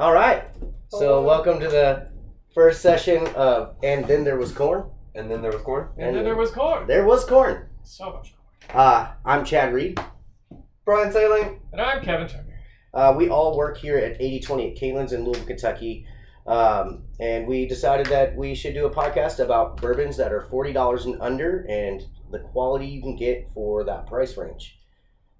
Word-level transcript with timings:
All 0.00 0.14
right. 0.14 0.44
So 0.88 1.18
Oh. 1.18 1.22
welcome 1.22 1.60
to 1.60 1.68
the 1.68 2.06
first 2.54 2.80
session 2.80 3.26
of 3.36 3.76
And 3.82 4.06
Then 4.06 4.24
There 4.24 4.38
Was 4.38 4.50
Corn. 4.50 4.90
And 5.14 5.30
then 5.30 5.42
there 5.42 5.52
was 5.52 5.60
corn. 5.60 5.88
And 5.98 6.16
then 6.16 6.24
there 6.24 6.36
was 6.36 6.50
corn. 6.52 6.86
There 6.86 7.04
was 7.04 7.26
corn. 7.26 7.68
So 7.82 8.06
much 8.06 8.32
corn. 8.66 8.80
Uh, 8.80 9.12
I'm 9.26 9.44
Chad 9.44 9.74
Reed. 9.74 10.00
Brian 10.86 11.12
Sailing. 11.12 11.60
And 11.72 11.82
I'm 11.82 12.02
Kevin 12.02 12.28
Turner. 12.28 12.58
Uh, 12.94 13.12
we 13.14 13.28
all 13.28 13.58
work 13.58 13.76
here 13.76 13.98
at 13.98 14.16
8020 14.18 14.70
at 14.70 14.76
Canelands 14.78 15.12
in 15.12 15.24
Louisville, 15.24 15.44
Kentucky. 15.44 16.06
Um, 16.46 17.02
and 17.20 17.46
we 17.46 17.66
decided 17.66 18.06
that 18.06 18.34
we 18.36 18.54
should 18.54 18.72
do 18.72 18.86
a 18.86 18.90
podcast 18.90 19.38
about 19.38 19.82
bourbons 19.82 20.16
that 20.16 20.32
are 20.32 20.46
$40 20.50 21.04
and 21.04 21.20
under 21.20 21.66
and 21.68 22.02
the 22.30 22.38
quality 22.38 22.86
you 22.86 23.02
can 23.02 23.16
get 23.16 23.50
for 23.52 23.84
that 23.84 24.06
price 24.06 24.34
range. 24.38 24.78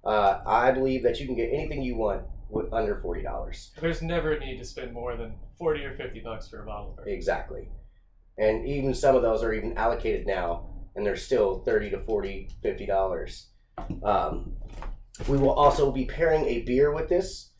Uh, 0.03 0.41
I 0.45 0.69
believe 0.71 1.01
that 1.01 1.19
you 1.19 1.25
can 1.25 1.35
get 1.35 1.49
anything 1.51 1.81
you 1.81 1.95
want 1.95 2.23
with 2.51 2.71
under 2.73 2.95
$40. 2.95 3.71
There's 3.79 4.01
never 4.01 4.33
a 4.33 4.39
need 4.39 4.57
to 4.57 4.65
spend 4.65 4.93
more 4.93 5.15
than 5.15 5.35
40 5.57 5.85
or 5.85 5.95
50 5.95 6.19
bucks 6.19 6.47
for 6.49 6.61
a 6.61 6.65
bottle 6.65 6.91
of 6.91 6.97
bourbon. 6.97 7.13
Exactly. 7.13 7.69
And 8.37 8.67
even 8.67 8.93
some 8.93 9.15
of 9.15 9.21
those 9.21 9.43
are 9.43 9.53
even 9.53 9.77
allocated 9.77 10.25
now, 10.27 10.69
and 10.95 11.05
they're 11.05 11.15
still 11.15 11.59
30 11.63 11.91
to 11.91 11.99
40 11.99 12.49
$50. 12.63 13.43
Um, 14.03 14.53
we 15.27 15.37
will 15.37 15.51
also 15.51 15.91
be 15.91 16.05
pairing 16.05 16.45
a 16.45 16.61
beer 16.63 16.93
with 16.93 17.09
this 17.09 17.51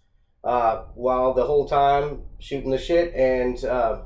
uh, 0.44 0.84
while 0.96 1.34
the 1.34 1.46
whole 1.46 1.68
time 1.68 2.24
shooting 2.40 2.72
the 2.72 2.78
shit 2.78 3.14
and 3.14 3.64
uh, 3.66 4.02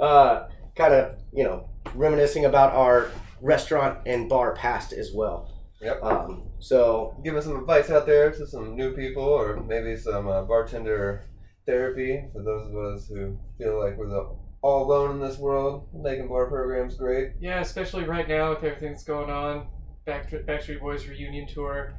uh, 0.00 0.48
kind 0.76 0.94
of, 0.94 1.18
you 1.32 1.44
know, 1.44 1.68
reminiscing 1.94 2.44
about 2.44 2.72
our 2.72 3.10
restaurant 3.40 3.98
and 4.06 4.28
bar 4.28 4.54
past 4.54 4.92
as 4.92 5.12
well. 5.14 5.52
Yep. 5.80 6.02
Um, 6.02 6.49
so, 6.60 7.20
Giving 7.24 7.42
some 7.42 7.56
advice 7.56 7.90
out 7.90 8.06
there 8.06 8.30
to 8.30 8.46
some 8.46 8.76
new 8.76 8.94
people, 8.94 9.24
or 9.24 9.62
maybe 9.62 9.96
some 9.96 10.28
uh, 10.28 10.42
bartender 10.42 11.24
therapy 11.66 12.24
for 12.32 12.42
those 12.42 12.68
of 12.68 12.76
us 12.76 13.08
who 13.08 13.38
feel 13.58 13.82
like 13.82 13.96
we're 13.96 14.08
the 14.08 14.28
all 14.62 14.84
alone 14.84 15.12
in 15.12 15.20
this 15.20 15.38
world. 15.38 15.88
Making 15.94 16.28
bar 16.28 16.46
programs 16.46 16.96
great. 16.96 17.32
Yeah, 17.40 17.60
especially 17.60 18.04
right 18.04 18.28
now 18.28 18.50
with 18.50 18.62
everything 18.62 18.92
that's 18.92 19.04
going 19.04 19.30
on. 19.30 19.68
Backstreet, 20.06 20.44
Backstreet 20.46 20.80
Boys 20.80 21.06
reunion 21.06 21.48
tour. 21.48 21.94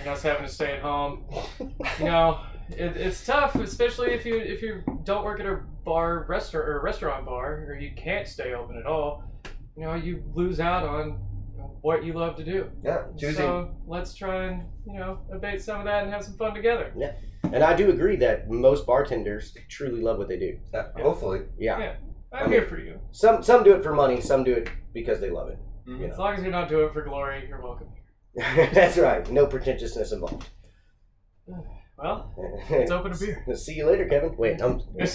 And 0.00 0.08
us 0.08 0.22
having 0.22 0.46
to 0.46 0.52
stay 0.52 0.72
at 0.72 0.82
home. 0.82 1.24
You 1.60 2.04
know, 2.04 2.40
it, 2.70 2.96
it's 2.96 3.24
tough, 3.24 3.54
especially 3.56 4.10
if 4.10 4.26
you 4.26 4.36
if 4.36 4.62
you 4.62 4.82
don't 5.04 5.24
work 5.24 5.40
at 5.40 5.46
a 5.46 5.60
bar, 5.84 6.26
restaurant, 6.28 6.68
or 6.68 6.80
restaurant 6.80 7.24
bar, 7.26 7.66
or 7.68 7.78
you 7.78 7.92
can't 7.96 8.26
stay 8.26 8.54
open 8.54 8.76
at 8.76 8.86
all. 8.86 9.24
You 9.76 9.84
know, 9.84 9.94
you 9.94 10.24
lose 10.34 10.58
out 10.58 10.84
on 10.84 11.20
what 11.82 12.04
you 12.04 12.12
love 12.12 12.36
to 12.36 12.44
do. 12.44 12.70
Yeah, 12.82 13.04
choosing. 13.18 13.36
So 13.36 13.74
let's 13.86 14.14
try 14.14 14.44
and 14.44 14.62
you 14.86 14.98
know 14.98 15.20
abate 15.32 15.62
some 15.62 15.80
of 15.80 15.84
that 15.86 16.04
and 16.04 16.12
have 16.12 16.24
some 16.24 16.36
fun 16.36 16.54
together. 16.54 16.92
Yeah, 16.96 17.12
and 17.52 17.62
I 17.62 17.74
do 17.74 17.90
agree 17.90 18.16
that 18.16 18.50
most 18.50 18.86
bartenders 18.86 19.54
truly 19.68 20.00
love 20.00 20.18
what 20.18 20.28
they 20.28 20.38
do. 20.38 20.58
uh, 20.74 20.84
hopefully. 21.00 21.42
Yeah. 21.58 21.78
Yeah. 21.78 21.94
I'm 22.32 22.50
here 22.50 22.66
for 22.66 22.78
you. 22.78 23.00
Some 23.12 23.42
some 23.42 23.64
do 23.64 23.74
it 23.74 23.82
for 23.82 23.94
money, 23.94 24.20
some 24.20 24.44
do 24.44 24.52
it 24.52 24.68
because 24.92 25.20
they 25.20 25.30
love 25.30 25.48
it. 25.48 25.58
Mhm. 25.88 26.00
You 26.00 26.06
As 26.06 26.18
long 26.18 26.34
as 26.34 26.42
you're 26.42 26.52
not 26.52 26.68
doing 26.68 26.88
it 26.88 26.92
for 26.92 27.02
glory, 27.02 27.46
you're 27.48 27.62
welcome. 27.62 27.88
That's 28.36 28.98
right. 28.98 29.28
No 29.30 29.46
pretentiousness 29.46 30.12
involved. 30.12 30.48
Well, 32.00 32.32
let's 32.70 32.92
open 32.92 33.10
a 33.10 33.16
beer. 33.16 33.44
See 33.56 33.74
you 33.74 33.84
later, 33.86 34.06
Kevin. 34.06 34.36
Wait, 34.36 34.62
I'm. 34.62 34.80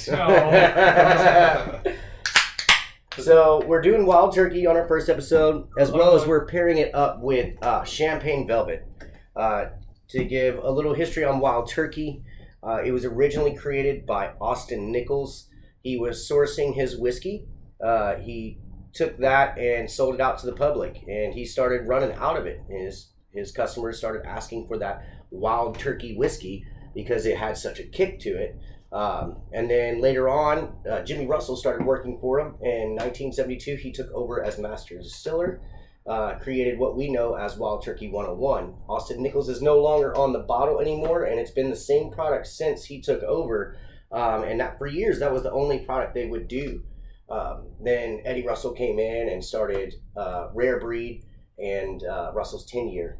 So 3.19 3.64
we're 3.67 3.81
doing 3.81 4.08
Wild 4.08 4.33
Turkey 4.33 4.66
on 4.66 4.75
our 4.75 4.88
first 4.88 5.08
episode, 5.08 5.67
as 5.78 5.92
well 5.92 6.16
as 6.16 6.25
we're 6.25 6.47
pairing 6.47 6.80
it 6.80 6.95
up 6.95 7.22
with 7.22 7.61
uh, 7.61 7.83
Champagne 7.83 8.47
Velvet. 8.47 8.88
Uh, 9.36 9.66
to 10.09 10.25
give 10.25 10.58
a 10.58 10.72
little 10.72 10.95
history 10.95 11.23
on 11.23 11.39
Wild 11.39 11.70
Turkey, 11.70 12.23
uh, 12.64 12.81
it 12.83 12.92
was 12.92 13.05
originally 13.05 13.55
created 13.55 14.08
by 14.08 14.31
Austin 14.42 14.92
Nichols. 14.92 15.47
He 15.83 15.95
was 15.95 16.28
sourcing 16.28 16.73
his 16.73 16.97
whiskey. 16.97 17.45
Uh, 17.83 18.16
he 18.16 18.58
took 18.94 19.20
that 19.20 19.59
and 19.59 19.89
sold 19.89 20.15
it 20.15 20.21
out 20.21 20.39
to 20.39 20.48
the 20.48 20.54
public, 20.54 21.04
and 21.08 21.36
he 21.36 21.45
started 21.45 21.88
running 21.88 22.14
out 22.14 22.38
of 22.38 22.48
it. 22.48 22.61
His 22.67 23.11
his 23.32 23.52
customers 23.52 23.98
started 23.98 24.26
asking 24.26 24.67
for 24.67 24.80
that 24.80 25.05
Wild 25.30 25.77
Turkey 25.77 26.15
whiskey 26.17 26.65
because 26.95 27.27
it 27.27 27.38
had 27.38 27.58
such 27.58 27.80
a 27.80 27.83
kick 27.83 28.20
to 28.21 28.30
it. 28.30 28.58
Um, 28.93 29.37
and 29.52 29.70
then 29.70 30.02
later 30.02 30.30
on, 30.30 30.71
uh, 30.89 31.02
Jimmy 31.02 31.26
Russell 31.26 31.58
started 31.58 31.86
working 31.86 32.20
for 32.20 32.39
him. 32.39 32.55
In 32.61 32.95
1972, 32.95 33.76
he 33.76 33.92
took 33.92 34.11
over 34.11 34.43
as 34.43 34.59
master 34.59 34.99
distiller, 34.99 35.61
uh, 36.05 36.36
created 36.36 36.77
what 36.77 36.95
we 36.95 37.09
know 37.09 37.33
as 37.33 37.58
Wild 37.58 37.83
Turkey 37.83 38.09
101. 38.09 38.76
Austin 38.87 39.23
Nichols 39.23 39.49
is 39.49 39.64
no 39.64 39.80
longer 39.80 40.15
on 40.15 40.32
the 40.32 40.39
bottle 40.39 40.80
anymore, 40.80 41.23
and 41.23 41.39
it's 41.39 41.52
been 41.52 41.71
the 41.71 41.76
same 41.76 42.11
product 42.11 42.45
since 42.45 42.86
he 42.86 43.02
took 43.02 43.23
over. 43.23 43.76
Um, 44.11 44.43
and 44.43 44.59
that 44.59 44.77
for 44.77 44.86
years, 44.86 45.20
that 45.20 45.33
was 45.33 45.42
the 45.42 45.52
only 45.52 45.80
product 45.80 46.14
they 46.14 46.27
would 46.27 46.48
do. 46.48 46.83
Um, 47.30 47.70
then 47.83 48.21
Eddie 48.26 48.45
Russell 48.45 48.73
came 48.73 48.99
in 48.99 49.30
and 49.30 49.43
started 49.43 49.95
uh, 50.15 50.49
Rare 50.53 50.80
Breed 50.80 51.23
and 51.58 52.03
uh, 52.03 52.32
Russell's 52.36 52.67
10 52.67 52.89
year. 52.89 53.17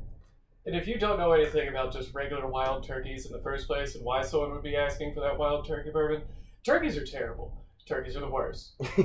And 0.66 0.76
if 0.76 0.88
you 0.88 0.98
don't 0.98 1.20
know 1.20 1.34
anything 1.34 1.68
about 1.68 1.92
just 1.92 2.14
regular 2.14 2.48
wild 2.48 2.86
turkeys 2.86 3.26
in 3.26 3.34
the 3.34 3.42
first 3.42 3.68
place 3.68 3.96
and 3.96 4.06
why 4.06 4.22
someone 4.22 4.52
would 4.52 4.64
be 4.64 4.78
asking 4.78 5.14
for 5.14 5.20
that 5.20 5.38
wild 5.38 5.68
turkey 5.68 5.90
bourbon, 5.92 6.24
turkeys 6.64 6.98
are 6.98 7.06
terrible. 7.06 7.63
Turkeys 7.86 8.16
are 8.16 8.22
the 8.22 8.30
worst. 8.30 8.76
They're 8.98 9.04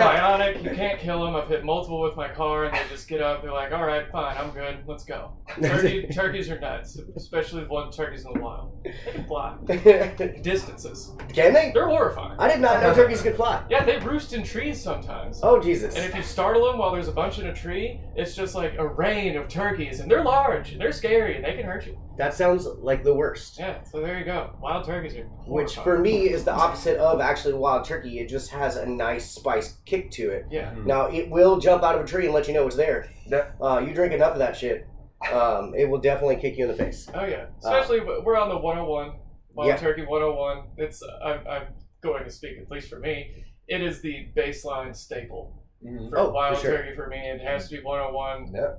bionic. 0.00 0.64
You 0.64 0.70
can't 0.70 0.98
kill 0.98 1.24
them. 1.24 1.36
I've 1.36 1.46
hit 1.46 1.64
multiple 1.64 2.02
with 2.02 2.16
my 2.16 2.28
car, 2.28 2.64
and 2.64 2.74
they 2.74 2.82
just 2.88 3.06
get 3.06 3.22
up. 3.22 3.40
They're 3.40 3.52
like, 3.52 3.70
"All 3.72 3.84
right, 3.86 4.10
fine, 4.10 4.36
I'm 4.36 4.50
good. 4.50 4.78
Let's 4.84 5.04
go." 5.04 5.32
Turkey, 5.62 6.08
turkeys 6.12 6.50
are 6.50 6.58
nuts, 6.58 6.98
especially 7.14 7.62
the 7.62 7.68
one 7.68 7.92
turkeys 7.92 8.24
in 8.26 8.32
the 8.32 8.40
wild. 8.40 8.82
They 8.82 9.12
can 9.12 9.24
fly 9.26 9.56
distances. 10.42 11.12
Can 11.32 11.52
they? 11.52 11.70
They're 11.72 11.86
horrifying. 11.86 12.36
I 12.40 12.48
did 12.48 12.60
not 12.60 12.82
know 12.82 12.92
turkeys 12.94 13.22
could 13.22 13.36
fly. 13.36 13.62
Yeah, 13.70 13.84
they 13.84 13.98
roost 13.98 14.32
in 14.32 14.42
trees 14.42 14.82
sometimes. 14.82 15.38
Oh, 15.44 15.60
Jesus. 15.60 15.94
And 15.94 16.04
if 16.04 16.16
you 16.16 16.22
startle 16.22 16.66
them 16.66 16.78
while 16.78 16.90
there's 16.90 17.08
a 17.08 17.12
bunch 17.12 17.38
in 17.38 17.46
a 17.46 17.54
tree, 17.54 18.00
it's 18.16 18.34
just 18.34 18.56
like 18.56 18.74
a 18.76 18.86
rain 18.86 19.36
of 19.36 19.46
turkeys, 19.46 20.00
and 20.00 20.10
they're 20.10 20.24
large, 20.24 20.72
and 20.72 20.80
they're 20.80 20.92
scary, 20.92 21.36
and 21.36 21.44
they 21.44 21.54
can 21.54 21.64
hurt 21.64 21.86
you. 21.86 21.96
That 22.16 22.34
sounds 22.34 22.66
like 22.66 23.02
the 23.02 23.14
worst. 23.14 23.58
Yeah, 23.58 23.82
so 23.84 24.00
there 24.00 24.18
you 24.18 24.24
go. 24.24 24.54
Wild 24.60 24.84
turkeys 24.84 25.16
are 25.16 25.24
Which 25.46 25.76
for 25.76 25.98
me 25.98 26.28
is 26.30 26.44
the 26.44 26.52
opposite 26.52 26.98
of 26.98 27.20
actually 27.20 27.54
wild 27.54 27.83
turkey. 27.84 28.18
It 28.18 28.28
just 28.28 28.50
has 28.50 28.76
a 28.76 28.86
nice 28.86 29.30
spice 29.30 29.78
kick 29.84 30.10
to 30.12 30.30
it. 30.30 30.46
Yeah. 30.50 30.74
Now 30.84 31.06
it 31.06 31.30
will 31.30 31.58
jump 31.60 31.82
out 31.82 31.94
of 31.94 32.00
a 32.02 32.06
tree 32.06 32.24
and 32.26 32.34
let 32.34 32.48
you 32.48 32.54
know 32.54 32.66
it's 32.66 32.76
there. 32.76 33.08
Yeah. 33.26 33.50
Uh, 33.60 33.78
you 33.86 33.94
drink 33.94 34.12
enough 34.12 34.32
of 34.32 34.38
that 34.38 34.56
shit, 34.56 34.86
um, 35.32 35.74
it 35.76 35.88
will 35.88 36.00
definitely 36.00 36.36
kick 36.36 36.56
you 36.58 36.64
in 36.64 36.70
the 36.70 36.76
face. 36.76 37.08
Oh 37.14 37.24
yeah. 37.24 37.46
Especially 37.58 38.00
w 38.00 38.22
we're 38.24 38.36
on 38.36 38.48
the 38.48 38.56
101, 38.58 39.12
Wild 39.54 39.68
Yeah. 39.68 39.76
Turkey 39.76 40.04
101. 40.04 40.64
It's 40.78 41.02
I'm, 41.24 41.46
I'm 41.46 41.62
going 42.02 42.24
to 42.24 42.30
speak 42.30 42.58
at 42.60 42.70
least 42.70 42.88
for 42.90 42.98
me. 42.98 43.44
It 43.68 43.80
is 43.82 44.00
the 44.02 44.28
baseline 44.36 44.94
staple 44.94 45.62
Mhm. 45.84 46.10
for 46.10 46.18
Oh, 46.18 46.26
for 46.26 46.32
Wild 46.32 46.58
sure. 46.58 46.76
Turkey 46.76 46.94
for 46.94 47.06
me. 47.08 47.16
It 47.18 47.40
has 47.40 47.68
to 47.68 47.76
be 47.76 47.82
101. 47.82 48.52
Yeah. 48.54 48.74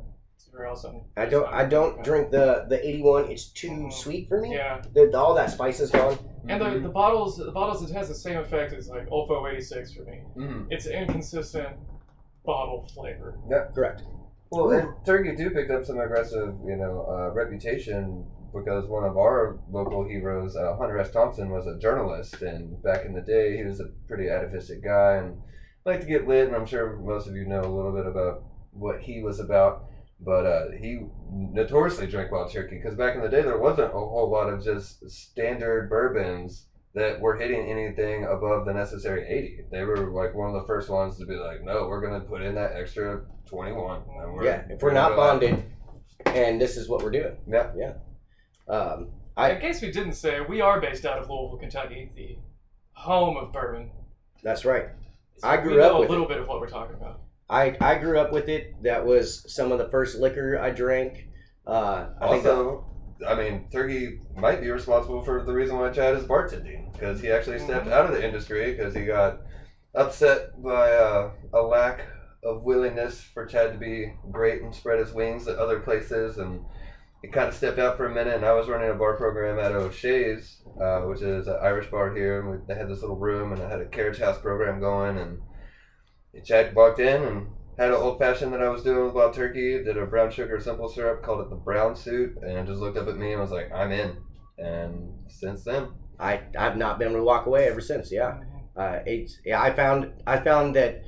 Or 0.57 0.65
else 0.65 0.83
I'm. 0.85 1.01
I 1.17 1.25
don't. 1.25 1.47
I 1.51 1.65
don't 1.65 2.03
drink 2.03 2.31
the 2.31 2.65
the 2.69 2.85
eighty 2.87 3.01
one. 3.01 3.29
It's 3.29 3.47
too 3.47 3.89
sweet 3.91 4.29
for 4.29 4.39
me. 4.39 4.53
Yeah, 4.55 4.81
The, 4.93 5.11
all 5.17 5.33
that 5.35 5.51
spice 5.51 5.79
is 5.81 5.91
gone. 5.91 6.17
and 6.47 6.61
the, 6.61 6.65
Mhm. 6.65 6.83
the 6.83 6.89
bottles 6.89 7.37
the 7.37 7.51
bottles 7.51 7.89
it 7.89 7.93
has 7.93 8.07
the 8.07 8.15
same 8.15 8.37
effect 8.37 8.71
as 8.71 8.87
like 8.87 9.07
Olfo 9.09 9.51
86 9.51 9.93
for 9.93 10.03
me. 10.03 10.21
Mhm. 10.37 10.67
It's 10.69 10.85
inconsistent 10.85 11.75
bottle 12.45 12.87
flavor. 12.93 13.37
Yeah, 13.49 13.65
correct. 13.73 14.03
Well, 14.51 14.69
and 14.71 14.89
Turkey 15.05 15.35
too 15.35 15.49
picked 15.49 15.71
up 15.71 15.83
some 15.83 15.99
aggressive, 15.99 16.53
you 16.65 16.75
know, 16.77 17.05
uh, 17.09 17.33
reputation 17.33 18.25
because 18.53 18.85
one 18.87 19.03
of 19.03 19.17
our 19.17 19.57
local 19.71 20.05
heroes, 20.07 20.55
uh, 20.55 20.77
Hunter 20.77 20.97
S. 20.99 21.11
Thompson, 21.11 21.49
was 21.49 21.67
a 21.67 21.77
journalist, 21.77 22.41
and 22.41 22.81
back 22.83 23.03
in 23.05 23.13
the 23.13 23.21
day, 23.21 23.57
he 23.57 23.63
was 23.65 23.79
a 23.81 23.85
pretty 24.07 24.29
atavistic 24.29 24.81
guy 24.83 25.15
and 25.15 25.41
liked 25.83 26.03
to 26.03 26.07
get 26.07 26.27
lit. 26.27 26.47
And 26.47 26.55
I'm 26.55 26.65
sure 26.65 26.95
most 26.97 27.27
of 27.27 27.35
you 27.35 27.45
know 27.45 27.61
a 27.61 27.73
little 27.75 27.91
bit 27.91 28.05
about 28.05 28.43
what 28.71 29.01
he 29.01 29.21
was 29.23 29.39
about. 29.39 29.85
But 30.25 30.45
uh, 30.45 30.71
he 30.71 31.01
notoriously 31.31 32.07
drank 32.07 32.31
wild 32.31 32.51
turkey 32.51 32.77
because 32.77 32.97
back 32.97 33.15
in 33.15 33.21
the 33.21 33.29
day, 33.29 33.43
there 33.43 33.59
wasn't 33.59 33.93
a 33.93 33.97
whole 33.97 34.29
lot 34.31 34.49
of 34.49 34.63
just 34.63 35.07
standard 35.09 35.87
bourbons 35.89 36.65
that 36.95 37.19
were 37.19 37.35
hitting 37.35 37.69
anything 37.69 38.23
above 38.23 38.65
the 38.65 38.73
necessary 38.73 39.27
80. 39.27 39.65
They 39.69 39.83
were 39.83 40.09
like 40.11 40.33
one 40.33 40.47
of 40.47 40.59
the 40.59 40.65
first 40.65 40.89
ones 40.89 41.19
to 41.19 41.25
be 41.25 41.35
like, 41.35 41.61
no, 41.63 41.87
we're 41.87 42.01
going 42.01 42.19
to 42.19 42.27
put 42.27 42.41
in 42.41 42.55
that 42.55 42.71
extra 42.75 43.21
21. 43.45 44.01
And 44.21 44.33
we're, 44.33 44.45
Yeah. 44.45 44.63
If 44.69 44.81
we're 44.81 44.93
not 44.93 45.15
bonded, 45.15 45.63
and 46.25 46.59
this 46.59 46.77
is 46.77 46.89
what 46.89 47.03
we're 47.03 47.11
doing. 47.11 47.37
Yeah. 47.47 47.71
Yeah 47.75 47.93
um, 48.67 49.11
I, 49.37 49.51
In 49.51 49.61
case 49.61 49.81
we 49.81 49.91
didn't 49.91 50.13
say, 50.13 50.39
we 50.39 50.61
are 50.61 50.79
based 50.79 51.05
out 51.05 51.19
of 51.19 51.29
Louisville, 51.29 51.57
Kentucky, 51.57 52.11
the 52.15 52.37
home 52.93 53.37
of 53.37 53.51
bourbon. 53.51 53.91
That's 54.41 54.65
right. 54.65 54.87
So 55.37 55.47
I 55.47 55.57
grew 55.57 55.75
we 55.75 55.81
up 55.81 55.99
with 55.99 56.07
a 56.07 56.11
little 56.11 56.27
bit 56.27 56.37
of 56.37 56.47
what 56.47 56.61
we're 56.61 56.69
talking 56.69 56.95
about. 56.95 57.19
I 57.49 57.75
I 57.79 57.95
grew 57.95 58.19
up 58.19 58.31
with 58.31 58.49
it. 58.49 58.81
That 58.83 59.05
was 59.05 59.51
some 59.53 59.71
of 59.71 59.77
the 59.77 59.89
first 59.89 60.17
liquor 60.17 60.59
I 60.59 60.71
drank. 60.71 61.27
Uh, 61.67 62.07
I 62.21 62.29
think 62.29 62.43
that, 62.43 62.55
Also, 62.55 62.85
I 63.27 63.35
mean, 63.35 63.67
Turkey 63.71 64.19
might 64.35 64.61
be 64.61 64.69
responsible 64.69 65.23
for 65.23 65.43
the 65.43 65.53
reason 65.53 65.77
why 65.77 65.89
Chad 65.91 66.15
is 66.15 66.23
bartending 66.25 66.91
because 66.93 67.21
he 67.21 67.31
actually 67.31 67.59
stepped 67.59 67.87
Mhm. 67.87 67.91
out 67.91 68.05
of 68.05 68.11
the 68.11 68.23
industry 68.25 68.73
because 68.73 68.93
he 68.93 69.05
got 69.05 69.41
upset 69.93 70.61
by 70.61 70.91
uh, 70.91 71.31
a 71.53 71.61
lack 71.61 72.01
of 72.43 72.63
willingness 72.63 73.21
for 73.21 73.45
Chad 73.45 73.73
to 73.73 73.79
be 73.79 74.13
great 74.31 74.61
and 74.61 74.73
spread 74.75 74.99
his 74.99 75.13
wings 75.13 75.47
at 75.47 75.57
other 75.57 75.79
places 75.79 76.37
and 76.37 76.63
it 77.23 77.33
kind 77.33 77.47
of 77.47 77.55
stepped 77.55 77.79
out 77.79 77.97
for 77.97 78.05
a 78.05 78.13
minute, 78.13 78.35
and 78.35 78.45
I 78.45 78.53
was 78.53 78.67
running 78.69 78.91
a 78.91 78.93
bar 78.93 79.15
program 79.15 79.57
at 79.57 79.71
O'Shea's, 79.71 80.61
uh, 80.79 80.99
which 81.01 81.23
is 81.23 81.47
an 81.47 81.57
Irish 81.59 81.89
bar 81.89 82.13
here, 82.13 82.39
and 82.39 82.51
we, 82.51 82.57
they 82.67 82.75
had 82.75 82.87
this 82.87 83.01
little 83.01 83.15
room, 83.15 83.51
and 83.51 83.63
I 83.63 83.67
had 83.69 83.81
a 83.81 83.85
carriage 83.85 84.19
house 84.19 84.37
program 84.39 84.79
going, 84.79 85.17
and 85.17 85.41
Jack 86.43 86.75
walked 86.75 86.99
in 86.99 87.23
and 87.23 87.47
had 87.77 87.89
an 87.89 87.95
old 87.95 88.19
fashioned 88.19 88.53
that 88.53 88.61
I 88.61 88.69
was 88.69 88.83
doing 88.83 89.05
with 89.05 89.13
wild 89.13 89.33
turkey, 89.33 89.83
did 89.83 89.97
a 89.97 90.05
brown 90.05 90.31
sugar 90.31 90.59
simple 90.59 90.89
syrup, 90.89 91.23
called 91.23 91.41
it 91.41 91.49
the 91.49 91.55
brown 91.55 91.95
suit, 91.95 92.37
and 92.41 92.67
just 92.67 92.79
looked 92.79 92.97
up 92.97 93.07
at 93.07 93.17
me 93.17 93.33
and 93.33 93.41
was 93.41 93.51
like, 93.51 93.71
I'm 93.73 93.91
in. 93.91 94.17
And 94.57 95.11
since 95.27 95.63
then, 95.63 95.89
I 96.19 96.41
I've 96.57 96.77
not 96.77 96.99
been 96.99 97.09
able 97.09 97.19
to 97.19 97.25
walk 97.25 97.45
away 97.45 97.67
ever 97.67 97.81
since. 97.81 98.11
Yeah, 98.11 98.39
uh, 98.77 98.99
it's 99.05 99.39
yeah. 99.45 99.61
I 99.61 99.73
found 99.73 100.13
I 100.25 100.39
found 100.39 100.75
that 100.75 101.01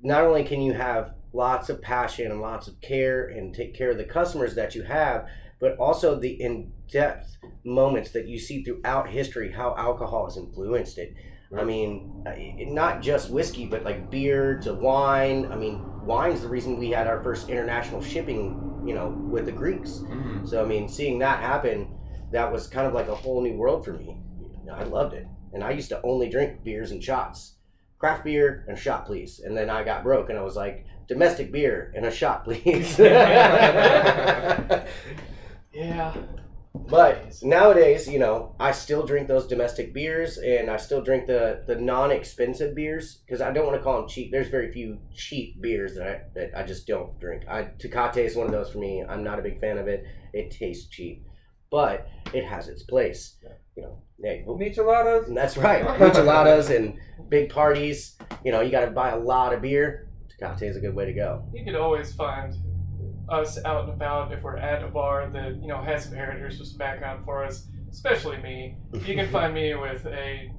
not 0.00 0.24
only 0.24 0.44
can 0.44 0.60
you 0.60 0.72
have 0.72 1.14
lots 1.32 1.68
of 1.68 1.80
passion 1.80 2.30
and 2.32 2.40
lots 2.40 2.66
of 2.66 2.80
care 2.80 3.28
and 3.28 3.54
take 3.54 3.74
care 3.74 3.90
of 3.90 3.98
the 3.98 4.04
customers 4.04 4.56
that 4.56 4.74
you 4.74 4.82
have, 4.82 5.26
but 5.60 5.76
also 5.76 6.18
the 6.18 6.40
in-depth 6.40 7.36
moments 7.64 8.10
that 8.10 8.26
you 8.26 8.38
see 8.38 8.64
throughout 8.64 9.10
history 9.10 9.52
how 9.52 9.76
alcohol 9.76 10.24
has 10.24 10.36
influenced 10.36 10.98
it. 10.98 11.14
I 11.58 11.64
mean, 11.64 12.24
uh, 12.26 12.32
not 12.72 13.02
just 13.02 13.30
whiskey, 13.30 13.66
but 13.66 13.84
like 13.84 14.10
beer 14.10 14.60
to 14.60 14.72
wine. 14.74 15.50
I 15.50 15.56
mean, 15.56 15.82
wine's 16.04 16.42
the 16.42 16.48
reason 16.48 16.78
we 16.78 16.90
had 16.90 17.06
our 17.06 17.22
first 17.22 17.48
international 17.48 18.00
shipping, 18.02 18.82
you 18.86 18.94
know, 18.94 19.08
with 19.08 19.46
the 19.46 19.52
Greeks. 19.52 20.02
So 20.44 20.62
I 20.62 20.66
mean, 20.66 20.88
seeing 20.88 21.18
that 21.20 21.40
happen, 21.40 21.98
that 22.32 22.52
was 22.52 22.66
kind 22.68 22.86
of 22.86 22.92
like 22.94 23.08
a 23.08 23.14
whole 23.14 23.42
new 23.42 23.54
world 23.54 23.84
for 23.84 23.92
me. 23.92 24.16
I 24.72 24.84
loved 24.84 25.14
it, 25.14 25.26
and 25.52 25.64
I 25.64 25.72
used 25.72 25.88
to 25.88 26.00
only 26.02 26.28
drink 26.28 26.62
beers 26.62 26.92
and 26.92 27.02
shots, 27.02 27.54
craft 27.98 28.24
beer 28.24 28.64
and 28.68 28.78
a 28.78 28.80
shot, 28.80 29.06
please. 29.06 29.40
And 29.40 29.56
then 29.56 29.68
I 29.68 29.82
got 29.82 30.04
broke, 30.04 30.30
and 30.30 30.38
I 30.38 30.42
was 30.42 30.54
like, 30.56 30.86
domestic 31.08 31.50
beer 31.50 31.92
and 31.96 32.06
a 32.06 32.10
shot, 32.10 32.44
please. 32.44 32.96
Yeah. 35.72 36.14
But 36.74 37.34
nowadays, 37.42 38.08
you 38.08 38.18
know, 38.18 38.54
I 38.60 38.70
still 38.70 39.04
drink 39.04 39.26
those 39.26 39.46
domestic 39.46 39.92
beers, 39.92 40.38
and 40.38 40.70
I 40.70 40.76
still 40.76 41.02
drink 41.02 41.26
the 41.26 41.64
the 41.66 41.74
non-expensive 41.76 42.76
beers 42.76 43.22
because 43.26 43.40
I 43.40 43.52
don't 43.52 43.66
want 43.66 43.76
to 43.76 43.82
call 43.82 44.00
them 44.00 44.08
cheap. 44.08 44.30
There's 44.30 44.48
very 44.48 44.72
few 44.72 44.98
cheap 45.12 45.60
beers 45.60 45.96
that 45.96 46.06
I, 46.06 46.20
that 46.34 46.50
I 46.56 46.62
just 46.62 46.86
don't 46.86 47.18
drink. 47.18 47.44
I 47.48 47.70
Tecate 47.78 48.24
is 48.24 48.36
one 48.36 48.46
of 48.46 48.52
those 48.52 48.70
for 48.70 48.78
me. 48.78 49.04
I'm 49.08 49.24
not 49.24 49.40
a 49.40 49.42
big 49.42 49.60
fan 49.60 49.78
of 49.78 49.88
it. 49.88 50.04
It 50.32 50.52
tastes 50.52 50.88
cheap, 50.88 51.26
but 51.72 52.06
it 52.32 52.44
has 52.44 52.68
its 52.68 52.84
place. 52.84 53.36
You 53.76 53.82
know, 53.82 54.02
hey, 54.22 54.44
Micheladas. 54.46 55.26
and 55.26 55.36
that's 55.36 55.56
right. 55.56 55.84
Micheladas 55.98 56.74
and 56.74 56.98
big 57.28 57.50
parties. 57.50 58.16
You 58.44 58.52
know, 58.52 58.60
you 58.60 58.70
got 58.70 58.84
to 58.84 58.92
buy 58.92 59.10
a 59.10 59.18
lot 59.18 59.52
of 59.52 59.62
beer. 59.62 60.08
Tecate 60.40 60.62
is 60.62 60.76
a 60.76 60.80
good 60.80 60.94
way 60.94 61.06
to 61.06 61.12
go. 61.12 61.44
You 61.52 61.64
could 61.64 61.74
always 61.74 62.12
find 62.12 62.54
us 63.30 63.58
out 63.64 63.84
and 63.84 63.92
about 63.92 64.32
if 64.32 64.42
we're 64.42 64.56
at 64.56 64.82
a 64.82 64.88
bar 64.88 65.28
that 65.30 65.56
you 65.62 65.68
know 65.68 65.82
has 65.82 66.04
some 66.04 66.14
heritage, 66.14 66.58
some 66.58 66.78
background 66.78 67.24
for 67.24 67.44
us. 67.44 67.66
Especially 67.90 68.36
me. 68.38 68.76
You 68.92 69.14
can 69.16 69.28
find 69.30 69.52
me 69.52 69.74
with 69.74 70.06
a 70.06 70.52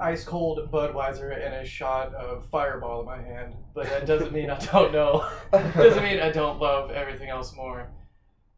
ice 0.00 0.24
cold 0.24 0.58
Budweiser 0.72 1.44
and 1.44 1.54
a 1.54 1.64
shot 1.64 2.12
of 2.14 2.48
Fireball 2.50 3.00
in 3.00 3.06
my 3.06 3.22
hand. 3.22 3.54
But 3.74 3.86
that 3.86 4.06
doesn't 4.06 4.32
mean 4.32 4.50
I 4.50 4.58
don't 4.58 4.92
know. 4.92 5.28
doesn't 5.52 6.02
mean 6.02 6.18
I 6.18 6.30
don't 6.30 6.58
love 6.58 6.90
everything 6.90 7.28
else 7.28 7.54
more. 7.54 7.90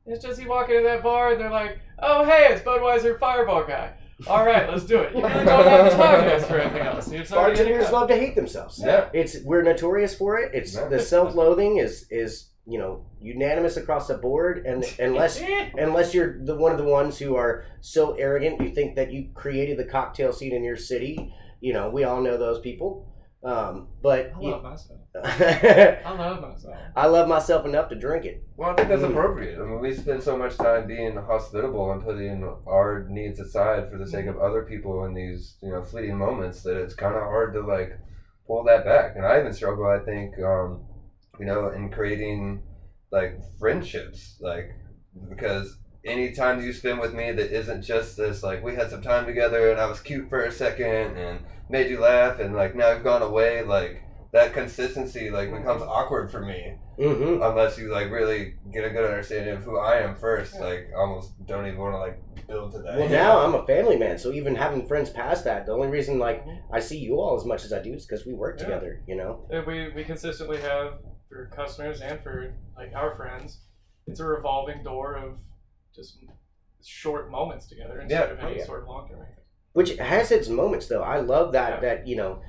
It's 0.06 0.24
just 0.24 0.40
you 0.40 0.48
walk 0.48 0.68
into 0.68 0.82
that 0.84 1.02
bar 1.02 1.32
and 1.32 1.40
they're 1.40 1.50
like, 1.50 1.78
"Oh 1.98 2.24
hey, 2.24 2.48
it's 2.50 2.62
Budweiser 2.62 3.18
Fireball 3.18 3.64
guy." 3.64 3.94
All 4.28 4.44
right, 4.44 4.68
let's 4.70 4.84
do 4.84 5.00
it. 5.00 5.14
You 5.14 5.22
really 5.22 5.44
don't 5.44 5.64
have 5.64 5.92
time 5.92 6.24
to 6.24 6.34
ask 6.34 6.46
for 6.46 6.58
anything 6.58 6.86
else. 6.86 7.10
It's 7.10 7.32
already 7.32 7.60
in 7.60 7.66
your 7.68 7.78
Bartenders 7.78 7.84
cup. 7.84 7.92
love 7.92 8.08
to 8.08 8.16
hate 8.16 8.36
themselves. 8.36 8.80
Yeah. 8.82 9.08
It's 9.12 9.38
we're 9.44 9.62
notorious 9.62 10.14
for 10.14 10.38
it. 10.38 10.52
It's 10.54 10.74
the 10.76 11.00
self-loathing 11.00 11.78
is 11.78 12.06
is 12.10 12.50
you 12.66 12.78
know 12.78 13.04
unanimous 13.20 13.76
across 13.76 14.08
the 14.08 14.16
board, 14.18 14.64
and 14.66 14.84
unless 14.98 15.40
unless 15.76 16.14
you're 16.14 16.42
the 16.44 16.56
one 16.56 16.72
of 16.72 16.78
the 16.78 16.84
ones 16.84 17.18
who 17.18 17.36
are 17.36 17.64
so 17.80 18.12
arrogant 18.14 18.60
you 18.60 18.70
think 18.70 18.96
that 18.96 19.12
you 19.12 19.28
created 19.34 19.78
the 19.78 19.84
cocktail 19.84 20.32
scene 20.32 20.54
in 20.54 20.64
your 20.64 20.76
city, 20.76 21.34
you 21.60 21.72
know 21.72 21.90
we 21.90 22.04
all 22.04 22.20
know 22.20 22.36
those 22.38 22.60
people. 22.60 23.10
Um, 23.44 23.88
but 24.02 24.32
I 24.34 24.40
you- 24.40 24.50
love 24.52 24.62
myself. 24.62 25.00
I 25.22 25.98
I 26.06 26.12
love 26.16 26.40
myself. 26.40 26.74
I 26.96 27.06
love 27.06 27.28
myself 27.28 27.66
enough 27.66 27.90
to 27.90 27.94
drink 27.94 28.24
it. 28.24 28.42
Well, 28.56 28.70
I 28.70 28.74
think 28.74 28.88
that's 28.88 29.02
Mm. 29.02 29.10
appropriate. 29.10 29.60
I 29.60 29.64
mean, 29.66 29.80
we 29.80 29.92
spend 29.94 30.22
so 30.22 30.36
much 30.36 30.56
time 30.56 30.86
being 30.86 31.14
hospitable 31.16 31.92
and 31.92 32.02
putting 32.02 32.42
our 32.66 33.06
needs 33.10 33.38
aside 33.40 33.90
for 33.90 33.98
the 33.98 34.06
sake 34.06 34.26
of 34.26 34.38
other 34.38 34.62
people 34.62 35.04
in 35.04 35.12
these, 35.12 35.56
you 35.62 35.70
know, 35.70 35.82
fleeting 35.82 36.16
moments 36.16 36.62
that 36.62 36.78
it's 36.80 36.94
kind 36.94 37.14
of 37.14 37.22
hard 37.22 37.52
to 37.52 37.60
like 37.60 37.98
pull 38.46 38.64
that 38.64 38.86
back. 38.86 39.14
And 39.16 39.26
I 39.26 39.38
even 39.40 39.52
struggle, 39.52 39.86
I 39.86 39.98
think, 39.98 40.38
um, 40.40 40.80
you 41.38 41.46
know, 41.46 41.70
in 41.70 41.90
creating 41.90 42.62
like 43.10 43.38
friendships, 43.58 44.36
like 44.40 44.70
because 45.28 45.76
any 46.04 46.32
time 46.32 46.60
you 46.60 46.72
spend 46.72 47.00
with 47.00 47.14
me 47.14 47.32
that 47.32 47.50
isn't 47.50 47.82
just 47.82 48.16
this 48.16 48.42
like 48.42 48.62
we 48.62 48.74
had 48.74 48.90
some 48.90 49.00
time 49.00 49.24
together 49.24 49.70
and 49.70 49.80
I 49.80 49.86
was 49.86 50.00
cute 50.00 50.28
for 50.28 50.42
a 50.42 50.52
second 50.52 51.16
and 51.16 51.40
made 51.70 51.88
you 51.90 51.98
laugh 52.00 52.40
and 52.40 52.54
like 52.54 52.74
now 52.74 52.88
I've 52.90 53.04
gone 53.04 53.22
away, 53.22 53.62
like 53.62 54.02
that 54.32 54.52
consistency 54.52 55.30
like 55.30 55.50
becomes 55.52 55.82
awkward 55.82 56.30
for 56.30 56.40
me 56.40 56.74
hmm 56.98 57.42
unless 57.42 57.76
you 57.78 57.90
like 57.90 58.10
really 58.10 58.54
get 58.72 58.84
a 58.84 58.90
good 58.90 59.04
understanding 59.04 59.56
of 59.56 59.62
who 59.64 59.78
I 59.78 59.98
am 59.98 60.14
first. 60.14 60.60
Like, 60.60 60.90
almost 60.96 61.32
don't 61.46 61.66
even 61.66 61.78
want 61.80 61.94
to 61.94 61.98
like 61.98 62.46
build 62.46 62.72
to 62.72 62.78
that. 62.78 62.98
Well, 62.98 63.08
now 63.08 63.38
I'm 63.38 63.54
a 63.54 63.66
family 63.66 63.96
man, 63.96 64.16
so 64.18 64.30
even 64.30 64.54
having 64.54 64.86
friends 64.86 65.10
past 65.10 65.44
that, 65.44 65.66
the 65.66 65.72
only 65.72 65.88
reason 65.88 66.18
like 66.18 66.44
I 66.72 66.78
see 66.80 66.98
you 66.98 67.16
all 67.16 67.36
as 67.36 67.44
much 67.44 67.64
as 67.64 67.72
I 67.72 67.82
do 67.82 67.92
is 67.94 68.06
because 68.06 68.24
we 68.26 68.34
work 68.34 68.58
Yeah. 68.58 68.64
together. 68.66 69.02
You 69.08 69.16
know. 69.16 69.46
that 69.50 69.66
we, 69.66 69.88
we 69.90 70.04
consistently 70.04 70.58
have 70.58 70.98
for 71.34 71.46
customers 71.46 72.00
and 72.00 72.20
for 72.22 72.54
like 72.76 72.92
our 72.94 73.16
friends 73.16 73.58
it's 74.06 74.20
a 74.20 74.24
revolving 74.24 74.82
door 74.84 75.16
of 75.16 75.32
just 75.94 76.18
short 76.84 77.30
moments 77.30 77.66
together 77.66 78.00
instead 78.00 78.28
Yeah. 78.28 78.32
of 78.34 78.38
any 78.38 78.54
Oh, 78.54 78.56
yeah. 78.58 78.64
sort 78.64 78.82
of 78.82 78.88
long 78.88 79.08
term 79.08 79.26
which 79.72 79.96
has 79.96 80.30
its 80.30 80.48
moments 80.48 80.86
though 80.86 81.02
i 81.02 81.18
love 81.18 81.52
that 81.52 81.74
Yeah. 81.74 81.80
that 81.80 82.06
you 82.06 82.16
know 82.16 82.40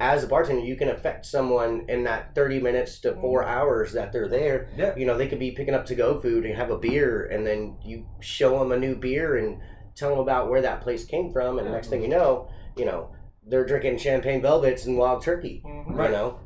as 0.00 0.22
a 0.22 0.28
bartender 0.28 0.62
you 0.64 0.76
can 0.76 0.88
affect 0.90 1.26
someone 1.26 1.86
in 1.88 2.04
that 2.04 2.36
30 2.36 2.60
minutes 2.60 3.00
to 3.00 3.14
four 3.16 3.42
hours 3.44 3.92
that 3.94 4.12
they're 4.12 4.28
there 4.28 4.68
Yeah. 4.76 4.94
you 4.96 5.04
know 5.04 5.18
they 5.18 5.26
could 5.26 5.40
be 5.40 5.50
picking 5.50 5.74
up 5.74 5.86
to 5.86 5.96
go 5.96 6.20
food 6.20 6.44
and 6.46 6.54
have 6.54 6.70
a 6.70 6.78
beer 6.78 7.26
and 7.26 7.44
then 7.44 7.76
you 7.84 8.06
show 8.20 8.60
them 8.60 8.70
a 8.70 8.76
new 8.78 8.94
beer 8.94 9.36
and 9.38 9.60
tell 9.96 10.10
them 10.10 10.20
about 10.20 10.48
where 10.48 10.62
that 10.62 10.82
place 10.82 11.04
came 11.04 11.32
from 11.32 11.58
and 11.58 11.66
Yeah. 11.66 11.72
next 11.74 11.88
thing 11.88 12.02
you 12.02 12.08
know 12.08 12.48
you 12.76 12.84
know 12.84 13.10
they're 13.44 13.66
drinking 13.66 13.98
champagne 13.98 14.40
velvets 14.40 14.86
and 14.86 14.96
wild 14.96 15.22
turkey 15.22 15.60
Mhm. 15.66 15.96
Right. 15.96 16.10
you 16.10 16.16
know 16.16 16.38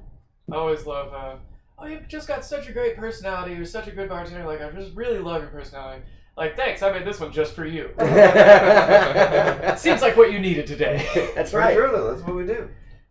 i 0.53 0.57
always 0.57 0.87
love 0.87 1.13
uh, 1.13 1.37
oh 1.79 1.87
you've 1.87 2.09
just 2.09 2.29
got 2.29 2.45
such 2.45 2.69
a 2.69 2.73
great 2.73 2.97
personality 2.97 3.55
you're 3.55 3.65
such 3.65 3.87
a 3.87 3.93
good 3.93 4.09
bartender 4.09 4.47
like 4.47 4.61
i 4.61 4.71
just 4.71 4.95
really 4.95 5.19
love 5.19 5.43
your 5.43 5.51
personality 5.51 6.03
like 6.37 6.57
thanks 6.57 6.83
i 6.83 6.91
made 6.91 7.07
this 7.07 7.21
one 7.21 7.33
just 7.33 7.55
for 7.55 7.65
you 7.65 7.91
seems 9.77 10.03
like 10.03 10.17
what 10.17 10.33
you 10.33 10.39
needed 10.39 10.67
today 10.67 11.07
that's 11.35 11.51
For 11.51 11.59
right 11.59 11.75
sure, 11.75 11.93
though. 11.93 12.11
That's 12.11 12.27
what 12.27 12.37
we 12.37 12.47
do. 12.47 12.69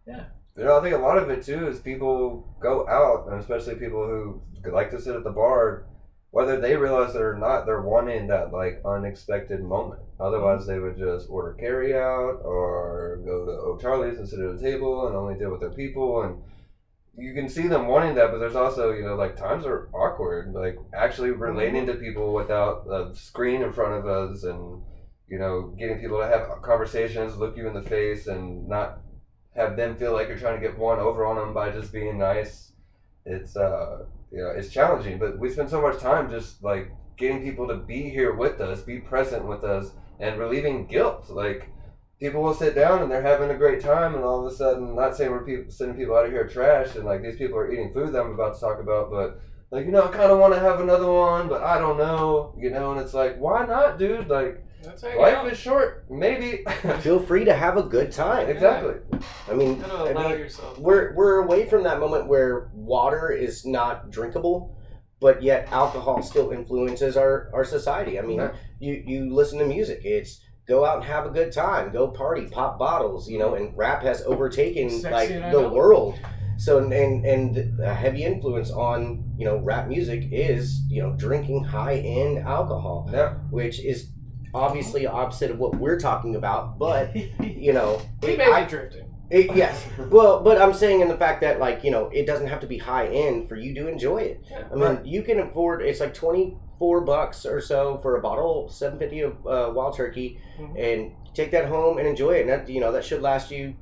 Yeah. 0.08 0.26
You 0.58 0.64
know, 0.64 0.78
I 0.78 0.82
think 0.82 0.96
a 0.96 1.00
lot 1.00 1.18
of 1.18 1.30
it 1.30 1.44
too 1.44 1.68
is 1.68 1.80
people 1.80 2.48
go 2.60 2.88
out, 2.88 3.28
and 3.28 3.40
especially 3.40 3.76
people 3.76 4.06
who 4.06 4.42
like 4.72 4.90
to 4.92 5.02
sit 5.02 5.16
at 5.16 5.24
the 5.24 5.30
bar, 5.32 5.86
whether 6.32 6.60
they 6.60 6.76
realize 6.76 7.14
it 7.16 7.22
or 7.22 7.38
not, 7.38 7.66
they're 7.66 7.82
wanting 7.82 8.28
that 8.28 8.52
like 8.52 8.82
unexpected 8.86 9.62
moment. 9.64 10.02
Otherwise, 10.20 10.62
mm-hmm. 10.62 10.72
they 10.72 10.80
would 10.80 10.98
just 10.98 11.30
order 11.30 11.54
carry 11.54 11.94
out 11.94 12.42
or 12.44 13.20
go 13.26 13.46
to 13.46 13.52
O'Charley's 13.52 14.18
and 14.18 14.28
sit 14.28 14.40
at 14.40 14.56
a 14.56 14.60
table 14.60 15.08
and 15.08 15.16
only 15.16 15.36
deal 15.36 15.52
with 15.52 15.62
their 15.62 15.70
people. 15.70 16.24
And 16.24 16.42
you 17.18 17.34
can 17.34 17.48
see 17.48 17.68
them 17.68 17.88
wanting 17.88 18.16
that, 18.16 18.32
but 18.32 18.40
there's 18.40 18.56
also, 18.56 18.92
you 18.92 19.04
know, 19.04 19.16
like 19.16 19.36
times 19.36 19.66
are 19.66 19.88
awkward. 19.94 20.54
Like 20.54 20.78
actually 20.94 21.32
relating 21.32 21.86
to 21.88 21.94
people 21.94 22.34
without 22.34 22.86
a 22.88 23.16
screen 23.16 23.62
in 23.62 23.72
front 23.72 23.94
of 23.94 24.06
us 24.06 24.44
and, 24.44 24.82
you 25.28 25.40
know, 25.40 25.74
getting 25.78 26.00
people 26.00 26.20
to 26.20 26.28
have 26.28 26.62
conversations, 26.62 27.38
look 27.38 27.56
you 27.56 27.68
in 27.68 27.74
the 27.74 27.82
face, 27.82 28.28
and 28.28 28.68
not 28.68 29.00
have 29.56 29.78
them 29.78 29.96
feel 29.96 30.12
like 30.12 30.28
you're 30.28 30.38
trying 30.38 30.60
to 30.60 30.68
get 30.68 30.78
one 30.78 31.00
over 31.00 31.26
on 31.26 31.38
them 31.38 31.54
by 31.54 31.70
just 31.70 31.94
being 31.94 32.18
nice. 32.18 32.74
It's 33.26 33.56
uh, 33.56 34.06
you 34.32 34.40
know, 34.40 34.50
it's 34.50 34.70
challenging, 34.70 35.18
but 35.18 35.40
we 35.40 35.50
spend 35.50 35.70
so 35.70 35.82
much 35.82 36.00
time 36.00 36.30
just 36.30 36.62
like 36.64 36.92
getting 37.18 37.42
people 37.42 37.68
to 37.68 37.76
be 37.76 38.10
here 38.10 38.34
with 38.34 38.60
us, 38.60 38.82
be 38.82 39.00
present 39.00 39.46
with 39.46 39.64
us, 39.64 39.92
and 40.20 40.38
relieving 40.38 40.86
guilt. 40.86 41.30
Like 41.30 41.70
people 42.20 42.42
will 42.42 42.54
sit 42.54 42.76
down 42.76 43.02
and 43.02 43.12
they're 43.12 43.22
having 43.22 43.50
a 43.52 43.58
great 43.58 43.82
time, 43.82 44.16
and 44.16 44.24
all 44.24 44.46
of 44.46 44.52
a 44.52 44.56
sudden, 44.56 44.96
not 44.96 45.16
saying 45.16 45.32
we're 45.32 45.44
people, 45.46 45.72
sending 45.72 45.98
people 45.98 46.16
out 46.16 46.26
of 46.26 46.32
here 46.32 46.48
trash, 46.48 46.96
and 46.96 47.06
like 47.06 47.22
these 47.22 47.38
people 47.38 47.58
are 47.58 47.72
eating 47.72 47.94
food 47.94 48.14
that 48.14 48.22
I'm 48.22 48.32
about 48.34 48.56
to 48.56 48.60
talk 48.60 48.80
about, 48.80 49.12
but 49.12 49.40
like 49.72 49.86
you 49.86 49.92
know, 49.92 50.04
I 50.06 50.08
kind 50.08 50.32
of 50.32 50.40
want 50.40 50.54
to 50.54 50.60
have 50.60 50.80
another 50.80 51.12
one, 51.12 51.48
but 51.50 51.62
I 51.64 51.78
don't 51.80 51.98
know, 51.98 52.56
you 52.58 52.70
know, 52.70 52.92
and 52.92 53.02
it's 53.02 53.14
like, 53.14 53.38
why 53.38 53.66
not, 53.66 53.98
dude? 54.00 54.28
Like 54.30 54.64
that's 54.84 55.02
how 55.02 55.10
you 55.10 55.20
life 55.20 55.42
go. 55.42 55.48
is 55.48 55.58
short, 55.58 56.06
maybe. 56.10 56.64
feel 57.00 57.20
free 57.20 57.44
to 57.46 57.54
have 57.54 57.76
a 57.76 57.84
good 57.84 58.12
time 58.12 58.48
exactly. 58.48 58.94
i 59.50 59.54
mean, 59.54 59.84
I 59.84 60.14
mean 60.14 60.48
we're 60.78 61.14
we're 61.16 61.40
away 61.44 61.66
from 61.68 61.84
that 61.84 62.00
moment 62.00 62.28
where 62.28 62.70
water 62.74 63.30
is 63.32 63.66
not 63.66 64.12
drinkable, 64.12 64.78
but 65.20 65.42
yet 65.42 65.68
alcohol 65.72 66.22
still 66.22 66.52
influences 66.52 67.18
our 67.18 67.50
our 67.54 67.66
society. 67.66 68.20
I 68.20 68.22
mean, 68.22 68.38
Yeah. 68.40 68.54
you 68.80 69.04
you 69.06 69.34
listen 69.34 69.58
to 69.60 69.66
music, 69.66 70.02
it's 70.06 70.40
go 70.68 70.86
out 70.86 70.98
and 70.98 71.06
have 71.06 71.26
a 71.26 71.30
good 71.30 71.52
time, 71.52 71.92
go 71.92 72.08
party, 72.08 72.48
pop 72.48 72.80
bottles, 72.80 73.30
you 73.30 73.38
know, 73.38 73.52
mm-hmm. 73.52 73.66
and 73.66 73.78
rap 73.78 74.02
has 74.04 74.22
overtaken 74.24 74.90
Sexy 74.90 75.40
like 75.40 75.52
the 75.52 75.70
world. 75.70 76.20
So 76.58 76.78
and 76.80 76.94
and 77.26 77.80
a 77.82 77.94
heavy 77.94 78.24
influence 78.24 78.72
on 78.72 79.24
you 79.38 79.46
know 79.46 79.58
rap 79.58 79.90
music 79.90 80.30
is 80.32 80.82
you 80.88 81.02
know 81.02 81.12
drinking 81.18 81.66
high 81.66 81.98
end 81.98 82.40
alcohol, 82.40 83.10
Yeah. 83.12 83.34
which 83.50 83.84
is 83.84 84.12
obviously 84.54 85.06
opposite 85.06 85.52
of 85.52 85.60
what 85.60 85.76
we're 85.76 86.00
talking 86.00 86.36
about. 86.36 86.80
But 86.80 87.14
you 87.42 87.74
know, 87.74 88.02
we 88.24 88.38
may 88.38 88.50
I- 88.50 88.64
be 88.64 88.70
drifting. 88.70 89.05
It- 89.30 89.56
yes. 89.56 89.86
Well, 90.10 90.42
but 90.42 90.62
I'm 90.62 90.74
saying 90.74 91.02
in 91.02 91.08
the 91.08 91.18
fact 91.18 91.42
that 91.42 91.60
like 91.60 91.84
you 91.84 91.92
know 91.92 92.10
it 92.14 92.26
doesn't 92.26 92.48
have 92.48 92.60
to 92.62 92.68
be 92.68 92.78
high 92.78 93.08
end 93.08 93.50
for 93.50 93.56
you 93.56 93.74
to 93.76 93.88
enjoy 93.88 94.18
it. 94.20 94.42
Yeah. 94.50 94.64
I 94.72 94.76
mean, 94.76 95.00
you 95.06 95.24
can 95.24 95.40
afford 95.40 95.82
it's 95.82 96.00
like 96.00 96.14
twenty 96.14 96.58
four 96.80 97.02
bucks 97.02 97.46
or 97.46 97.62
so 97.62 98.00
for 98.02 98.18
a 98.18 98.22
bottle, 98.22 98.70
seven 98.70 99.00
fifty 99.00 99.22
of 99.22 99.34
uh, 99.48 99.72
wild 99.74 99.96
turkey, 99.96 100.40
Mhm. 100.60 100.76
and 100.78 101.12
take 101.34 101.52
that 101.52 101.68
home 101.68 101.98
and 101.98 102.08
enjoy 102.08 102.32
it. 102.32 102.42
And 102.42 102.50
that 102.50 102.70
you 102.70 102.80
know 102.82 102.92
that 102.92 103.04
should 103.06 103.22
last 103.22 103.50
you, 103.52 103.74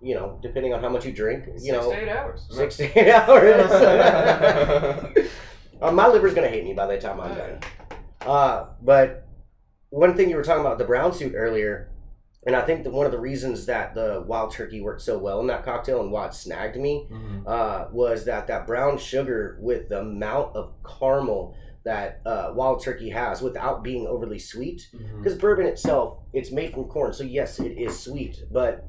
you 0.00 0.14
know, 0.14 0.38
depending 0.42 0.72
on 0.74 0.82
how 0.82 0.88
much 0.88 1.04
you 1.06 1.12
drink. 1.12 1.44
You 1.46 1.58
Six 1.58 1.72
know, 1.72 1.90
to 1.92 2.02
eight 2.02 2.08
hours. 2.08 2.46
six 2.50 2.76
to 2.78 2.98
eight 2.98 3.12
hours. 3.12 3.70
uh, 5.82 5.92
my 5.92 6.06
liver's 6.08 6.34
gonna 6.34 6.48
hate 6.48 6.64
me 6.64 6.72
by 6.74 6.86
the 6.86 6.98
time 6.98 7.20
I'm 7.20 7.34
done. 7.34 7.60
Uh, 8.22 8.66
but 8.82 9.26
one 9.90 10.16
thing 10.16 10.28
you 10.28 10.36
were 10.36 10.42
talking 10.44 10.60
about 10.60 10.78
the 10.78 10.84
brown 10.84 11.12
suit 11.12 11.34
earlier, 11.36 11.90
and 12.46 12.54
I 12.56 12.62
think 12.62 12.84
that 12.84 12.92
one 12.92 13.04
of 13.06 13.12
the 13.12 13.18
reasons 13.20 13.66
that 13.66 13.94
the 13.94 14.22
wild 14.26 14.52
turkey 14.52 14.80
worked 14.80 15.02
so 15.02 15.18
well 15.18 15.40
in 15.40 15.48
that 15.48 15.64
cocktail 15.64 16.00
and 16.00 16.10
why 16.12 16.26
it 16.26 16.34
snagged 16.34 16.76
me 16.76 17.08
Mhm. 17.10 17.46
uh, 17.46 17.88
was 17.92 18.24
that 18.26 18.46
that 18.46 18.66
brown 18.66 18.96
sugar 18.98 19.58
with 19.60 19.88
the 19.88 20.00
amount 20.00 20.54
of 20.56 20.72
caramel 20.84 21.54
that 21.84 22.20
uh, 22.26 22.52
wild 22.54 22.82
turkey 22.82 23.10
has 23.10 23.40
without 23.40 23.82
being 23.82 24.06
overly 24.06 24.38
sweet 24.38 24.88
because 25.16 25.36
bourbon 25.38 25.66
itself 25.66 26.18
it's 26.32 26.50
made 26.52 26.72
from 26.74 26.84
corn 26.84 27.12
so 27.12 27.24
yes 27.24 27.58
it 27.60 27.72
is 27.78 27.98
sweet. 27.98 28.44
But 28.50 28.84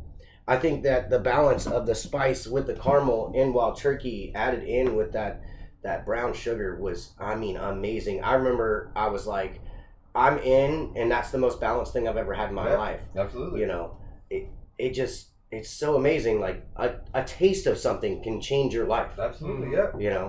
i 0.48 0.58
think 0.58 0.84
that 0.84 1.10
the 1.10 1.20
balance 1.20 1.66
of 1.68 1.86
the 1.86 1.96
spice 1.96 2.46
with 2.48 2.68
the 2.68 2.74
caramel 2.74 3.32
in 3.36 3.54
wild 3.54 3.78
turkey 3.78 4.32
added 4.36 4.64
in 4.64 4.96
with 4.96 5.12
that 5.14 5.42
that 5.84 6.06
brown 6.06 6.34
sugar 6.34 6.76
was 6.82 7.14
i 7.20 7.36
mean 7.36 7.56
amazing. 7.56 8.22
I 8.24 8.34
remember 8.34 8.92
i 8.96 9.08
was 9.08 9.26
like 9.28 9.62
i'm 10.24 10.38
in 10.40 10.72
and 11.00 11.10
that's 11.14 11.32
the 11.32 11.38
most 11.46 11.58
balanced 11.68 11.92
thing 11.94 12.08
i've 12.08 12.18
ever 12.26 12.34
had 12.42 12.50
in 12.50 12.56
my 12.56 12.70
Yeah. 12.72 12.78
life 12.78 13.02
Absolutely. 13.24 13.60
you 13.62 13.68
know 13.68 13.84
it 14.30 14.44
it 14.78 14.92
just 15.02 15.30
it's 15.52 15.70
so 15.84 15.96
amazing 15.96 16.40
like 16.48 16.58
a, 16.76 16.88
a 17.14 17.24
taste 17.24 17.66
of 17.72 17.78
something 17.78 18.22
can 18.22 18.40
change 18.50 18.74
your 18.74 18.86
life 18.96 19.12
Absolutely. 19.28 19.70
Yeah. 19.78 19.88
you 20.06 20.10
know 20.16 20.28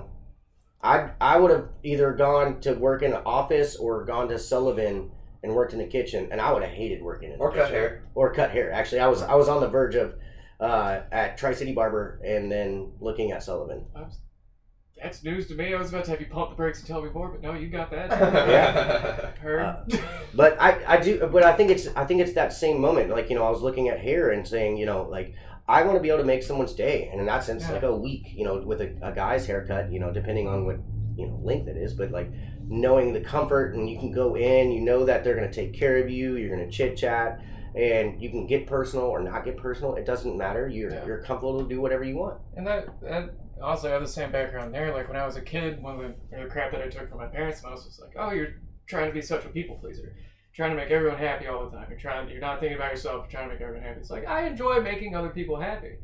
i 0.83 0.95
i 1.21 1.35
would 1.41 1.51
have 1.57 1.67
either 1.83 2.13
gone 2.27 2.61
to 2.67 2.71
work 2.75 3.03
in 3.03 3.13
an 3.13 3.23
office 3.27 3.77
or 3.77 4.05
gone 4.05 4.29
to 4.29 4.39
sullivan 4.39 5.11
and 5.43 5.55
worked 5.55 5.73
in 5.73 5.79
the 5.79 5.87
kitchen 5.99 6.29
and 6.33 6.41
i 6.41 6.53
would 6.53 6.63
have 6.63 6.73
hated 6.73 7.03
working 7.03 7.33
in 7.33 7.39
the 7.39 7.43
Or 7.45 7.51
cut 7.51 7.59
kitchen. 7.67 7.75
hair. 7.75 8.03
or 8.15 8.33
cut 8.33 8.51
hair 8.51 8.73
actually 8.73 9.01
i 9.01 9.09
was 9.09 9.21
i 9.23 9.35
was 9.35 9.49
on 9.49 9.61
the 9.61 9.69
verge 9.69 9.95
of 9.97 10.15
uh, 10.69 11.01
at 11.11 11.39
tri-city 11.39 11.73
barber 11.73 12.21
and 12.23 12.53
then 12.53 12.93
looking 13.01 13.33
at 13.33 13.43
sullivan 13.43 13.81
I'm- 13.97 14.11
That's 15.03 15.23
news 15.25 15.47
to 15.49 15.55
me. 15.55 15.73
I 15.75 15.79
was 15.79 15.89
about 15.91 16.05
to 16.07 16.11
have 16.11 16.21
you 16.21 16.27
pump 16.27 16.51
the 16.51 16.57
brakes 16.57 16.79
and 16.81 16.87
tell 16.89 17.03
me 17.03 17.11
more, 17.11 17.29
but 17.29 17.41
no, 17.43 17.55
you 17.55 17.69
got 17.69 17.91
that. 17.91 18.11
yeah. 18.49 19.31
Heard. 19.41 19.61
Uh, 19.61 19.77
but 20.35 20.61
I, 20.61 20.81
I 20.87 21.01
do 21.01 21.27
but 21.33 21.43
I 21.43 21.53
think 21.55 21.71
it's 21.71 21.89
I 21.97 22.05
think 22.05 22.21
it's 22.21 22.35
that 22.35 22.53
same 22.53 22.81
moment 22.81 23.11
like 23.11 23.31
you 23.31 23.37
know 23.37 23.45
I 23.45 23.51
was 23.51 23.63
looking 23.63 23.89
at 23.89 23.99
hair 24.01 24.31
and 24.31 24.47
saying 24.47 24.77
you 24.77 24.87
know 24.87 25.05
like 25.11 25.35
I 25.69 25.83
want 25.85 25.97
to 25.97 26.03
be 26.03 26.09
able 26.09 26.19
to 26.21 26.25
make 26.25 26.43
someone's 26.43 26.75
day 26.75 27.09
and 27.11 27.21
in 27.21 27.27
that 27.27 27.45
sense 27.45 27.63
Yeah. 27.63 27.73
like 27.73 27.83
a 27.85 27.95
week 27.97 28.27
you 28.35 28.45
know 28.45 28.59
with 28.59 28.81
a, 28.81 28.95
a 29.03 29.13
guy's 29.13 29.47
haircut 29.47 29.91
you 29.93 30.01
know 30.01 30.13
depending 30.13 30.49
on 30.49 30.67
what 30.67 30.79
you 31.17 31.27
know 31.27 31.41
length 31.43 31.69
it 31.69 31.77
is 31.77 31.95
but 31.95 32.11
like 32.11 32.31
knowing 32.69 33.13
the 33.13 33.21
comfort 33.21 33.75
and 33.75 33.89
you 33.89 33.99
can 33.99 34.13
go 34.13 34.37
in 34.37 34.71
you 34.71 34.81
know 34.81 35.05
that 35.05 35.25
they're 35.25 35.35
going 35.37 35.49
to 35.51 35.55
take 35.55 35.73
care 35.75 35.97
of 35.99 36.09
you 36.11 36.37
you're 36.37 36.55
going 36.55 36.69
to 36.69 36.75
chit 36.77 36.97
chat 36.97 37.41
and 37.75 38.21
you 38.23 38.29
can 38.31 38.47
get 38.47 38.67
personal 38.67 39.07
or 39.07 39.21
not 39.21 39.45
get 39.45 39.57
personal 39.57 39.95
it 39.97 40.05
doesn't 40.05 40.37
matter 40.37 40.69
you're 40.69 40.93
Yeah. 40.93 41.07
you're 41.07 41.23
comfortable 41.23 41.61
to 41.63 41.69
do 41.69 41.81
whatever 41.81 42.05
you 42.05 42.17
want 42.17 42.39
And 42.57 42.67
that, 42.67 43.01
that 43.03 43.31
also 43.63 43.89
I 43.89 43.93
have 43.93 44.03
the 44.03 44.09
same 44.09 44.33
background 44.33 44.73
there. 44.75 44.93
Like 44.93 45.09
when 45.09 45.17
I 45.17 45.27
was 45.27 45.37
a 45.37 45.41
kid, 45.43 45.83
one 45.83 46.01
of 46.01 46.15
the, 46.31 46.37
the 46.45 46.47
crap 46.51 46.73
that 46.73 46.83
I 46.83 46.89
took 46.89 47.09
from 47.09 47.19
my 47.19 47.27
parents 47.27 47.63
most 47.63 47.85
was 47.87 48.01
like, 48.01 48.15
oh, 48.19 48.33
you're 48.33 48.55
trying 48.87 49.09
to 49.09 49.15
be 49.15 49.23
such 49.23 49.45
a 49.45 49.49
people 49.49 49.77
pleaser, 49.77 50.15
trying 50.55 50.71
to 50.71 50.77
make 50.77 50.91
everyone 50.91 51.19
happy 51.19 51.47
all 51.47 51.69
the 51.69 51.77
time. 51.77 51.87
You're 51.91 51.99
trying, 51.99 52.29
you're 52.29 52.41
not 52.41 52.61
thinking 52.61 52.77
about 52.77 52.91
yourself. 52.93 53.25
You're 53.25 53.31
trying 53.41 53.49
to 53.49 53.55
make 53.55 53.63
everyone 53.63 53.85
happy. 53.85 54.01
It's 54.01 54.11
like 54.11 54.27
I 54.27 54.47
enjoy 54.47 54.81
making 54.81 55.15
other 55.15 55.31
people 55.31 55.61
happy, 55.61 55.97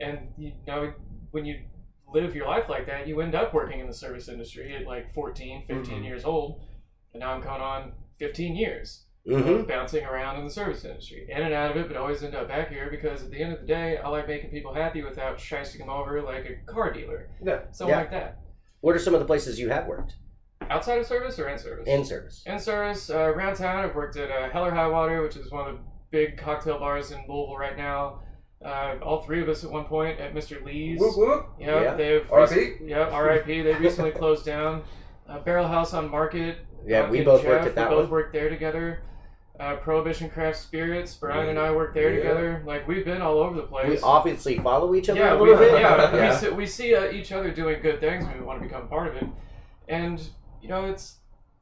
and 0.00 0.28
you 0.36 0.52
know 0.66 0.92
when 1.30 1.44
you 1.44 1.60
live 2.12 2.34
your 2.34 2.46
life 2.46 2.68
like 2.68 2.86
that, 2.86 3.06
you 3.06 3.20
end 3.20 3.34
up 3.34 3.52
working 3.52 3.80
in 3.80 3.86
the 3.86 3.92
service 3.94 4.28
industry 4.28 4.74
at 4.74 4.86
like 4.86 5.12
14, 5.14 5.64
15 5.66 6.00
Mhm. 6.00 6.04
years 6.04 6.24
old, 6.24 6.64
and 7.12 7.20
now 7.20 7.32
I'm 7.32 7.42
going 7.42 7.60
on 7.60 7.92
15 8.18 8.56
years 8.56 9.04
mm-hmm. 9.28 9.68
bouncing 9.68 10.04
around 10.04 10.38
in 10.38 10.44
the 10.44 10.50
service 10.50 10.84
industry, 10.84 11.26
in 11.28 11.42
and 11.42 11.52
out 11.54 11.70
of 11.70 11.76
it, 11.76 11.88
but 11.88 11.96
always 11.96 12.22
end 12.22 12.34
up 12.34 12.48
back 12.48 12.70
here 12.70 12.88
because 12.90 13.22
at 13.22 13.30
the 13.30 13.40
end 13.42 13.52
of 13.52 13.60
the 13.60 13.66
day, 13.66 13.98
I 13.98 14.08
like 14.08 14.26
making 14.26 14.50
people 14.50 14.72
happy 14.74 15.02
without 15.02 15.38
shicing 15.38 15.78
them 15.78 15.90
over 15.90 16.20
like 16.22 16.44
a 16.46 16.72
car 16.72 16.92
dealer, 16.92 17.28
Yeah. 17.42 17.60
something 17.72 17.94
Yeah. 17.94 18.00
like 18.00 18.10
that. 18.12 18.38
what 18.80 18.94
are 18.94 18.98
some 19.00 19.12
of 19.14 19.20
the 19.20 19.26
places 19.26 19.58
you 19.58 19.68
have 19.70 19.86
worked 19.86 20.14
Outside 20.70 20.98
of 20.98 21.06
service 21.06 21.38
or 21.38 21.48
in 21.48 21.58
service? 21.58 21.86
in 21.88 22.04
service 22.04 22.42
in 22.46 22.58
service, 22.58 23.10
uh, 23.10 23.18
around 23.18 23.56
town, 23.56 23.84
I've 23.84 23.94
worked 23.94 24.16
at 24.16 24.30
uh, 24.30 24.50
Hell 24.50 24.64
or 24.66 24.70
High 24.72 24.86
Water, 24.88 25.22
which 25.22 25.36
is 25.36 25.50
one 25.50 25.68
of 25.68 25.74
the 25.76 25.80
big 26.10 26.36
cocktail 26.38 26.78
bars 26.78 27.10
in 27.10 27.18
Louisville 27.28 27.56
right 27.56 27.76
now. 27.76 28.20
Uh, 28.64 28.96
all 29.02 29.22
three 29.22 29.40
of 29.40 29.48
us 29.48 29.62
at 29.62 29.70
one 29.70 29.84
point 29.84 30.18
at 30.18 30.34
Mr. 30.34 30.64
Lee's. 30.64 30.98
Whoop 31.00 31.16
whoop. 31.16 31.46
Yeah, 31.60 31.82
Yeah. 31.82 31.94
they've 31.94 32.32
R.I.P.? 32.32 32.72
yeah, 32.82 33.08
R.I.P. 33.08 33.62
They 33.62 33.74
recently 33.78 34.10
closed 34.10 34.44
down. 34.44 34.82
Uh, 35.28 35.38
Barrel 35.40 35.68
House 35.68 35.94
on 35.94 36.10
Market. 36.10 36.58
Yeah, 36.86 37.08
we 37.08 37.22
both 37.22 37.42
Jeff, 37.42 37.50
worked 37.50 37.66
at 37.66 37.74
that 37.76 37.90
We 37.90 37.96
both 37.96 38.04
one. 38.04 38.10
worked 38.10 38.32
there 38.32 38.48
together. 38.48 39.00
Uh, 39.58 39.74
Prohibition 39.76 40.30
Craft 40.30 40.56
Spirits. 40.56 41.14
Brian 41.16 41.48
and 41.48 41.58
I 41.58 41.72
worked 41.72 41.94
there 41.94 42.10
Yeah. 42.10 42.16
together. 42.18 42.62
Like 42.64 42.86
we've 42.86 43.04
been 43.04 43.20
all 43.20 43.38
over 43.38 43.56
the 43.56 43.66
place. 43.66 43.88
we 43.88 43.98
obviously 44.00 44.58
follow 44.58 44.94
each 44.94 45.08
other 45.08 45.18
yeah, 45.18 45.32
a 45.32 45.36
we, 45.36 45.48
little 45.50 45.58
bit 45.58 45.80
yeah, 45.80 46.14
Yeah. 46.14 46.30
we 46.30 46.36
see, 46.36 46.48
we 46.50 46.66
see 46.66 46.94
uh, 46.94 47.10
each 47.10 47.32
other 47.32 47.50
doing 47.50 47.82
good 47.82 47.98
things, 47.98 48.24
and 48.24 48.34
we 48.38 48.46
want 48.46 48.60
to 48.62 48.66
become 48.68 48.86
part 48.88 49.08
of 49.08 49.16
it. 49.16 49.26
And 49.88 50.22
you 50.62 50.68
know, 50.68 50.84
it's 50.86 51.16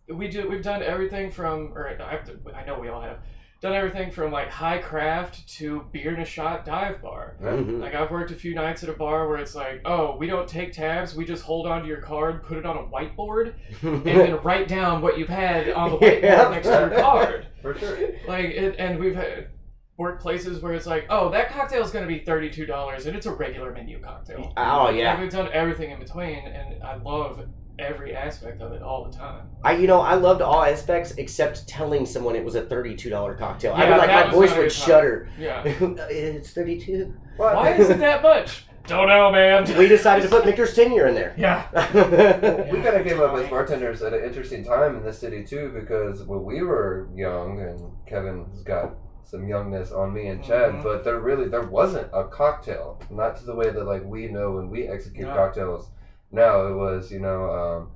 we 0.08 0.28
do 0.28 0.48
we've 0.48 0.62
done 0.62 0.82
everything 0.82 1.30
from, 1.30 1.72
or 1.74 1.88
I 1.88 2.10
have 2.10 2.24
to, 2.26 2.38
I 2.54 2.64
know 2.66 2.78
we 2.78 2.88
all 2.88 3.00
have 3.00 3.18
done 3.62 3.72
everything 3.74 4.10
from 4.10 4.30
like 4.30 4.50
high 4.50 4.78
craft 4.78 5.48
to 5.48 5.84
beer 5.90 6.12
and 6.12 6.22
a 6.22 6.26
shot 6.26 6.64
dive 6.64 7.00
bar. 7.00 7.36
Mhm. 7.42 7.80
Like 7.80 7.94
I've 7.94 8.10
worked 8.10 8.30
a 8.30 8.34
few 8.34 8.54
nights 8.54 8.82
at 8.82 8.88
a 8.90 8.92
bar 8.92 9.26
where 9.28 9.38
it's 9.38 9.54
like, 9.54 9.80
oh, 9.86 10.16
we 10.16 10.26
don't 10.26 10.46
take 10.46 10.72
tabs, 10.72 11.14
we 11.16 11.24
just 11.24 11.42
hold 11.42 11.66
onto 11.66 11.88
your 11.88 12.00
card, 12.02 12.42
put 12.42 12.58
it 12.58 12.66
on 12.66 12.76
a 12.76 12.82
whiteboard, 12.82 13.54
and 13.82 14.04
then 14.04 14.36
write 14.42 14.68
down 14.68 15.00
what 15.00 15.18
you've 15.18 15.28
had 15.28 15.70
on 15.70 15.90
the 15.92 15.96
whiteboard 15.98 16.22
Yeah. 16.22 16.48
next 16.50 16.66
to 16.68 16.72
your 16.72 16.90
card. 17.02 17.46
For 17.62 17.74
sure. 17.78 17.96
Like, 18.28 18.46
it, 18.46 18.76
and 18.78 18.98
we've 19.00 19.16
had 19.16 19.48
work 19.96 20.20
places 20.20 20.60
where 20.62 20.74
it's 20.74 20.86
like, 20.86 21.06
oh, 21.08 21.30
that 21.30 21.48
cocktail 21.50 21.82
is 21.82 21.90
going 21.90 22.06
to 22.06 22.12
be 22.14 22.20
thirty-two 22.22 22.66
dollars, 22.66 23.06
and 23.06 23.16
it's 23.16 23.24
a 23.24 23.32
regular 23.32 23.72
menu 23.72 23.98
cocktail. 24.02 24.52
oh 24.58 24.90
yeah 24.90 25.12
Like, 25.12 25.20
we've 25.22 25.30
done 25.32 25.48
everything 25.54 25.90
in 25.90 25.98
between, 25.98 26.46
and 26.46 26.82
I 26.84 26.96
love 26.96 27.40
every 27.78 28.14
aspect 28.14 28.60
of 28.62 28.72
it 28.72 28.82
all 28.82 29.04
the 29.04 29.16
time. 29.16 29.48
I, 29.62 29.76
you 29.76 29.86
know, 29.86 30.00
I 30.00 30.14
loved 30.14 30.40
all 30.42 30.62
aspects 30.62 31.12
except 31.18 31.66
telling 31.68 32.06
someone 32.06 32.36
it 32.36 32.44
was 32.44 32.54
a 32.54 32.62
thirty-two 32.62 33.10
dollar 33.10 33.34
cocktail. 33.34 33.72
I 33.74 33.84
Yeah, 33.84 33.90
would 33.90 33.98
like 33.98 34.26
my 34.26 34.32
voice 34.32 34.56
would 34.56 34.72
shudder. 34.72 35.28
Yeah. 35.38 35.62
it's 35.66 36.50
thirty-two. 36.52 37.14
Why 37.36 37.72
is 37.74 37.90
it 37.90 37.98
that 37.98 38.22
much? 38.22 38.64
Don't 38.86 39.08
know, 39.08 39.32
man. 39.32 39.64
We 39.76 39.88
decided 39.88 40.22
to 40.22 40.28
put 40.28 40.46
Michter's 40.46 40.72
10 40.76 40.92
year 40.92 41.08
in 41.08 41.14
there. 41.16 41.34
Yeah. 41.36 41.66
We 42.70 42.80
kind 42.82 42.96
of 42.96 43.04
came 43.04 43.20
up 43.20 43.34
as 43.36 43.48
bartenders 43.50 44.00
at 44.02 44.12
an 44.14 44.22
interesting 44.22 44.62
time 44.64 44.96
in 44.96 45.02
the 45.02 45.12
city 45.12 45.42
too, 45.42 45.72
because 45.74 46.22
when 46.22 46.44
we 46.44 46.62
were 46.62 47.08
young, 47.12 47.60
and 47.60 47.80
Kevin's 48.06 48.62
got 48.62 48.94
some 49.24 49.48
youngness 49.48 49.90
on 49.90 50.14
me 50.14 50.28
and 50.28 50.40
Chad, 50.44 50.70
Mhm. 50.70 50.82
but 50.84 51.02
there 51.02 51.18
really 51.18 51.48
there 51.48 51.62
wasn't 51.66 52.08
a 52.12 52.24
cocktail, 52.28 53.02
not 53.10 53.36
to 53.38 53.44
the 53.44 53.56
way 53.56 53.70
that 53.70 53.84
like 53.84 54.04
we 54.04 54.28
know 54.28 54.52
when 54.52 54.70
we 54.70 54.86
execute 54.86 55.26
No. 55.26 55.34
cocktails. 55.34 55.90
Now 56.32 56.66
it 56.66 56.74
was 56.74 57.10
you 57.10 57.20
know 57.20 57.50
um, 57.50 57.90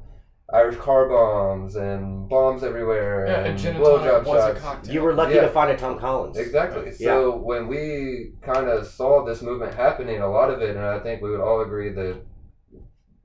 Irish 0.52 0.76
car 0.76 1.08
bombs 1.08 1.76
and 1.76 2.28
bombs 2.28 2.62
everywhere 2.64 3.26
Yeah, 3.26 3.44
and 3.44 3.58
gin 3.58 3.76
and 3.76 3.84
blowjob 3.84 4.25
shots. 4.25 4.88
you 4.88 5.00
were 5.02 5.14
lucky 5.14 5.34
Yeah. 5.34 5.42
to 5.42 5.49
find 5.49 5.70
a 5.70 5.76
Tom 5.76 5.99
Collins. 5.99 6.37
Exactly. 6.37 6.90
So 6.92 7.37
when 7.37 7.68
we 7.68 8.32
kind 8.42 8.68
of 8.68 8.87
saw 8.87 9.25
this 9.25 9.42
movement 9.42 9.75
happening, 9.75 10.20
a 10.22 10.28
lot 10.30 10.50
of 10.50 10.60
it, 10.62 10.76
and 10.76 10.84
I 10.84 10.99
think 11.00 11.22
we 11.22 11.30
would 11.30 11.40
all 11.40 11.60
agree 11.60 11.90
that 11.92 12.20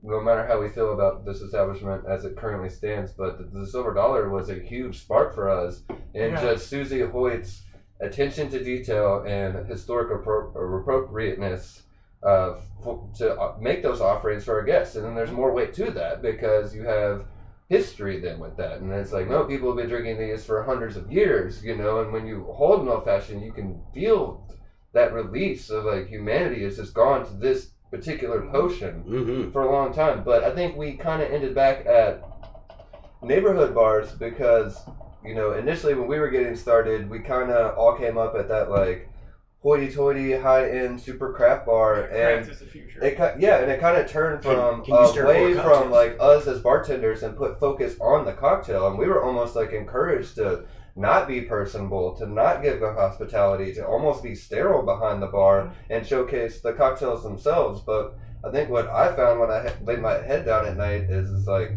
no 0.02 0.20
matter 0.20 0.46
how 0.46 0.60
we 0.60 0.68
feel 0.68 0.92
about 0.92 1.24
this 1.24 1.40
establishment 1.40 2.04
as 2.08 2.24
it 2.24 2.36
currently 2.36 2.68
stands, 2.68 3.10
but 3.12 3.38
the, 3.38 3.60
the 3.60 3.66
silver 3.66 3.92
dollar 3.92 4.28
was 4.28 4.48
a 4.50 4.54
huge 4.54 5.00
spark 5.00 5.34
for 5.34 5.48
us, 5.50 5.82
and 6.14 6.32
Yeah. 6.34 6.40
just 6.40 6.68
Susie 6.68 7.00
Hoyt's 7.00 7.62
attention 8.00 8.48
to 8.50 8.62
detail 8.62 9.24
and 9.26 9.66
historic 9.66 10.10
appro- 10.10 10.50
appropriateness 10.80 11.82
uh, 12.22 12.54
f- 12.84 13.18
to 13.18 13.54
make 13.60 13.82
those 13.82 14.00
offerings 14.00 14.44
for 14.44 14.54
our 14.54 14.62
guests. 14.64 14.96
And 14.96 15.04
then 15.04 15.14
there's 15.14 15.30
more 15.32 15.52
weight 15.52 15.74
to 15.74 15.90
that 15.92 16.22
because 16.22 16.74
you 16.74 16.82
have 16.84 17.24
history 17.68 18.20
then 18.20 18.38
with 18.38 18.56
that. 18.56 18.78
And 18.80 18.92
it's 18.92 19.12
like, 19.12 19.28
no, 19.28 19.44
people 19.44 19.68
have 19.68 19.76
been 19.76 19.88
drinking 19.88 20.18
these 20.18 20.44
for 20.44 20.62
hundreds 20.62 20.96
of 20.96 21.10
years, 21.10 21.64
you 21.64 21.76
know, 21.76 22.00
and 22.00 22.12
when 22.12 22.26
you 22.26 22.44
hold 22.54 22.82
an 22.82 22.88
old 22.88 23.04
fashioned, 23.04 23.42
you 23.42 23.52
can 23.52 23.80
feel 23.92 24.46
that 24.92 25.12
release 25.12 25.68
of 25.70 25.84
like 25.84 26.06
humanity 26.06 26.62
has 26.62 26.76
just 26.76 26.94
gone 26.94 27.26
to 27.26 27.32
this 27.34 27.70
particular 27.90 28.42
potion 28.50 29.02
Mm-hmm. 29.06 29.50
for 29.52 29.62
a 29.62 29.70
long 29.72 29.92
time. 29.92 30.22
But 30.24 30.42
I 30.44 30.54
think 30.54 30.76
we 30.76 30.92
kind 30.94 31.22
of 31.22 31.30
ended 31.30 31.54
back 31.54 31.86
at 31.86 32.22
neighborhood 33.22 33.74
bars 33.74 34.12
because, 34.12 34.78
you 35.24 35.34
know, 35.34 35.52
initially 35.52 35.94
when 35.94 36.06
we 36.08 36.18
were 36.18 36.28
getting 36.30 36.56
started, 36.56 37.08
we 37.10 37.18
kind 37.20 37.50
of 37.50 37.76
all 37.76 37.96
came 37.96 38.16
up 38.18 38.34
at 38.36 38.48
that 38.48 38.70
like 38.70 39.08
hoity-toity, 39.66 40.30
high-end, 40.30 41.00
super 41.00 41.32
craft 41.32 41.66
bar, 41.66 42.04
and 42.04 42.48
is 42.48 42.60
the 42.60 42.66
future. 42.66 43.02
it 43.02 43.18
yeah, 43.40 43.58
and 43.58 43.68
it 43.68 43.80
kind 43.80 43.96
of 43.96 44.08
turned 44.08 44.40
from 44.40 44.84
can 44.84 44.94
you 44.94 45.08
stir 45.08 45.24
away 45.24 45.54
from 45.54 45.90
like 45.90 46.16
us 46.20 46.46
as 46.46 46.60
bartenders 46.60 47.24
and 47.24 47.36
put 47.36 47.58
focus 47.58 47.96
on 48.00 48.24
the 48.24 48.32
cocktail, 48.32 48.86
and 48.86 48.96
we 48.96 49.08
were 49.08 49.24
almost 49.24 49.56
like 49.56 49.72
encouraged 49.72 50.36
to 50.36 50.64
not 50.94 51.26
be 51.26 51.40
personable, 51.40 52.14
to 52.14 52.26
not 52.28 52.62
give 52.62 52.78
good 52.78 52.94
hospitality, 52.94 53.74
to 53.74 53.84
almost 53.84 54.22
be 54.22 54.36
sterile 54.36 54.84
behind 54.84 55.20
the 55.20 55.26
bar 55.26 55.72
and 55.90 56.06
showcase 56.06 56.60
the 56.60 56.72
cocktails 56.72 57.24
themselves. 57.24 57.80
But 57.80 58.16
I 58.44 58.52
think 58.52 58.70
what 58.70 58.86
I 58.86 59.16
found 59.16 59.40
when 59.40 59.50
I 59.50 59.72
laid 59.82 60.00
my 60.00 60.14
head 60.14 60.46
down 60.46 60.64
at 60.64 60.76
night 60.76 61.10
is, 61.10 61.28
is 61.28 61.48
like, 61.48 61.72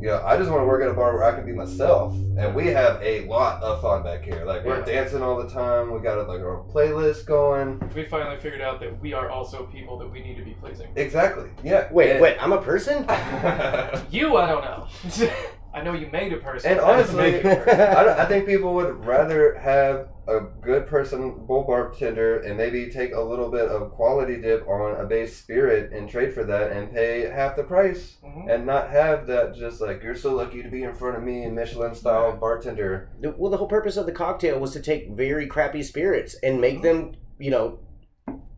you 0.00 0.06
know, 0.08 0.22
I 0.24 0.36
just 0.36 0.48
want 0.50 0.62
to 0.62 0.66
work 0.66 0.82
at 0.82 0.88
a 0.88 0.94
bar 0.94 1.12
where 1.14 1.24
I 1.24 1.34
can 1.34 1.44
be 1.44 1.52
myself, 1.52 2.14
and 2.38 2.54
we 2.54 2.66
have 2.68 3.02
a 3.02 3.26
lot 3.26 3.62
of 3.62 3.80
fun 3.82 4.02
back 4.04 4.22
here. 4.22 4.44
Like 4.44 4.64
we're 4.64 4.78
Yeah. 4.78 4.84
dancing 4.84 5.22
all 5.22 5.36
the 5.42 5.48
time. 5.50 5.90
We 5.92 5.98
got 6.00 6.26
like 6.28 6.40
our 6.40 6.62
playlist 6.72 7.26
going. 7.26 7.80
we 7.94 8.04
finally 8.04 8.36
figured 8.36 8.60
out 8.60 8.78
that 8.80 9.00
we 9.00 9.12
are 9.12 9.28
also 9.30 9.64
people 9.66 9.98
that 9.98 10.10
we 10.10 10.20
need 10.20 10.36
to 10.36 10.44
be 10.44 10.52
pleasing. 10.52 10.88
Exactly. 10.96 11.50
Yeah. 11.64 11.88
Wait, 11.92 12.10
And- 12.12 12.20
wait, 12.20 12.36
I'm 12.40 12.52
a 12.52 12.62
person? 12.62 13.04
You, 14.10 14.36
I 14.36 14.46
don't 14.46 14.64
know. 14.64 14.86
I 15.78 15.82
know 15.82 15.92
you 15.92 16.08
made 16.10 16.32
a 16.32 16.38
person. 16.38 16.72
And 16.72 16.80
honestly, 16.80 17.32
made 17.32 17.42
person. 17.42 17.80
I, 17.80 18.02
don't- 18.04 18.18
I 18.18 18.24
think 18.26 18.46
people 18.46 18.74
would 18.74 19.04
rather 19.04 19.54
have 19.58 20.08
a 20.26 20.40
good 20.60 20.86
person, 20.86 21.46
bull 21.46 21.62
bartender, 21.62 22.40
and 22.40 22.56
maybe 22.56 22.90
take 22.90 23.14
a 23.14 23.20
little 23.20 23.48
bit 23.50 23.68
of 23.68 23.92
quality 23.92 24.36
dip 24.40 24.66
on 24.68 25.00
a 25.00 25.06
base 25.06 25.34
spirit 25.36 25.92
and 25.92 26.08
trade 26.08 26.34
for 26.34 26.44
that 26.44 26.72
and 26.72 26.92
pay 26.92 27.22
half 27.30 27.56
the 27.56 27.62
price 27.62 28.16
Mhm. 28.22 28.52
and 28.52 28.66
not 28.66 28.90
have 28.90 29.26
that 29.28 29.54
just 29.54 29.80
like 29.80 30.02
you're 30.02 30.14
so 30.14 30.34
lucky 30.34 30.62
to 30.62 30.68
be 30.68 30.82
in 30.82 30.92
front 30.94 31.16
of 31.16 31.22
me, 31.22 31.46
Michelin 31.48 31.94
style 31.94 32.36
bartender. 32.36 33.08
Well, 33.38 33.50
the 33.50 33.56
whole 33.56 33.68
purpose 33.68 33.96
of 33.96 34.04
the 34.06 34.12
cocktail 34.12 34.58
was 34.58 34.72
to 34.72 34.80
take 34.80 35.10
very 35.12 35.46
crappy 35.46 35.82
spirits 35.82 36.34
and 36.42 36.60
make 36.60 36.82
them, 36.82 37.12
you 37.38 37.50
know, 37.50 37.78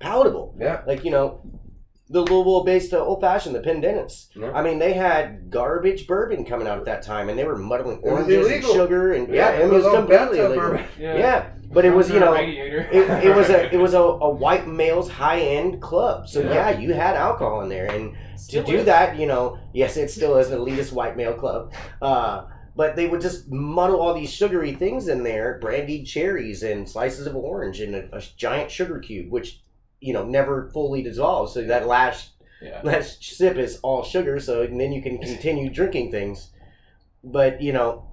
palatable. 0.00 0.54
Yeah. 0.58 0.80
Like, 0.86 1.04
you 1.04 1.10
know, 1.10 1.40
the 2.12 2.21
Louisville 2.23 2.64
based 2.64 2.93
uh, 2.93 2.99
old 2.99 3.21
fashioned, 3.21 3.55
the 3.55 3.61
Pendennis. 3.61 4.29
Yeah. 4.35 4.50
I 4.52 4.62
mean, 4.62 4.79
they 4.81 4.93
had 4.95 5.49
garbage 5.50 6.07
bourbon 6.09 6.45
coming 6.45 6.67
out 6.67 6.79
at 6.79 6.85
that 6.87 7.02
time 7.02 7.29
and 7.29 7.38
they 7.38 7.45
were 7.45 7.57
muddling 7.57 7.99
oranges 8.02 8.49
and 8.50 8.64
sugar 8.64 9.12
and, 9.12 9.33
yeah, 9.33 9.50
it 9.52 9.71
was 9.71 9.85
all 9.85 9.95
completely 9.97 10.40
illegal. 10.40 10.57
bourbon. 10.57 10.85
Yeah. 10.99 11.50
but 11.73 11.85
it 11.85 11.90
was, 11.95 12.11
you 12.11 12.19
know, 12.19 12.35
it, 12.38 13.25
it 13.25 13.37
was 13.37 13.49
a 13.49 13.73
it 13.73 13.79
was 13.79 13.95
a, 13.95 14.00
a 14.00 14.29
white 14.29 14.67
male's 14.67 15.09
high 15.09 15.38
end 15.40 15.81
club. 15.81 16.29
So 16.29 16.40
Yeah. 16.40 16.71
yeah. 16.71 16.79
you 16.81 16.93
had 16.93 17.14
alcohol 17.17 17.61
in 17.62 17.69
there, 17.69 17.87
and 17.90 18.17
Still 18.37 18.64
to 18.64 18.73
do 18.73 18.79
is. 18.79 18.85
that, 18.87 19.17
you 19.17 19.26
know, 19.26 19.59
yes, 19.73 19.97
it 19.97 20.11
still 20.11 20.37
is 20.38 20.50
an 20.50 20.59
elitist 20.59 20.93
white 20.93 21.17
male 21.17 21.35
club. 21.35 21.73
Uh, 22.02 22.47
but 22.75 22.97
they 22.97 23.07
would 23.07 23.21
just 23.21 23.49
muddle 23.50 24.00
all 24.00 24.14
these 24.14 24.33
sugary 24.33 24.73
things 24.75 25.07
in 25.09 25.23
there, 25.23 25.59
brandied 25.61 26.07
cherries 26.07 26.62
and 26.62 26.88
slices 26.88 27.26
of 27.26 27.37
orange 27.37 27.81
and 27.81 27.95
a, 27.95 28.17
a 28.17 28.21
giant 28.37 28.71
sugar 28.71 28.99
cube, 28.99 29.31
which 29.31 29.61
you 30.00 30.12
know 30.12 30.25
never 30.25 30.71
fully 30.73 31.02
dissolves. 31.02 31.54
So 31.54 31.62
that 31.64 31.87
last 31.87 32.30
Yeah. 32.62 32.80
last 32.85 33.23
sip 33.25 33.57
is 33.57 33.78
all 33.83 34.02
sugar. 34.02 34.38
So 34.40 34.62
and 34.62 34.80
then 34.80 34.92
you 34.92 35.02
can 35.02 35.19
continue 35.19 35.71
drinking 35.71 36.11
things. 36.11 36.50
But 37.23 37.61
you 37.61 37.73
know, 37.73 38.07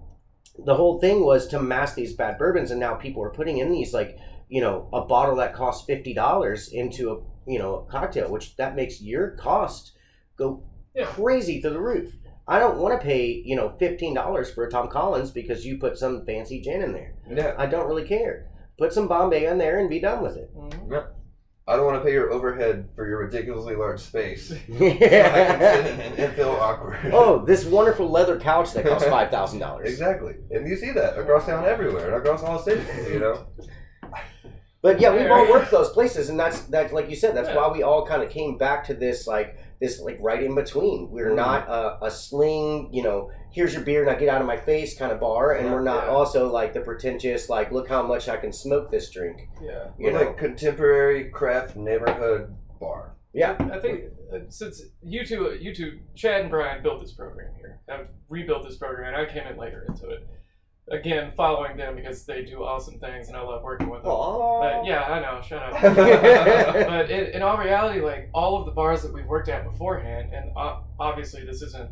the 0.57 0.75
whole 0.75 0.99
thing 0.99 1.23
was 1.25 1.47
to 1.49 1.61
mask 1.61 1.95
these 1.95 2.13
bad 2.13 2.37
bourbons, 2.37 2.71
and 2.71 2.79
now 2.79 2.95
people 2.95 3.23
are 3.23 3.29
putting 3.29 3.57
in 3.57 3.71
these 3.71 3.93
like 3.93 4.17
you 4.49 4.61
know 4.61 4.87
a 4.93 5.01
bottle 5.01 5.35
that 5.37 5.53
costs 5.53 5.85
fifty 5.85 6.13
dollars 6.13 6.69
into 6.69 7.11
a 7.11 7.49
you 7.51 7.59
know 7.59 7.75
a 7.75 7.91
cocktail, 7.91 8.29
which 8.31 8.55
that 8.57 8.75
makes 8.75 9.01
your 9.01 9.31
cost 9.31 9.93
go 10.37 10.63
Yeah. 10.93 11.05
crazy 11.05 11.61
through 11.61 11.71
the 11.71 11.81
roof. 11.81 12.13
I 12.49 12.59
don't 12.59 12.77
want 12.79 12.99
to 12.99 13.05
pay 13.05 13.25
you 13.45 13.55
know 13.55 13.73
fifteen 13.79 14.13
dollars 14.13 14.49
for 14.51 14.65
a 14.65 14.71
Tom 14.71 14.87
Collins 14.89 15.31
because 15.31 15.65
you 15.65 15.77
put 15.77 15.97
some 15.97 16.25
fancy 16.25 16.61
gin 16.61 16.81
in 16.81 16.91
there. 16.93 17.15
Yeah. 17.29 17.55
I 17.57 17.65
don't 17.65 17.87
really 17.87 18.07
care. 18.07 18.49
Put 18.77 18.93
some 18.93 19.07
Bombay 19.07 19.45
in 19.45 19.57
there 19.57 19.79
and 19.79 19.89
be 19.89 19.99
done 19.99 20.21
with 20.23 20.37
it. 20.37 20.55
Mhm. 20.55 21.07
I 21.69 21.75
don't 21.75 21.85
want 21.85 21.99
to 22.01 22.05
pay 22.05 22.13
your 22.13 22.31
overhead 22.31 22.87
for 22.95 23.05
your 23.07 23.19
ridiculously 23.19 23.75
large 23.75 23.99
space. 23.99 24.51
I 24.73 24.77
can 24.77 25.59
sit 25.59 25.85
in 25.85 25.99
and, 26.25 26.33
feel 26.33 26.51
awkward. 26.51 26.97
oh, 27.11 27.43
this 27.43 27.65
wonderful 27.65 28.09
leather 28.09 28.39
couch 28.39 28.71
that 28.73 28.85
costs 28.85 29.07
five 29.09 29.29
thousand 29.29 29.59
dollars. 29.59 29.89
Exactly. 29.89 30.35
And 30.49 30.67
you 30.67 30.77
see 30.77 30.91
that 30.91 31.17
across 31.19 31.45
town 31.45 31.65
everywhere 31.65 32.07
and 32.07 32.15
across 32.15 32.41
all 32.41 32.57
cities, 32.59 32.87
you 33.09 33.19
know? 33.19 33.47
But 34.81 35.01
yeah, 35.01 35.11
we've 35.13 35.29
all 35.29 35.49
worked 35.49 35.71
those 35.71 35.89
places, 35.89 36.29
and 36.29 36.39
that's 36.39 36.61
that's 36.61 36.93
like 36.93 37.09
you 37.09 37.15
said. 37.17 37.35
That's 37.35 37.49
Yeah. 37.49 37.57
why 37.57 37.67
we 37.69 37.83
all 37.83 38.05
kind 38.05 38.23
of 38.23 38.29
came 38.29 38.57
back 38.57 38.85
to 38.85 38.93
this 38.93 39.27
like 39.27 39.57
this 39.79 39.99
like 40.01 40.17
right 40.19 40.41
in 40.43 40.55
between. 40.55 41.09
We're 41.11 41.31
Mhm. 41.31 41.35
not 41.35 41.67
a, 41.69 42.05
a 42.05 42.11
sling, 42.11 42.89
you 42.93 43.03
know. 43.03 43.29
Here's 43.51 43.73
your 43.73 43.83
beer, 43.83 44.05
now 44.05 44.15
get 44.15 44.29
out 44.29 44.41
of 44.41 44.47
my 44.47 44.57
face 44.57 44.97
kind 44.97 45.11
of 45.11 45.19
bar, 45.19 45.53
and 45.53 45.71
we're 45.71 45.81
not 45.81 46.05
Yeah. 46.05 46.09
also 46.11 46.51
like 46.51 46.73
the 46.73 46.81
pretentious 46.81 47.49
like 47.49 47.71
look 47.71 47.87
how 47.87 48.01
much 48.03 48.27
I 48.29 48.37
can 48.37 48.51
smoke 48.51 48.91
this 48.91 49.09
drink. 49.09 49.49
Yeah. 49.61 49.89
You 49.97 50.07
We're 50.07 50.11
know, 50.13 50.19
like 50.25 50.37
contemporary 50.37 51.29
craft 51.29 51.75
neighborhood 51.75 52.55
bar. 52.79 53.15
yeah, 53.33 53.55
I 53.71 53.79
think 53.79 54.05
uh, 54.33 54.39
since 54.49 54.81
you 55.01 55.25
two, 55.25 55.57
you 55.59 55.73
two, 55.73 55.99
Chad 56.15 56.41
and 56.41 56.49
Brian 56.49 56.83
built 56.83 56.99
this 57.01 57.13
program 57.13 57.53
here, 57.55 57.79
have 57.87 58.07
rebuilt 58.29 58.63
this 58.67 58.77
program, 58.77 59.13
and 59.13 59.15
I 59.15 59.31
came 59.31 59.47
in 59.47 59.57
later 59.57 59.85
into 59.87 60.09
it. 60.09 60.27
Again, 60.89 61.33
following 61.35 61.75
them 61.75 61.97
because 61.97 62.25
they 62.25 62.43
do 62.45 62.63
awesome 62.63 62.97
things, 62.99 63.27
and 63.27 63.35
I 63.35 63.41
love 63.41 63.61
working 63.61 63.89
with 63.89 64.03
them. 64.03 64.11
But 64.11 64.85
yeah, 64.85 65.03
I 65.03 65.19
know. 65.19 65.41
Shut 65.41 65.61
up. 65.61 65.81
but 65.81 67.11
in, 67.11 67.25
in 67.35 67.41
all 67.41 67.57
reality, 67.57 67.99
like 67.99 68.29
all 68.33 68.57
of 68.57 68.65
the 68.65 68.71
bars 68.71 69.01
that 69.03 69.13
we've 69.13 69.25
worked 69.25 69.49
at 69.49 69.69
beforehand, 69.69 70.31
and 70.33 70.51
uh, 70.55 70.79
obviously 70.97 71.43
this 71.45 71.61
isn't 71.61 71.89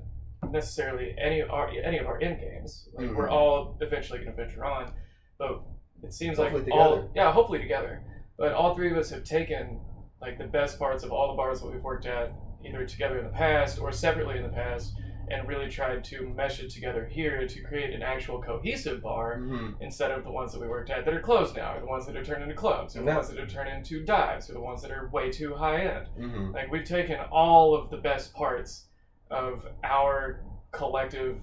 necessarily 0.49 1.13
any 1.21 1.41
of 1.41 1.49
our 1.49 1.67
any 1.69 1.97
of 1.97 2.05
our 2.07 2.21
end 2.21 2.39
games. 2.39 2.87
Like 2.93 3.11
we're 3.13 3.27
Mhm. 3.27 3.31
all 3.31 3.77
eventually 3.81 4.19
going 4.19 4.31
to 4.33 4.35
venture 4.41 4.63
on, 4.63 4.93
but 5.37 5.61
it 6.01 6.13
seems 6.13 6.37
Hopefully 6.37 6.63
like 6.63 6.71
all 6.71 7.11
yeah, 7.15 7.31
hopefully 7.33 7.59
together. 7.59 8.01
But 8.37 8.53
all 8.53 8.75
three 8.75 8.91
of 8.91 8.97
us 8.97 9.09
have 9.09 9.23
taken 9.25 9.81
like 10.21 10.37
the 10.37 10.45
best 10.45 10.79
parts 10.79 11.03
of 11.03 11.11
all 11.11 11.27
the 11.31 11.35
bars 11.35 11.59
that 11.61 11.69
we've 11.69 11.83
worked 11.83 12.05
at, 12.05 12.33
either 12.65 12.85
together 12.85 13.17
in 13.17 13.25
the 13.25 13.31
past 13.31 13.77
or 13.79 13.91
separately 13.91 14.37
in 14.37 14.43
the 14.43 14.49
past, 14.49 14.93
and 15.29 15.47
really 15.47 15.69
tried 15.69 16.03
to 16.05 16.27
mesh 16.35 16.59
it 16.59 16.69
together 16.69 17.05
here 17.05 17.47
to 17.47 17.61
create 17.63 17.93
an 17.93 18.01
actual 18.01 18.41
cohesive 18.41 19.01
bar 19.01 19.37
Mm-hmm. 19.39 19.81
instead 19.81 20.11
of 20.11 20.23
the 20.23 20.31
ones 20.31 20.51
that 20.53 20.61
we 20.61 20.67
worked 20.67 20.89
at 20.89 21.03
that 21.05 21.13
are 21.13 21.19
closed 21.21 21.55
now, 21.55 21.75
or 21.75 21.79
the 21.79 21.85
ones 21.87 22.05
that 22.05 22.15
are 22.15 22.23
turned 22.23 22.43
into 22.43 22.55
clubs, 22.55 22.95
or 22.95 22.99
the 22.99 23.05
Yeah. 23.07 23.15
ones 23.15 23.29
that 23.29 23.39
are 23.39 23.47
turned 23.47 23.69
into 23.69 24.03
dives, 24.05 24.49
or 24.49 24.53
the 24.53 24.59
ones 24.61 24.81
that 24.81 24.91
are 24.91 25.09
way 25.09 25.31
too 25.31 25.55
high 25.55 25.81
end. 25.81 26.07
Mm-hmm. 26.19 26.51
Like 26.51 26.71
we've 26.71 26.83
taken 26.85 27.17
all 27.31 27.75
of 27.75 27.89
the 27.89 27.97
best 27.97 28.33
parts 28.33 28.85
of 29.31 29.65
our 29.83 30.41
collective 30.71 31.37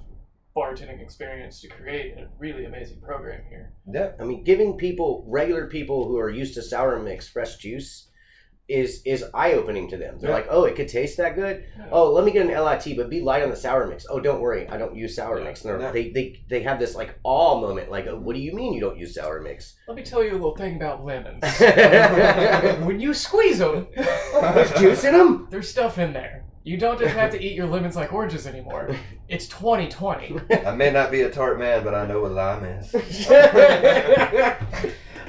bartending 0.56 1.00
experience 1.00 1.60
to 1.62 1.68
create 1.68 2.16
a 2.18 2.28
really 2.38 2.66
amazing 2.66 3.00
program 3.00 3.42
here. 3.48 3.72
Yeah. 3.90 4.12
I 4.20 4.24
mean, 4.24 4.44
giving 4.44 4.76
people 4.76 5.24
regular 5.26 5.66
people 5.66 6.06
who 6.06 6.18
are 6.18 6.28
used 6.30 6.54
to 6.54 6.62
sour 6.62 6.98
mix 6.98 7.28
fresh 7.28 7.56
juice 7.56 8.08
is 8.72 9.02
is 9.04 9.24
eye 9.34 9.52
opening 9.52 9.88
to 9.90 9.96
them. 9.96 10.18
They're 10.18 10.30
Yeah. 10.30 10.36
like, 10.36 10.46
oh, 10.50 10.64
it 10.64 10.74
could 10.76 10.88
taste 10.88 11.16
that 11.18 11.34
good. 11.34 11.64
Yeah. 11.78 11.86
Oh, 11.92 12.10
let 12.12 12.24
me 12.24 12.30
get 12.32 12.46
an 12.46 12.52
LIT, 12.52 12.96
but 12.96 13.10
be 13.10 13.20
light 13.20 13.42
on 13.42 13.50
the 13.50 13.56
sour 13.56 13.86
mix. 13.86 14.06
Oh, 14.08 14.18
don't 14.20 14.40
worry, 14.40 14.66
I 14.68 14.76
don't 14.78 14.96
use 14.96 15.14
sour 15.16 15.38
Yeah. 15.38 15.44
mix. 15.44 15.64
And 15.64 15.70
they're- 15.74 15.80
Yeah. 15.86 15.92
they, 15.92 16.10
they 16.10 16.40
they 16.48 16.62
have 16.62 16.78
this 16.78 16.94
like 16.94 17.14
awe 17.22 17.60
moment, 17.60 17.90
like, 17.90 18.06
oh, 18.06 18.16
what 18.18 18.34
do 18.34 18.40
you 18.40 18.52
mean 18.54 18.72
you 18.72 18.80
don't 18.80 18.98
use 18.98 19.14
sour 19.14 19.40
mix? 19.40 19.74
Let 19.86 19.96
me 19.96 20.02
tell 20.02 20.22
you 20.24 20.30
a 20.32 20.38
little 20.40 20.56
thing 20.56 20.76
about 20.76 21.04
lemons. 21.04 21.42
When 22.86 22.98
you 23.00 23.12
squeeze 23.14 23.58
them, 23.58 23.86
there's 23.96 24.72
juice 24.80 25.04
in 25.04 25.12
them. 25.16 25.48
there's 25.50 25.68
stuff 25.68 25.98
in 25.98 26.12
there. 26.12 26.44
You 26.64 26.76
don't 26.78 26.96
just 26.98 27.14
have 27.16 27.32
to 27.32 27.42
eat 27.42 27.54
your 27.54 27.66
lemons 27.66 27.96
like 27.96 28.12
oranges 28.12 28.46
anymore. 28.46 28.94
It's 29.28 29.48
2020. 29.48 30.38
I 30.66 30.72
may 30.76 30.92
not 30.92 31.10
be 31.10 31.22
a 31.22 31.30
tart 31.30 31.58
man, 31.58 31.82
but 31.82 31.92
I 31.92 32.06
know 32.06 32.20
what 32.22 32.30
lime 32.32 32.64
is. 32.64 32.94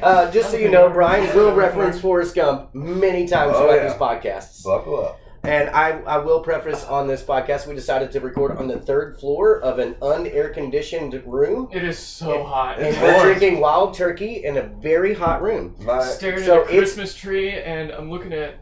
Uh, 0.04 0.32
just 0.32 0.52
so 0.52 0.58
you 0.58 0.70
know, 0.70 0.90
Brian 0.90 1.36
will 1.36 1.54
reference 1.56 2.00
Forrest 2.00 2.36
Gump 2.36 2.74
many 2.76 3.28
times 3.28 3.54
Oh, 3.56 3.62
throughout 3.64 3.76
yeah. 3.76 3.88
these 3.88 3.98
podcasts. 3.98 4.64
Buckle 4.64 5.06
up. 5.06 5.20
And 5.46 5.70
I, 5.72 6.00
I 6.04 6.18
will 6.20 6.40
preface 6.40 6.86
on 6.86 7.06
this 7.06 7.22
podcast, 7.22 7.68
we 7.68 7.76
decided 7.76 8.12
to 8.14 8.22
record 8.22 8.56
on 8.58 8.70
the 8.70 8.80
third 8.80 9.20
floor 9.20 9.60
of 9.60 9.78
an 9.78 9.96
unair 9.96 10.54
conditioned 10.54 11.22
room. 11.26 11.68
It 11.74 11.84
is 11.84 12.00
so 12.00 12.44
hot. 12.46 12.80
And 12.80 12.96
we're 13.02 13.24
drinking 13.24 13.60
wild 13.60 13.94
turkey 13.94 14.46
in 14.46 14.56
a 14.56 14.62
very 14.64 15.14
hot 15.14 15.42
room. 15.42 15.76
My 15.82 16.02
staring 16.02 16.46
So 16.46 16.62
at 16.62 16.68
a 16.68 16.78
Christmas 16.78 17.14
tree, 17.14 17.52
and 17.52 17.92
I'm 17.92 18.10
looking 18.10 18.32
at, 18.32 18.56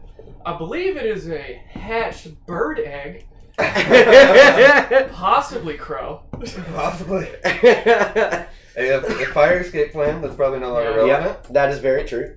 I 0.44 0.58
believe 0.58 0.96
it 0.96 1.06
is 1.06 1.28
a 1.30 1.62
hatched 1.70 2.44
bird 2.46 2.80
egg, 2.80 3.26
possibly 5.12 5.74
crow. 5.76 6.22
possibly 6.74 7.28
a, 8.76 8.98
a 8.98 9.26
fire 9.26 9.58
escape 9.60 9.92
plan 9.92 10.20
that's 10.22 10.34
probably 10.34 10.60
no 10.60 10.72
longer 10.72 10.90
Yeah. 10.90 10.96
relevant. 10.96 11.38
yeah, 11.44 11.52
that 11.52 11.70
is 11.70 11.78
very 11.78 12.04
true. 12.04 12.36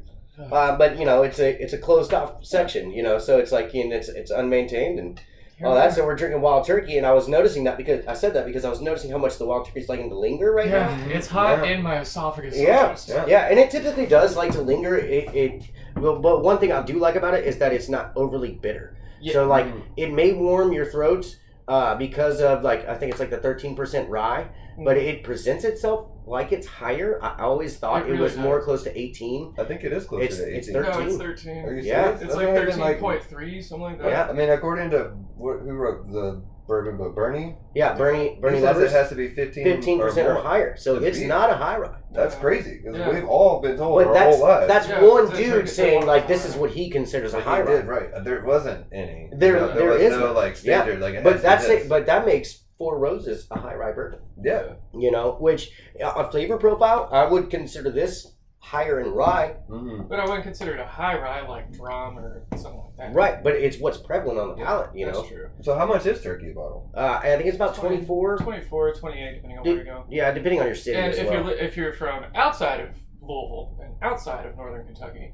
Uh, 0.52 0.78
but 0.78 1.00
you 1.00 1.06
know, 1.06 1.24
it's 1.24 1.40
a 1.40 1.62
it's 1.64 1.72
a 1.74 1.78
closed 1.78 2.14
off 2.14 2.44
section, 2.46 2.92
you 2.92 3.02
know, 3.02 3.18
so 3.18 3.38
it's 3.38 3.52
like 3.54 3.74
you 3.74 3.88
know, 3.88 3.96
it's 3.96 4.10
it's 4.10 4.32
unmaintained 4.32 5.00
and 5.00 5.22
all 5.64 5.74
that. 5.76 5.94
So 5.94 6.06
we're 6.06 6.16
drinking 6.18 6.42
wild 6.42 6.68
turkey, 6.68 6.98
and 6.98 7.08
I 7.08 7.14
was 7.14 7.30
noticing 7.30 7.64
that 7.64 7.78
because 7.78 8.06
I 8.06 8.14
said 8.16 8.34
that 8.34 8.46
because 8.46 8.66
I 8.66 8.70
was 8.70 8.82
noticing 8.82 9.12
how 9.12 9.18
much 9.18 9.38
the 9.38 9.46
wild 9.46 9.66
turkey 9.66 9.80
is 9.80 9.88
liking 9.88 10.10
to 10.10 10.16
linger 10.20 10.52
right 10.52 10.68
now. 10.70 10.90
Yeah, 10.90 11.06
it's 11.18 11.28
hot 11.28 11.60
Yeah. 11.66 11.72
in 11.76 11.82
my 11.82 12.00
esophagus. 12.02 12.58
Yeah, 12.58 12.82
almost. 12.84 13.08
Yeah. 13.08 13.26
yeah, 13.28 13.48
and 13.50 13.58
it 13.58 13.72
typically 13.72 14.06
does 14.08 14.36
like 14.36 14.52
to 14.52 14.62
linger. 14.62 14.98
It, 14.98 15.34
it 15.34 15.64
well, 15.96 16.20
but 16.20 16.44
one 16.44 16.58
thing 16.58 16.74
I 16.74 16.82
do 16.82 17.00
like 17.00 17.16
about 17.16 17.34
it 17.34 17.46
is 17.46 17.58
that 17.60 17.72
it's 17.72 17.88
not 17.88 18.12
overly 18.18 18.52
bitter. 18.52 18.98
Yeah. 19.22 19.32
So 19.34 19.48
like 19.48 19.68
Mm. 19.68 19.82
it 19.96 20.12
may 20.12 20.34
warm 20.34 20.74
your 20.74 20.86
throat 20.86 21.38
uh, 21.70 21.96
because 21.96 22.42
of 22.42 22.62
like 22.64 22.86
I 22.90 22.96
think 22.96 23.12
it's 23.12 23.22
like 23.22 23.30
the 23.30 23.38
thirteen 23.38 23.74
percent 23.74 24.10
rye, 24.10 24.48
but 24.78 24.98
mm. 24.98 25.04
it 25.04 25.24
presents 25.24 25.64
itself 25.64 26.08
like 26.26 26.52
it's 26.52 26.68
higher. 26.68 27.20
I 27.24 27.42
always 27.44 27.78
thought 27.78 28.04
It 28.04 28.08
it, 28.08 28.12
really 28.12 28.24
was 28.24 28.38
more 28.38 28.62
close 28.62 28.84
to 28.84 29.00
18. 29.00 29.56
I 29.58 29.64
think 29.64 29.84
it 29.84 29.94
is 29.94 30.06
closer 30.06 30.24
It's- 30.24 30.40
to 30.40 30.46
18. 30.48 30.58
it's 30.58 30.70
No, 30.70 31.00
it's 31.02 31.18
13. 31.18 31.58
Are 31.66 31.74
you 31.76 31.82
Yeah. 31.84 32.10
It's 32.12 32.22
That's 32.22 32.36
like 32.36 32.48
not 32.54 32.68
even, 32.68 32.80
like- 32.80 33.00
13.3, 33.00 33.62
something 33.62 33.84
like 33.84 34.02
that. 34.02 34.10
Yeah. 34.10 34.28
I 34.30 34.34
mean, 34.34 34.50
according 34.50 34.90
to 34.92 35.12
what, 35.38 35.60
who 35.60 35.72
wrote 35.74 36.12
the 36.12 36.42
bourbon 36.68 36.98
book, 36.98 37.14
Bernie, 37.14 37.56
Yeah, 37.76 37.94
Bernie 37.94 38.40
Bernie 38.42 38.60
says 38.60 38.80
it 38.80 38.90
has 38.92 39.10
to 39.10 39.16
be 39.16 39.28
15 39.28 39.66
15% 39.68 40.26
or, 40.26 40.38
or, 40.38 40.42
higher. 40.42 40.76
So 40.76 40.98
To 41.00 41.06
it's 41.06 41.20
be. 41.20 41.28
not 41.28 41.52
a 41.52 41.54
high 41.54 41.78
rye. 41.78 41.92
That's 42.12 42.34
Yeah. 42.34 42.42
crazy 42.42 42.80
because 42.82 42.98
Yeah. 42.98 43.12
we've 43.12 43.28
all 43.28 43.62
been 43.62 43.78
told 43.78 44.00
But 44.00 44.08
our 44.08 44.14
that's 44.16 44.36
whole 44.38 44.46
lives. 44.48 44.68
that's 44.68 44.90
Yeah, 44.90 45.04
one 45.04 45.30
dude 45.30 45.46
turkey 45.52 45.68
saying 45.68 46.06
like 46.08 46.28
this 46.28 46.44
is 46.44 46.56
what 46.56 46.72
he 46.72 46.90
considers 46.90 47.36
a 47.36 47.42
high 47.42 47.58
he 47.58 47.62
rye. 47.64 47.72
did 47.76 47.86
right. 47.86 48.10
There 48.24 48.44
wasn't 48.44 48.86
any. 48.92 49.30
There- 49.32 49.54
You 49.54 49.60
know, 49.60 49.74
there 49.76 49.90
was 49.90 50.18
no 50.18 50.34
like 50.34 50.56
standard. 50.56 51.00
Like 51.00 51.24
But 51.24 51.44
that's 51.44 51.66
it. 51.66 51.88
But 51.88 52.08
that 52.08 52.26
makes 52.26 52.64
Four 52.78 53.00
Roses 53.00 53.48
a 53.52 53.60
high 53.60 53.76
rye 53.76 53.92
bourbon. 53.94 54.20
yeah, 54.44 54.74
You 54.94 55.12
know, 55.12 55.38
which 55.40 55.72
uh, 56.04 56.12
a 56.18 56.30
flavor 56.32 56.58
profile, 56.58 57.08
I 57.12 57.26
would 57.26 57.50
consider 57.50 57.90
this 57.90 58.34
higher 58.60 59.00
in 59.00 59.12
rye. 59.12 59.54
hmm 59.70 60.02
But 60.10 60.20
I 60.20 60.24
wouldn't 60.26 60.44
consider 60.44 60.74
it 60.74 60.80
a 60.80 60.86
high 60.86 61.18
rye 61.18 61.48
like 61.48 61.72
drum 61.72 62.18
or 62.18 62.46
something 62.58 62.82
like 62.82 62.98
that. 62.98 63.14
Right, 63.14 63.44
but 63.44 63.54
it's 63.54 63.78
what's 63.80 63.98
prevalent 64.00 64.40
on 64.40 64.50
the 64.50 64.56
palate. 64.66 64.90
You 64.96 65.06
That's 65.06 65.20
know, 65.20 65.28
true. 65.28 65.50
So 65.62 65.78
how 65.78 65.86
much 65.86 66.06
is 66.06 66.22
turkey 66.22 66.52
a 66.52 66.54
bottle? 66.54 66.92
uh, 66.96 67.20
I 67.24 67.36
think 67.36 67.46
it's 67.46 67.56
about 67.56 67.76
24. 67.76 68.38
24, 68.40 68.94
28, 68.96 69.36
depending 69.36 69.58
on 69.60 69.64
where 69.64 69.76
you 69.78 69.84
go. 69.84 70.06
Yeah, 70.10 70.32
depending 70.32 70.60
on 70.60 70.66
your 70.66 70.76
city 70.76 70.98
And 70.98 71.12
as 71.14 71.18
if 71.20 71.28
well. 71.30 71.46
you're 71.46 71.52
if 71.58 71.78
you're 71.78 71.94
from 71.94 72.26
outside 72.36 72.80
of 72.82 72.90
Louisville 73.22 73.78
and 73.82 73.94
outside 74.02 74.46
of 74.48 74.58
northern 74.58 74.86
Kentucky, 74.86 75.32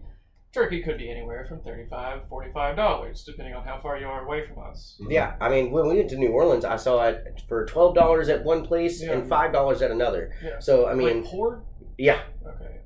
turkey 0.54 0.82
could 0.82 0.98
be 0.98 1.10
anywhere 1.10 1.46
from 1.48 1.62
35 1.62 2.22
$45, 2.30 3.26
depending 3.26 3.54
on 3.56 3.64
how 3.64 3.80
far 3.82 3.98
you 3.98 4.06
are 4.06 4.26
away 4.26 4.46
from 4.48 4.64
us. 4.64 5.00
Yeah, 5.10 5.36
I 5.40 5.50
mean, 5.50 5.72
when 5.72 5.88
we 5.88 5.96
went 5.98 6.10
to 6.10 6.18
New 6.18 6.30
Orleans, 6.32 6.66
I 6.66 6.76
saw 6.76 7.08
it 7.08 7.42
for 7.48 7.66
twelve 7.66 7.96
dollars 7.96 8.30
at 8.30 8.44
one 8.44 8.66
place 8.66 9.02
Yeah. 9.02 9.14
and 9.14 9.28
five 9.30 9.52
dollars 9.54 9.82
at 9.82 9.92
another. 9.92 10.34
Yeah. 10.44 10.60
So 10.60 10.88
I 10.88 10.94
mean, 10.94 11.22
like 11.24 11.32
pour? 11.32 11.64
yeah, 11.98 12.22
Okay. 12.46 12.82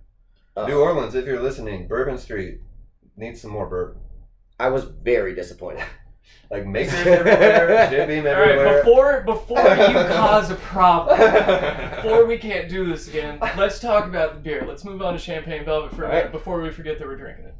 uh, 0.56 0.68
New 0.68 0.80
Orleans, 0.80 1.16
if 1.16 1.26
you're 1.26 1.42
listening, 1.42 1.88
Bourbon 1.88 2.18
Street 2.18 2.60
needs 3.18 3.42
some 3.42 3.52
more 3.52 3.68
bourbon. 3.68 4.02
I 4.60 4.70
was 4.70 4.84
very 4.86 5.34
disappointed. 5.36 5.84
Like 6.52 6.66
makers 6.68 6.94
everywhere, 6.94 7.88
Jim 7.90 8.08
Beam 8.08 8.28
everywhere. 8.28 8.68
All 8.68 8.74
right, 8.76 8.84
before 8.86 9.22
before 9.22 9.60
you 9.60 9.94
cause 10.16 10.52
a 10.52 10.56
problem, 10.56 11.18
before 11.18 12.26
we 12.26 12.38
can't 12.38 12.70
do 12.70 12.86
this 12.86 13.08
again, 13.08 13.40
let's 13.58 13.80
talk 13.80 14.06
about 14.06 14.36
the 14.36 14.40
beer. 14.42 14.64
Let's 14.68 14.86
move 14.86 15.02
on 15.02 15.14
to 15.14 15.20
Champagne 15.20 15.66
Velvet 15.66 15.96
for 15.96 16.04
a 16.04 16.08
Right. 16.08 16.16
minute 16.18 16.32
before 16.32 16.62
we 16.62 16.70
forget 16.72 17.00
that 17.00 17.08
we're 17.08 17.16
drinking 17.18 17.46
it. 17.46 17.56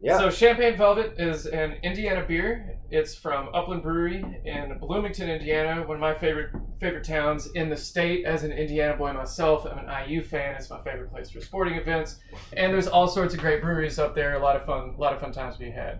Yeah, 0.00 0.18
So 0.18 0.28
Champagne 0.28 0.76
Velvet 0.76 1.14
is 1.18 1.46
an 1.46 1.76
Indiana 1.82 2.22
beer. 2.28 2.78
It's 2.90 3.14
from 3.14 3.48
Upland 3.54 3.82
Brewery 3.82 4.22
in 4.44 4.76
Bloomington, 4.78 5.30
Indiana, 5.30 5.82
one 5.86 5.96
of 5.96 6.00
my 6.00 6.12
favorite 6.14 6.50
favorite 6.78 7.04
towns 7.04 7.46
in 7.54 7.70
the 7.70 7.76
state. 7.76 8.26
As 8.26 8.44
an 8.44 8.52
Indiana 8.52 8.96
boy 8.98 9.14
myself, 9.14 9.64
I'm 9.66 9.78
an 9.78 10.08
IU 10.08 10.22
fan. 10.22 10.56
It's 10.56 10.68
my 10.68 10.82
favorite 10.82 11.10
place 11.10 11.30
for 11.30 11.40
sporting 11.40 11.74
events, 11.76 12.20
and 12.52 12.72
there's 12.72 12.86
all 12.86 13.08
sorts 13.08 13.32
of 13.32 13.40
great 13.40 13.62
breweries 13.62 13.98
up 13.98 14.14
there. 14.14 14.34
A 14.34 14.38
lot 14.38 14.56
of 14.56 14.66
fun, 14.66 14.94
a 14.96 15.00
lot 15.00 15.14
of 15.14 15.20
fun 15.20 15.32
times 15.32 15.54
to 15.54 15.60
be 15.60 15.70
had. 15.70 15.98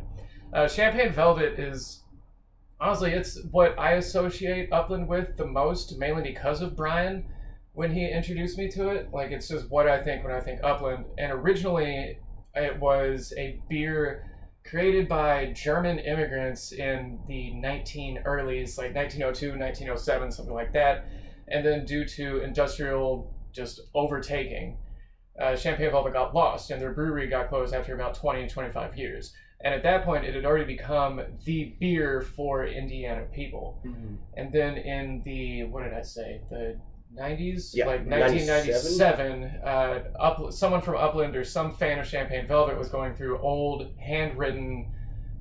Uh, 0.54 0.68
Champagne 0.68 1.12
Velvet 1.12 1.58
is 1.58 2.04
honestly, 2.80 3.12
it's 3.12 3.42
what 3.50 3.76
I 3.76 3.94
associate 3.94 4.72
Upland 4.72 5.08
with 5.08 5.36
the 5.36 5.46
most, 5.46 5.98
mainly 5.98 6.22
because 6.22 6.62
of 6.62 6.76
Brian 6.76 7.24
when 7.72 7.92
he 7.92 8.08
introduced 8.08 8.56
me 8.56 8.70
to 8.70 8.90
it. 8.90 9.08
Like 9.12 9.32
it's 9.32 9.48
just 9.48 9.68
what 9.68 9.88
I 9.88 10.00
think 10.02 10.22
when 10.22 10.32
I 10.32 10.40
think 10.40 10.60
Upland. 10.62 11.06
And 11.18 11.32
originally, 11.32 12.18
it 12.54 12.78
was 12.78 13.34
a 13.36 13.60
beer 13.68 14.30
created 14.64 15.08
by 15.08 15.52
German 15.52 15.98
immigrants 15.98 16.70
in 16.70 17.18
the 17.26 17.52
19 17.54 18.22
earlys, 18.24 18.78
like 18.78 18.94
1902, 18.94 19.58
1907, 19.58 20.30
something 20.30 20.54
like 20.54 20.72
that. 20.72 21.06
And 21.48 21.66
then 21.66 21.84
due 21.84 22.04
to 22.04 22.42
industrial 22.42 23.34
just 23.52 23.80
overtaking, 23.92 24.78
uh, 25.40 25.56
Champagne 25.56 25.90
Velvet 25.90 26.12
got 26.12 26.32
lost, 26.32 26.70
and 26.70 26.80
their 26.80 26.92
brewery 26.92 27.26
got 27.26 27.48
closed 27.48 27.74
after 27.74 27.92
about 27.92 28.14
20 28.14 28.46
25 28.46 28.96
years. 28.96 29.34
And 29.64 29.72
at 29.74 29.82
that 29.82 30.04
point, 30.04 30.24
it 30.26 30.34
had 30.34 30.44
already 30.44 30.66
become 30.66 31.22
the 31.46 31.74
beer 31.80 32.20
for 32.20 32.66
Indiana 32.66 33.24
people. 33.32 33.80
And 34.36 34.52
then 34.52 34.76
in 34.76 35.22
the 35.24 35.64
what 35.64 35.84
did 35.84 35.94
I 35.94 36.02
say? 36.02 36.42
The 36.50 36.78
90s, 37.18 37.74
Yeah, 37.74 37.86
like 37.86 38.06
97? 38.06 38.46
1997, 38.46 39.60
uh, 39.64 40.02
up, 40.20 40.52
someone 40.52 40.82
from 40.82 40.96
Upland 40.96 41.34
or 41.34 41.44
some 41.44 41.72
fan 41.72 41.98
of 41.98 42.06
Champagne 42.06 42.46
Velvet 42.46 42.76
was 42.76 42.88
going 42.88 43.14
through 43.14 43.38
old 43.38 43.90
handwritten 43.98 44.92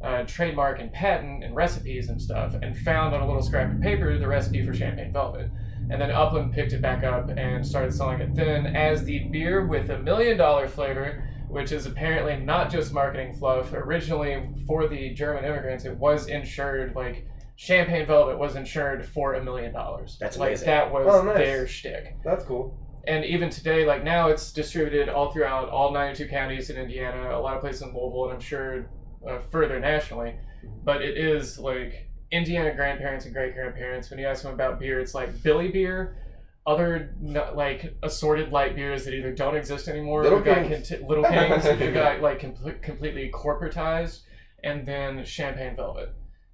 uh, 0.02 0.24
trademark 0.24 0.80
and 0.80 0.92
patent 0.94 1.44
and 1.44 1.56
recipes 1.56 2.10
and 2.10 2.22
stuff, 2.22 2.54
and 2.62 2.78
found 2.78 3.14
on 3.16 3.22
a 3.22 3.26
little 3.26 3.42
scrap 3.42 3.74
of 3.74 3.82
paper 3.82 4.18
the 4.18 4.28
recipe 4.28 4.66
for 4.66 4.74
Champagne 4.74 5.12
Velvet. 5.12 5.50
And 5.90 6.00
then 6.02 6.12
Upland 6.12 6.54
picked 6.54 6.72
it 6.72 6.82
back 6.82 7.04
up 7.04 7.30
and 7.30 7.66
started 7.66 7.94
selling 7.94 8.22
it 8.22 8.36
then 8.36 8.68
as 8.68 9.04
the 9.04 9.20
beer 9.30 9.66
with 9.66 9.90
a 9.90 10.00
million 10.00 10.38
dollar 10.38 10.68
flavor, 10.68 11.24
which 11.54 11.72
is 11.72 11.86
apparently 11.86 12.36
not 12.36 12.72
just 12.72 12.92
marketing 12.92 13.34
fluff. 13.36 13.72
Originally, 13.74 14.50
for 14.68 14.88
the 14.88 15.13
German 15.13 15.46
immigrants, 15.46 15.86
it 15.86 15.96
was 15.98 16.28
insured 16.28 16.96
like 16.96 17.28
Champagne 17.56 18.06
Velvet 18.08 18.38
was 18.39 18.56
insured 18.56 19.06
for 19.06 19.36
a 19.36 19.44
million 19.44 19.72
dollars. 19.72 20.18
That's 20.20 20.38
like 20.38 20.50
amazing. 20.50 20.66
that 20.68 20.92
was 20.92 21.06
Oh, 21.08 21.22
nice. 21.24 21.38
their 21.38 21.68
shtick. 21.68 22.16
That's 22.24 22.44
cool. 22.44 22.76
And 23.06 23.24
even 23.26 23.50
today, 23.52 23.86
like 23.86 24.04
now, 24.04 24.30
it's 24.30 24.52
distributed 24.52 25.10
all 25.10 25.32
throughout 25.32 25.70
all 25.70 25.92
92 25.92 26.28
counties 26.30 26.70
in 26.72 26.78
Indiana, 26.78 27.38
a 27.38 27.39
lot 27.39 27.54
of 27.56 27.62
places 27.62 27.84
in 27.84 27.89
Louisville, 27.89 28.26
and 28.26 28.34
I'm 28.34 28.39
sure 28.39 28.89
uh, 29.30 29.39
further 29.52 29.80
nationally. 29.80 30.36
But 30.84 31.02
it 31.04 31.18
is 31.18 31.60
like 31.60 32.10
Indiana 32.32 32.74
grandparents 32.74 33.26
and 33.26 33.34
great 33.34 33.54
grandparents. 33.54 34.10
When 34.10 34.18
you 34.20 34.26
ask 34.26 34.42
them 34.44 34.54
about 34.54 34.80
beer, 34.80 35.00
it's 35.00 35.13
like 35.13 35.44
Billy 35.44 35.68
beer, 35.68 36.16
other 36.65 37.13
like 37.56 37.95
assorted 38.04 38.52
light 38.52 38.76
beers 38.76 39.04
that 39.06 39.13
either 39.13 39.34
don't 39.34 39.56
exist 39.56 39.88
anymore, 39.88 40.23
Little 40.23 40.39
or 40.39 40.41
got 40.41 40.65
Kings. 40.67 40.89
conti- 40.89 41.06
Little 41.06 41.23
Kings, 41.26 41.65
who 41.65 41.91
got 41.93 42.21
like 42.21 42.39
com- 42.39 42.76
completely 42.82 43.30
corporatized, 43.34 44.21
and 44.63 44.86
then 44.86 45.26
Champagne 45.26 45.76
Velvet. 45.76 46.10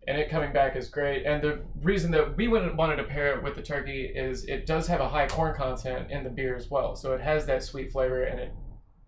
And 0.08 0.17
it 0.17 0.30
coming 0.32 0.52
back 0.52 0.76
is 0.76 0.89
great. 0.89 1.26
And 1.26 1.43
the 1.43 1.60
reason 1.84 2.10
that 2.12 2.36
we 2.36 2.48
wouldn't 2.48 2.76
wanted 2.76 2.95
to 2.95 3.04
pair 3.04 3.38
it 3.38 3.43
with 3.43 3.56
the 3.56 3.62
turkey 3.62 4.06
is 4.06 4.45
it 4.45 4.65
does 4.65 4.88
have 4.88 5.02
a 5.02 5.08
high 5.10 5.28
corn 5.28 5.56
content 5.56 6.10
in 6.10 6.24
the 6.24 6.32
beer 6.32 6.56
as 6.56 6.72
well. 6.72 6.95
So 6.95 7.13
it 7.13 7.22
has 7.22 7.45
that 7.45 7.62
sweet 7.63 7.91
flavor 7.91 8.24
and 8.24 8.39
it 8.39 8.52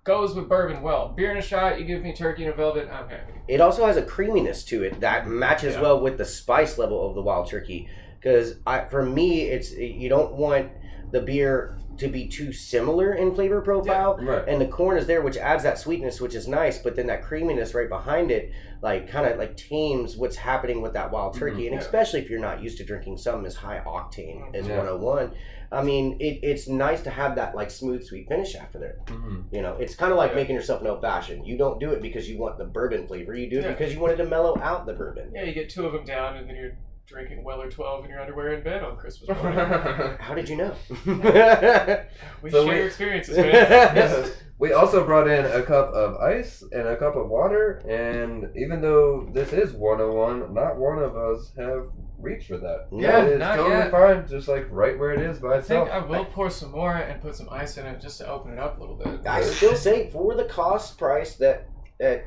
goes 0.03 0.35
with 0.35 0.47
bourbon 0.47 0.83
well. 0.83 1.09
Beer 1.09 1.31
in 1.31 1.37
a 1.37 1.41
shot, 1.41 1.79
you 1.79 1.85
give 1.85 2.03
me 2.03 2.13
turkey 2.13 2.43
and 2.43 2.53
a 2.53 2.55
velvet, 2.55 2.87
I'm 2.91 3.09
happy. 3.09 3.33
it 3.47 3.61
also 3.61 3.85
has 3.85 3.97
a 3.97 4.03
creaminess 4.03 4.63
to 4.65 4.83
it 4.83 4.99
that 4.99 5.27
matches 5.27 5.73
Yeah. 5.75 5.81
well 5.81 5.99
with 6.01 6.19
the 6.19 6.25
spice 6.25 6.77
level 6.77 7.07
of 7.09 7.15
the 7.15 7.21
wild 7.23 7.47
turkey. 7.49 7.87
Because 8.19 8.57
I, 8.67 8.85
for 8.85 9.03
me, 9.03 9.43
it's 9.43 9.71
you 9.71 10.07
don't 10.09 10.33
want 10.35 10.69
the 11.11 11.21
beer 11.21 11.77
to 11.97 12.07
be 12.07 12.27
too 12.27 12.51
similar 12.53 13.13
in 13.13 13.35
flavor 13.35 13.61
profile. 13.61 14.17
Right. 14.19 14.47
and 14.47 14.59
the 14.61 14.65
corn 14.65 14.97
is 14.97 15.05
there 15.07 15.21
which 15.21 15.37
adds 15.37 15.63
that 15.63 15.77
sweetness 15.77 16.19
which 16.21 16.35
is 16.35 16.47
nice 16.47 16.77
but 16.77 16.95
then 16.95 17.07
that 17.07 17.21
creaminess 17.23 17.73
right 17.73 17.89
behind 17.89 18.31
it 18.31 18.51
like 18.81 19.09
kind 19.09 19.27
of 19.27 19.37
like 19.37 19.55
tames 19.57 20.15
what's 20.17 20.35
happening 20.37 20.81
with 20.81 20.93
that 20.93 21.11
wild 21.11 21.33
turkey 21.35 21.67
and 21.67 21.75
Yeah. 21.75 21.81
especially 21.81 22.21
if 22.21 22.29
you're 22.29 22.39
not 22.39 22.63
used 22.63 22.77
to 22.77 22.83
drinking 22.85 23.17
something 23.17 23.45
as 23.45 23.55
high 23.55 23.81
octane 23.85 24.55
as 24.55 24.67
Yeah. 24.67 24.77
101 24.77 25.31
i 25.73 25.83
mean 25.83 26.15
it, 26.19 26.39
it's 26.43 26.67
nice 26.67 27.01
to 27.03 27.09
have 27.09 27.35
that 27.35 27.55
like 27.55 27.69
smooth 27.69 28.03
sweet 28.05 28.27
finish 28.29 28.55
after 28.55 28.79
there 28.79 28.97
Mhm. 29.07 29.43
you 29.51 29.61
know 29.61 29.75
it's 29.79 29.93
kind 29.93 30.11
of 30.11 30.17
like 30.17 30.31
Yeah. 30.31 30.37
making 30.37 30.55
yourself 30.55 30.81
an 30.81 30.87
old 30.87 31.01
fashioned 31.01 31.45
you 31.45 31.57
don't 31.57 31.79
do 31.79 31.91
it 31.91 32.01
because 32.01 32.29
you 32.29 32.37
want 32.37 32.57
the 32.57 32.65
bourbon 32.65 33.05
flavor 33.05 33.35
you 33.35 33.49
do 33.49 33.59
it 33.59 33.63
Yeah. 33.63 33.71
because 33.73 33.93
you 33.93 33.99
wanted 33.99 34.17
to 34.17 34.25
mellow 34.25 34.57
out 34.61 34.85
the 34.85 34.93
bourbon 34.93 35.31
Yeah, 35.35 35.43
you 35.43 35.53
get 35.53 35.69
two 35.69 35.85
of 35.85 35.91
them 35.93 36.05
down 36.05 36.37
and 36.37 36.47
then 36.49 36.55
you're 36.55 36.71
drinking 37.07 37.43
Weller 37.43 37.69
12 37.69 38.05
in 38.05 38.11
your 38.11 38.21
underwear 38.21 38.53
in 38.53 38.63
bed 38.63 38.83
on 38.83 38.95
Christmas 38.97 39.29
morning. 39.37 39.59
how 40.19 40.33
did 40.33 40.47
you 40.47 40.55
know 40.55 40.73
we 42.41 42.49
So 42.49 42.65
share 42.65 42.75
we- 42.81 42.81
experiences, 42.87 43.37
man. 43.37 44.29
we 44.59 44.73
also 44.73 45.05
brought 45.05 45.27
in 45.27 45.45
a 45.45 45.61
cup 45.63 45.91
of 45.93 46.15
ice 46.17 46.63
and 46.71 46.87
a 46.87 46.95
cup 46.95 47.15
of 47.15 47.27
water, 47.29 47.81
and 47.89 48.55
even 48.55 48.81
though 48.81 49.27
this 49.33 49.51
is 49.53 49.73
101, 49.73 50.53
not 50.53 50.77
one 50.77 50.99
of 50.99 51.17
us 51.17 51.51
have 51.57 51.87
reached 52.19 52.47
for 52.47 52.57
that. 52.59 52.87
Yeah, 52.91 53.23
it's 53.25 53.39
not 53.39 53.55
totally 53.57 53.75
yet. 53.75 53.91
fine, 53.91 54.27
just 54.27 54.47
like 54.47 54.67
right 54.69 54.97
where 54.97 55.11
it 55.11 55.19
is 55.21 55.39
by 55.39 55.55
I 55.57 55.61
think 55.61 55.81
itself. 55.87 55.89
I 55.89 55.99
will 56.05 56.25
pour 56.25 56.49
some 56.49 56.71
more 56.71 56.95
and 56.95 57.21
put 57.21 57.35
some 57.35 57.49
ice 57.49 57.77
in 57.77 57.85
it 57.87 57.99
just 57.99 58.19
to 58.19 58.27
open 58.29 58.53
it 58.53 58.59
up 58.59 58.77
a 58.77 58.81
little 58.81 58.95
bit. 58.95 59.25
I 59.27 59.41
still 59.43 59.75
say 59.75 60.09
for 60.11 60.35
the 60.35 60.45
cost 60.45 60.97
price 60.97 61.35
that 61.37 61.67
at 61.99 62.25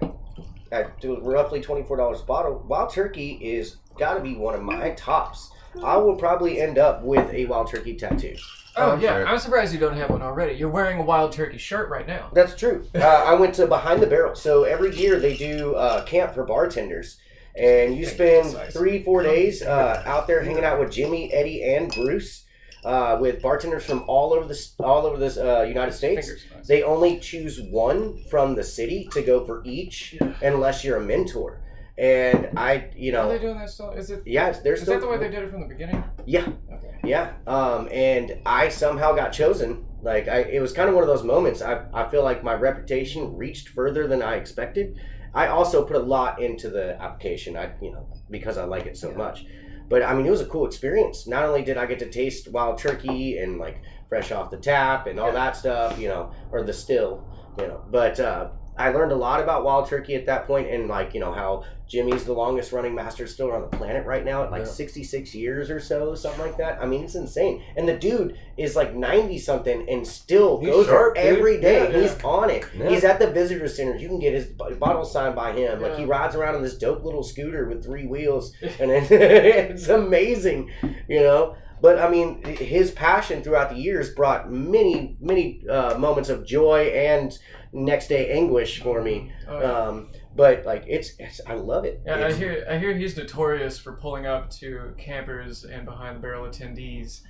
at 0.75 1.03
roughly 1.03 1.61
twenty 1.61 1.83
four 1.85 1.97
dollars 1.97 2.21
a 2.21 2.25
bottle, 2.25 2.65
Wild 2.69 2.91
Turkey 2.91 3.33
is 3.41 3.77
got 3.99 4.15
to 4.15 4.21
be 4.21 4.35
one 4.35 4.55
of 4.55 4.63
my 4.63 4.91
tops. 4.91 5.51
I 5.83 5.97
will 5.97 6.17
probably 6.17 6.61
end 6.61 6.79
up 6.79 7.03
with 7.03 7.33
a 7.33 7.47
Wild 7.47 7.69
Turkey 7.69 7.95
tattoo. 7.95 8.37
Oh, 8.77 8.93
I'm 8.93 9.01
yeah, 9.01 9.19
sure. 9.19 9.29
I'm 9.29 9.39
surprised 9.39 9.73
you 9.73 9.79
don't 9.79 9.97
have 9.97 10.11
one 10.11 10.23
already. 10.23 10.55
You're 10.55 10.69
wearing 10.69 10.99
a 10.99 11.03
wild 11.05 11.31
turkey 11.31 11.59
shirt 11.59 11.89
right 11.91 12.07
now. 12.07 12.29
That's 12.33 12.57
true. 12.57 12.85
Uh, 12.95 12.99
I 12.99 13.35
went 13.35 13.55
to 13.55 13.69
Behind 13.69 14.03
the 14.03 14.07
Barrel, 14.07 14.35
so 14.35 14.65
every 14.65 14.95
year 14.97 15.21
they 15.21 15.37
do 15.37 15.77
uh, 15.77 16.05
camp 16.05 16.35
for 16.35 16.45
bartenders, 16.45 17.19
and 17.55 17.97
you 17.97 18.05
spend 18.05 18.51
three 18.73 19.05
four 19.05 19.23
days 19.23 19.63
uh, 19.63 20.03
out 20.07 20.27
there 20.27 20.43
hanging 20.43 20.65
out 20.65 20.81
with 20.81 20.91
Jimmy, 20.91 21.33
Eddie, 21.33 21.63
and 21.63 21.93
Bruce. 21.93 22.44
Uh, 22.85 23.17
with 23.19 23.41
bartenders 23.41 23.83
from 23.85 24.05
all 24.09 24.35
over 24.35 24.47
the 24.47 24.69
all 24.81 25.07
over 25.07 25.17
this 25.17 25.39
uh, 25.39 25.63
United 25.63 25.93
States, 25.93 26.31
they 26.69 26.83
only 26.83 27.19
choose 27.19 27.61
one 27.71 28.19
from 28.31 28.55
the 28.55 28.63
city 28.63 29.09
to 29.13 29.23
go 29.23 29.45
for 29.47 29.63
each 29.65 30.17
unless 30.43 30.85
you're 30.85 30.99
a 30.99 31.01
mentor 31.01 31.61
and 31.97 32.49
I, 32.57 32.91
you 32.97 33.13
know, 33.13 33.21
Are 33.21 33.23
know, 33.27 33.29
they 33.31 33.39
doing 33.39 33.59
that 33.59 33.71
still? 33.71 33.91
Is 33.93 34.11
it? 34.11 34.23
yeah, 34.27 34.49
it's- 34.49 34.63
they're 34.63 34.75
Is 34.75 34.83
still 34.83 34.95
that 34.95 35.01
the 35.01 35.07
way 35.09 35.17
they 35.17 35.29
did 35.29 35.45
it 35.45 35.51
from 35.51 35.61
the 35.61 35.69
beginning? 35.69 36.03
Yeah. 36.27 36.49
Okay. 36.73 36.91
Yeah, 37.05 37.35
um, 37.47 37.89
and 37.93 38.39
I 38.45 38.69
somehow 38.69 39.15
got 39.15 39.33
chosen. 39.33 39.87
Like 40.03 40.27
I, 40.29 40.39
it 40.41 40.61
was 40.61 40.73
kind 40.73 40.89
of 40.89 40.95
one 40.95 41.05
of 41.05 41.09
those 41.09 41.23
moments. 41.23 41.63
I, 41.63 41.85
I 41.95 42.09
feel 42.11 42.25
like 42.25 42.43
my 42.43 42.55
reputation 42.55 43.37
reached 43.37 43.69
further 43.69 44.07
than 44.09 44.23
I 44.23 44.35
expected. 44.35 44.99
I 45.35 45.47
also 45.49 45.85
put 45.85 45.97
a 45.97 46.01
lot 46.01 46.41
into 46.43 46.69
the 46.69 47.01
application. 47.01 47.57
I, 47.57 47.71
you 47.81 47.93
know, 47.93 48.09
because 48.31 48.59
I 48.59 48.65
like 48.65 48.87
it 48.87 48.97
so 48.97 49.11
Yeah. 49.11 49.17
much. 49.19 49.47
But 49.95 50.03
I 50.03 50.13
mean, 50.13 50.27
it 50.27 50.31
was 50.31 50.41
a 50.41 50.47
cool 50.47 50.67
experience. 50.67 51.29
Not 51.29 51.45
only 51.45 51.63
did 51.63 51.77
I 51.77 51.87
get 51.87 52.01
to 52.01 52.11
taste 52.11 52.51
wild 52.51 52.79
turkey 52.79 53.39
and 53.39 53.59
like 53.59 53.81
fresh 54.09 54.33
off 54.33 54.51
the 54.51 54.57
tap 54.57 55.07
and 55.07 55.21
all 55.21 55.31
that 55.31 55.55
stuff, 55.55 56.01
you 56.01 56.09
know, 56.09 56.33
or 56.51 56.65
the 56.65 56.73
still, 56.73 57.25
you 57.61 57.69
know, 57.69 57.81
but 57.93 58.19
uh, 58.19 58.49
I 58.77 58.89
learned 58.89 59.13
a 59.13 59.15
lot 59.15 59.41
about 59.41 59.63
wild 59.63 59.89
turkey 59.89 60.17
at 60.17 60.27
that 60.27 60.49
point 60.49 60.69
and 60.69 60.89
like 60.89 61.15
you 61.15 61.21
know 61.21 61.33
how 61.33 61.63
Jimmy's 61.95 62.25
the 62.25 62.33
longest 62.33 62.73
running 62.73 62.93
master 62.93 63.25
distiller 63.25 63.55
on 63.55 63.63
the 63.63 63.77
planet 63.77 64.05
right 64.05 64.25
now 64.25 64.43
at 64.43 64.51
like 64.51 64.63
Yeah. 64.63 64.69
66 64.69 65.33
years 65.33 65.71
or 65.71 65.79
so, 65.79 66.17
something 66.17 66.41
like 66.41 66.57
that. 66.57 66.83
I 66.83 66.87
mean, 66.87 67.05
it's 67.05 67.15
insane. 67.15 67.63
And 67.77 67.89
the 67.89 67.97
dude 67.97 68.37
is 68.57 68.75
like 68.75 68.97
90 68.97 69.39
something 69.39 69.89
and 69.89 70.05
still 70.05 70.59
He's 70.59 70.71
goes 70.71 70.87
sharp, 70.87 71.15
there 71.15 71.37
every 71.37 71.61
day. 71.61 71.93
Yeah, 71.93 72.01
He's 72.01 72.25
on 72.25 72.51
it. 72.51 72.65
Yeah. 72.77 72.89
He's 72.89 73.05
at 73.05 73.21
the 73.21 73.31
visitor 73.31 73.69
center. 73.69 73.95
You 73.97 74.09
can 74.09 74.19
get 74.19 74.35
his 74.35 74.47
bottle 74.47 75.05
signed 75.05 75.37
by 75.37 75.53
him. 75.53 75.81
Like 75.81 75.97
he 75.97 76.05
rides 76.05 76.35
around 76.35 76.57
on 76.57 76.63
this 76.63 76.77
dope 76.77 77.05
little 77.05 77.23
scooter 77.23 77.69
with 77.69 77.85
three 77.85 78.07
wheels, 78.07 78.53
and 78.81 78.91
it, 78.91 79.11
it's 79.13 79.87
amazing, 79.87 80.73
you 81.09 81.21
know. 81.21 81.55
But 81.81 82.01
I 82.01 82.09
mean, 82.09 82.43
his 82.43 82.91
passion 82.91 83.43
throughout 83.43 83.71
the 83.71 83.77
years 83.77 84.15
brought 84.15 84.51
many, 84.51 85.17
many 85.21 85.65
uh, 85.69 85.97
moments 85.99 86.29
of 86.29 86.45
joy 86.45 86.87
and 86.87 87.39
next 87.73 88.09
day 88.09 88.31
anguish 88.33 88.81
for 88.81 89.03
me. 89.03 89.31
Oh, 89.47 89.61
yeah. 89.61 89.73
Um, 89.73 90.09
but 90.37 90.65
like, 90.67 90.85
it's, 90.87 91.13
it's 91.19 91.41
I 91.47 91.55
love 91.55 91.85
it. 91.85 92.03
Yeah, 92.07 92.27
I 92.27 92.33
hear. 92.33 92.67
I 92.69 92.79
hear 92.79 92.95
he's 92.95 93.17
notorious 93.17 93.79
for 93.79 93.93
pulling 93.93 94.27
up 94.27 94.51
to 94.53 94.95
campers 94.99 95.65
and 95.65 95.85
behind 95.85 96.17
the 96.17 96.21
barrel 96.21 96.47
attendees, 96.49 97.21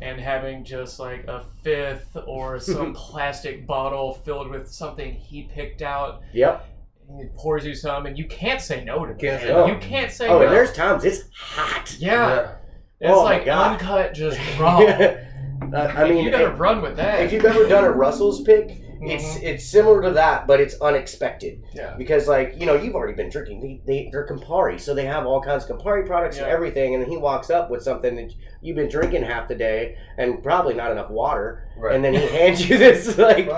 and 0.00 0.20
having 0.20 0.64
just 0.64 0.98
like 0.98 1.26
a 1.26 1.44
fifth 1.62 2.16
or 2.26 2.58
some 2.60 2.94
plastic 2.94 3.66
bottle 3.66 4.14
filled 4.14 4.48
with 4.50 4.68
something 4.70 5.12
he 5.12 5.42
picked 5.42 5.82
out. 5.82 6.22
Yep. 6.32 6.64
And 7.08 7.20
he 7.20 7.26
pours 7.36 7.64
you 7.64 7.74
some, 7.74 8.06
and 8.06 8.18
you 8.18 8.24
can't 8.26 8.60
say 8.60 8.82
no 8.82 9.06
to 9.06 9.14
Can't 9.14 9.40
that. 9.40 9.42
say 9.42 9.48
no. 9.52 9.66
You 9.66 9.76
can't 9.78 10.10
say 10.10 10.26
Oh, 10.28 10.38
no. 10.38 10.44
and 10.46 10.52
there's 10.52 10.72
times 10.72 11.04
it's 11.04 11.22
hot. 11.38 11.94
yeah, 12.00 12.56
it's 13.00 13.10
Oh 13.10 13.22
like 13.22 13.46
uncut, 13.46 14.12
just 14.12 14.40
raw. 14.58 14.78
Uh, 14.80 15.78
I 15.78 16.08
mean, 16.08 16.24
you 16.24 16.30
gotta 16.32 16.50
run 16.50 16.82
with 16.82 16.96
that. 16.96 17.20
if 17.20 17.32
you've 17.32 17.44
ever 17.44 17.68
done 17.68 17.84
a 17.84 17.90
Russell's 17.90 18.42
pick, 18.42 18.80
it's 19.02 19.24
Mhm. 19.38 19.42
it's 19.42 19.64
similar 19.64 20.02
to 20.02 20.10
that, 20.12 20.46
but 20.46 20.60
it's 20.60 20.80
unexpected 20.80 21.62
yeah, 21.74 21.94
because 21.96 22.28
like 22.28 22.54
you 22.58 22.66
know 22.66 22.74
you've 22.74 22.94
already 22.94 23.14
been 23.14 23.28
drinking. 23.30 23.60
They, 23.60 23.80
they 23.86 24.08
they're 24.12 24.26
Campari, 24.26 24.78
so 24.80 24.94
they 24.94 25.04
have 25.06 25.26
all 25.26 25.40
kinds 25.42 25.68
of 25.68 25.76
Campari 25.78 26.06
products 26.06 26.38
and 26.38 26.46
everything, 26.46 26.94
and 26.94 27.02
then 27.02 27.10
he 27.10 27.16
walks 27.16 27.50
up 27.50 27.70
with 27.70 27.82
something 27.82 28.16
that 28.16 28.32
you've 28.62 28.76
been 28.76 28.88
drinking 28.88 29.22
half 29.22 29.48
the 29.48 29.54
day 29.54 29.96
and 30.18 30.42
probably 30.42 30.74
not 30.74 30.90
enough 30.90 31.10
water, 31.10 31.68
Right. 31.78 31.94
and 31.94 32.04
then 32.04 32.14
he 32.14 32.20
hands 32.26 32.68
you 32.68 32.78
this 32.86 33.16
like 33.18 33.48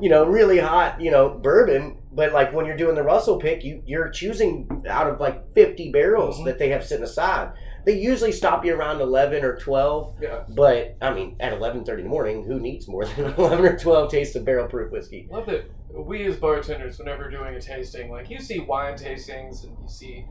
you 0.00 0.08
know 0.08 0.24
really 0.26 0.58
hot 0.58 1.00
you 1.00 1.10
know 1.10 1.28
bourbon. 1.30 1.96
But 2.10 2.32
like 2.32 2.52
when 2.52 2.66
you're 2.66 2.76
doing 2.76 2.96
the 2.96 3.02
Russell 3.04 3.38
pick, 3.38 3.62
you 3.62 3.82
you're 3.86 4.08
choosing 4.08 4.82
out 4.88 5.08
of 5.08 5.20
like 5.20 5.54
50 5.54 5.92
barrels 5.92 6.40
Mhm. 6.40 6.46
that 6.46 6.58
they 6.58 6.70
have 6.70 6.84
sitting 6.84 7.04
aside. 7.04 7.50
They 7.84 7.98
usually 7.98 8.32
stop 8.32 8.64
you 8.64 8.74
around 8.74 9.00
11 9.00 9.44
or 9.44 9.56
12. 9.56 10.14
yeah. 10.20 10.44
But 10.48 10.96
I 11.00 11.12
mean, 11.14 11.36
at 11.40 11.52
eleven 11.52 11.84
thirty 11.84 12.02
in 12.02 12.06
the 12.08 12.10
morning, 12.10 12.44
who 12.44 12.58
needs 12.60 12.86
more 12.88 13.04
than 13.04 13.26
eleven 13.38 13.64
or 13.64 13.78
twelve 13.78 14.10
tastes 14.10 14.34
of 14.36 14.44
barrel 14.44 14.68
proof 14.68 14.90
whiskey? 14.92 15.28
Love 15.30 15.46
that 15.46 15.70
we 15.90 16.24
as 16.26 16.36
bartenders, 16.36 16.98
whenever 16.98 17.30
doing 17.30 17.54
a 17.54 17.60
tasting, 17.60 18.10
like 18.10 18.28
you 18.30 18.38
see 18.40 18.60
wine 18.60 18.94
tastings 18.94 19.64
and 19.64 19.76
you 19.82 19.88
see 19.88 20.24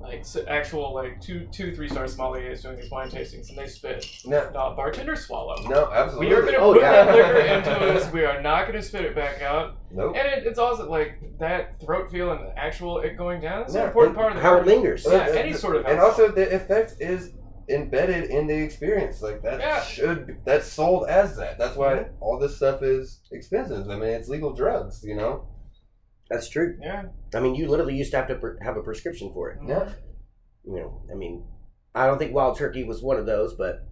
like 0.00 0.24
actual 0.48 0.94
like 0.94 1.20
two, 1.20 1.46
two, 1.52 1.74
three 1.74 1.88
star 1.88 2.04
sommeliers 2.04 2.62
doing 2.62 2.76
these 2.76 2.90
wine 2.90 3.10
tastings, 3.10 3.48
and 3.48 3.58
they 3.58 3.66
spit. 3.66 4.06
No, 4.24 4.38
Uh, 4.38 4.74
bartenders 4.76 5.26
swallow. 5.26 5.56
no, 5.68 5.90
absolutely. 5.92 6.28
We 6.28 6.34
are 6.34 6.42
gonna 6.42 6.58
Oh, 6.58 6.72
put 6.74 6.82
yeah. 6.82 7.04
that 7.04 7.14
liquor 7.14 7.38
into 7.56 7.70
us. 7.70 8.12
We 8.12 8.24
are 8.24 8.40
not 8.40 8.66
gonna 8.66 8.82
spit 8.82 9.04
it 9.04 9.14
back 9.14 9.42
out. 9.42 9.76
Nope. 9.90 10.14
And 10.16 10.26
it, 10.28 10.46
it's 10.46 10.58
also 10.58 10.88
like 10.88 11.38
that 11.38 11.80
throat 11.80 12.10
feel 12.10 12.30
and 12.32 12.46
the 12.46 12.58
actual 12.58 12.98
it 13.00 13.16
going 13.16 13.40
down. 13.40 13.62
It's 13.62 13.74
an 13.74 13.86
important 13.86 14.16
and 14.16 14.22
part 14.22 14.32
of 14.32 14.36
the 14.38 14.42
how 14.42 14.56
it 14.58 14.66
lingers. 14.66 15.06
Yeah, 15.08 15.28
any 15.30 15.52
sort 15.52 15.76
of 15.76 15.84
and 15.86 15.98
alcohol. 15.98 16.10
also 16.26 16.28
the 16.34 16.54
effect 16.54 16.94
is 17.00 17.32
embedded 17.68 18.30
in 18.30 18.46
the 18.46 18.54
experience. 18.56 19.20
Like 19.20 19.42
that 19.42 19.60
Yeah. 19.60 19.80
should 19.82 20.38
that's 20.44 20.66
sold 20.66 21.08
as 21.08 21.36
that. 21.36 21.58
That's 21.58 21.76
why 21.76 21.94
Mhm. 21.96 22.08
all 22.20 22.38
this 22.38 22.56
stuff 22.56 22.82
is 22.82 23.20
expensive. 23.32 23.90
I 23.90 23.96
mean, 23.96 24.10
it's 24.10 24.28
legal 24.28 24.52
drugs. 24.54 25.02
You 25.04 25.16
know. 25.16 25.44
That's 26.30 26.48
true. 26.48 26.78
Yeah. 26.80 27.04
I 27.34 27.40
mean, 27.40 27.54
you 27.54 27.68
literally 27.68 27.96
used 27.96 28.10
to 28.10 28.18
have 28.18 28.28
to 28.28 28.34
pr- 28.34 28.62
have 28.62 28.76
a 28.76 28.82
prescription 28.82 29.32
for 29.32 29.50
it. 29.50 29.58
Yeah. 29.66 29.92
You 30.64 30.76
know, 30.76 31.02
I 31.10 31.14
mean, 31.14 31.44
I 31.94 32.06
don't 32.06 32.18
think 32.18 32.34
Wild 32.34 32.58
Turkey 32.58 32.84
was 32.84 33.02
one 33.02 33.16
of 33.16 33.26
those, 33.26 33.54
but 33.54 33.86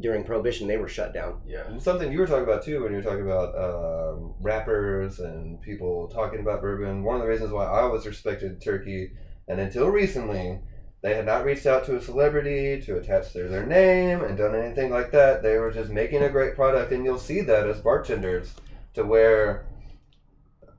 during 0.00 0.24
Prohibition, 0.24 0.66
they 0.66 0.76
were 0.76 0.88
shut 0.88 1.14
down. 1.14 1.42
Yeah. 1.46 1.78
Something 1.78 2.12
you 2.12 2.18
were 2.18 2.26
talking 2.26 2.42
about 2.42 2.64
too 2.64 2.82
when 2.82 2.90
you 2.90 2.96
were 2.98 3.04
talking 3.04 3.22
about 3.22 3.54
um, 3.56 4.34
rappers 4.40 5.20
and 5.20 5.60
people 5.60 6.08
talking 6.08 6.40
about 6.40 6.60
bourbon. 6.60 7.04
One 7.04 7.16
of 7.16 7.22
the 7.22 7.28
reasons 7.28 7.52
why 7.52 7.66
I 7.66 7.82
always 7.82 8.04
respected 8.04 8.60
Turkey, 8.60 9.12
and 9.46 9.60
until 9.60 9.88
recently, 9.88 10.58
they 11.02 11.14
had 11.14 11.26
not 11.26 11.44
reached 11.44 11.66
out 11.66 11.84
to 11.84 11.96
a 11.96 12.00
celebrity 12.00 12.80
to 12.80 12.96
attach 12.96 13.32
their, 13.32 13.48
their 13.48 13.66
name 13.66 14.22
and 14.22 14.36
done 14.36 14.56
anything 14.56 14.90
like 14.90 15.12
that. 15.12 15.42
They 15.42 15.58
were 15.58 15.70
just 15.70 15.90
making 15.90 16.22
a 16.24 16.30
great 16.30 16.56
product, 16.56 16.90
and 16.90 17.04
you'll 17.04 17.18
see 17.18 17.42
that 17.42 17.68
as 17.68 17.80
bartenders 17.80 18.54
to 18.94 19.04
where. 19.04 19.66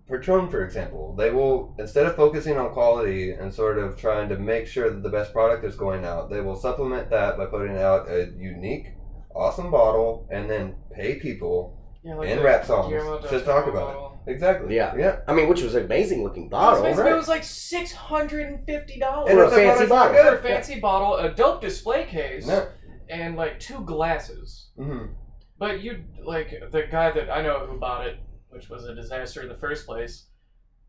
Patron, 0.10 0.50
for 0.50 0.64
example, 0.64 1.16
they 1.18 1.32
will 1.32 1.76
instead 1.80 2.06
of 2.06 2.16
focusing 2.16 2.58
on 2.58 2.72
quality 2.72 3.32
and 3.32 3.52
sort 3.54 3.78
of 3.80 3.98
trying 3.98 4.30
to 4.30 4.38
make 4.38 4.68
sure 4.68 4.90
that 4.92 5.02
the 5.02 5.10
best 5.10 5.34
product 5.34 5.64
is 5.66 5.76
going 5.76 6.06
out, 6.06 6.30
they 6.30 6.42
will 6.42 6.56
supplement 6.56 7.10
that 7.10 7.38
by 7.38 7.46
putting 7.48 7.78
out 7.78 8.08
a 8.10 8.32
unique 8.38 8.88
awesome 9.36 9.72
bottle 9.72 10.28
and 10.32 10.50
then 10.50 10.76
pay 10.94 11.16
people 11.16 11.82
Yeah. 12.04 12.16
Like 12.16 12.30
And 12.30 12.44
rap 12.44 12.64
songs 12.66 12.92
to 13.30 13.40
talk 13.42 13.66
Toro 13.66 13.70
about 13.72 14.22
it. 14.28 14.32
exactly 14.32 14.76
Yeah. 14.76 14.96
yeah 14.96 15.20
I 15.28 15.34
mean, 15.34 15.50
which 15.50 15.64
was 15.64 15.74
an 15.74 15.86
amazing 15.86 16.24
looking 16.24 16.44
It 16.46 16.52
was, 16.52 16.62
bottle. 16.62 16.84
basically- 16.84 17.12
it 17.12 17.16
was 17.16 17.28
like 17.28 17.44
six 17.44 17.92
hundred 17.92 18.46
and 18.46 18.64
fifty 18.66 19.00
dollars 19.00 19.32
For 19.34 19.44
a 19.44 19.50
fancy 19.50 19.88
bottle. 19.88 20.16
for 20.24 20.36
a 20.36 20.42
fancy 20.42 20.80
bottle, 20.80 21.16
a 21.16 21.32
dope 21.34 21.62
display 21.62 22.06
case, 22.06 22.48
yeah. 22.48 22.66
and 23.10 23.36
like 23.36 23.60
two 23.60 23.80
glasses. 23.84 24.70
Mhm. 24.80 25.10
But 25.58 25.82
you 25.82 26.04
like 26.24 26.50
the 26.72 26.84
guy 26.92 27.10
that 27.12 27.30
I 27.32 27.42
know 27.42 27.66
who 27.66 27.80
bought 27.80 28.06
it, 28.06 28.18
which 28.56 28.70
was 28.70 28.86
a 28.86 28.96
disaster 28.96 29.42
in 29.42 29.50
the 29.50 29.56
first 29.58 29.86
place. 29.86 30.26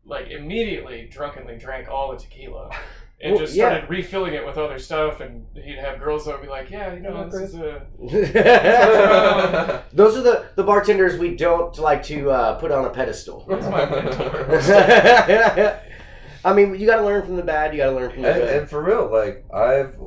Like 0.05 0.29
immediately, 0.29 1.07
drunkenly 1.11 1.57
drank 1.57 1.89
all 1.89 2.11
the 2.13 2.17
tequila, 2.17 2.69
and 3.21 3.33
Well, 3.33 3.41
just 3.43 3.53
yeah. 3.55 3.69
started 3.69 3.89
refilling 3.89 4.33
it 4.35 4.45
with 4.45 4.57
other 4.57 4.79
stuff. 4.79 5.19
And 5.19 5.45
he'd 5.53 5.77
have 5.77 5.99
girls 5.99 6.25
that 6.25 6.31
would 6.33 6.41
be 6.43 6.47
like, 6.47 6.69
"Yeah, 6.71 6.93
you 6.93 7.01
know, 7.01 7.17
Yeah, 7.17 7.23
this 7.25 7.41
is 7.41 7.55
a 7.55 7.81
Those 9.93 10.15
are 10.17 10.21
the, 10.21 10.45
the 10.55 10.63
bartenders 10.63 11.17
we 11.19 11.35
don't 11.35 11.77
like 11.77 12.03
to 12.03 12.29
uh, 12.31 12.55
put 12.57 12.71
on 12.71 12.85
a 12.85 12.89
pedestal. 12.89 13.45
this 13.49 13.65
is 13.65 13.69
my 13.69 13.85
mentor." 13.89 15.81
I 16.45 16.53
mean, 16.53 16.75
you 16.79 16.85
got 16.87 16.97
to 16.97 17.03
learn 17.03 17.25
from 17.25 17.35
the 17.35 17.43
bad. 17.43 17.73
You 17.73 17.79
got 17.81 17.89
to 17.89 17.95
learn 17.95 18.11
from 18.11 18.21
the 18.21 18.29
and, 18.31 18.39
good. 18.41 18.57
and 18.61 18.69
for 18.69 18.81
real 18.83 19.11
like 19.11 19.43
i've 19.53 19.99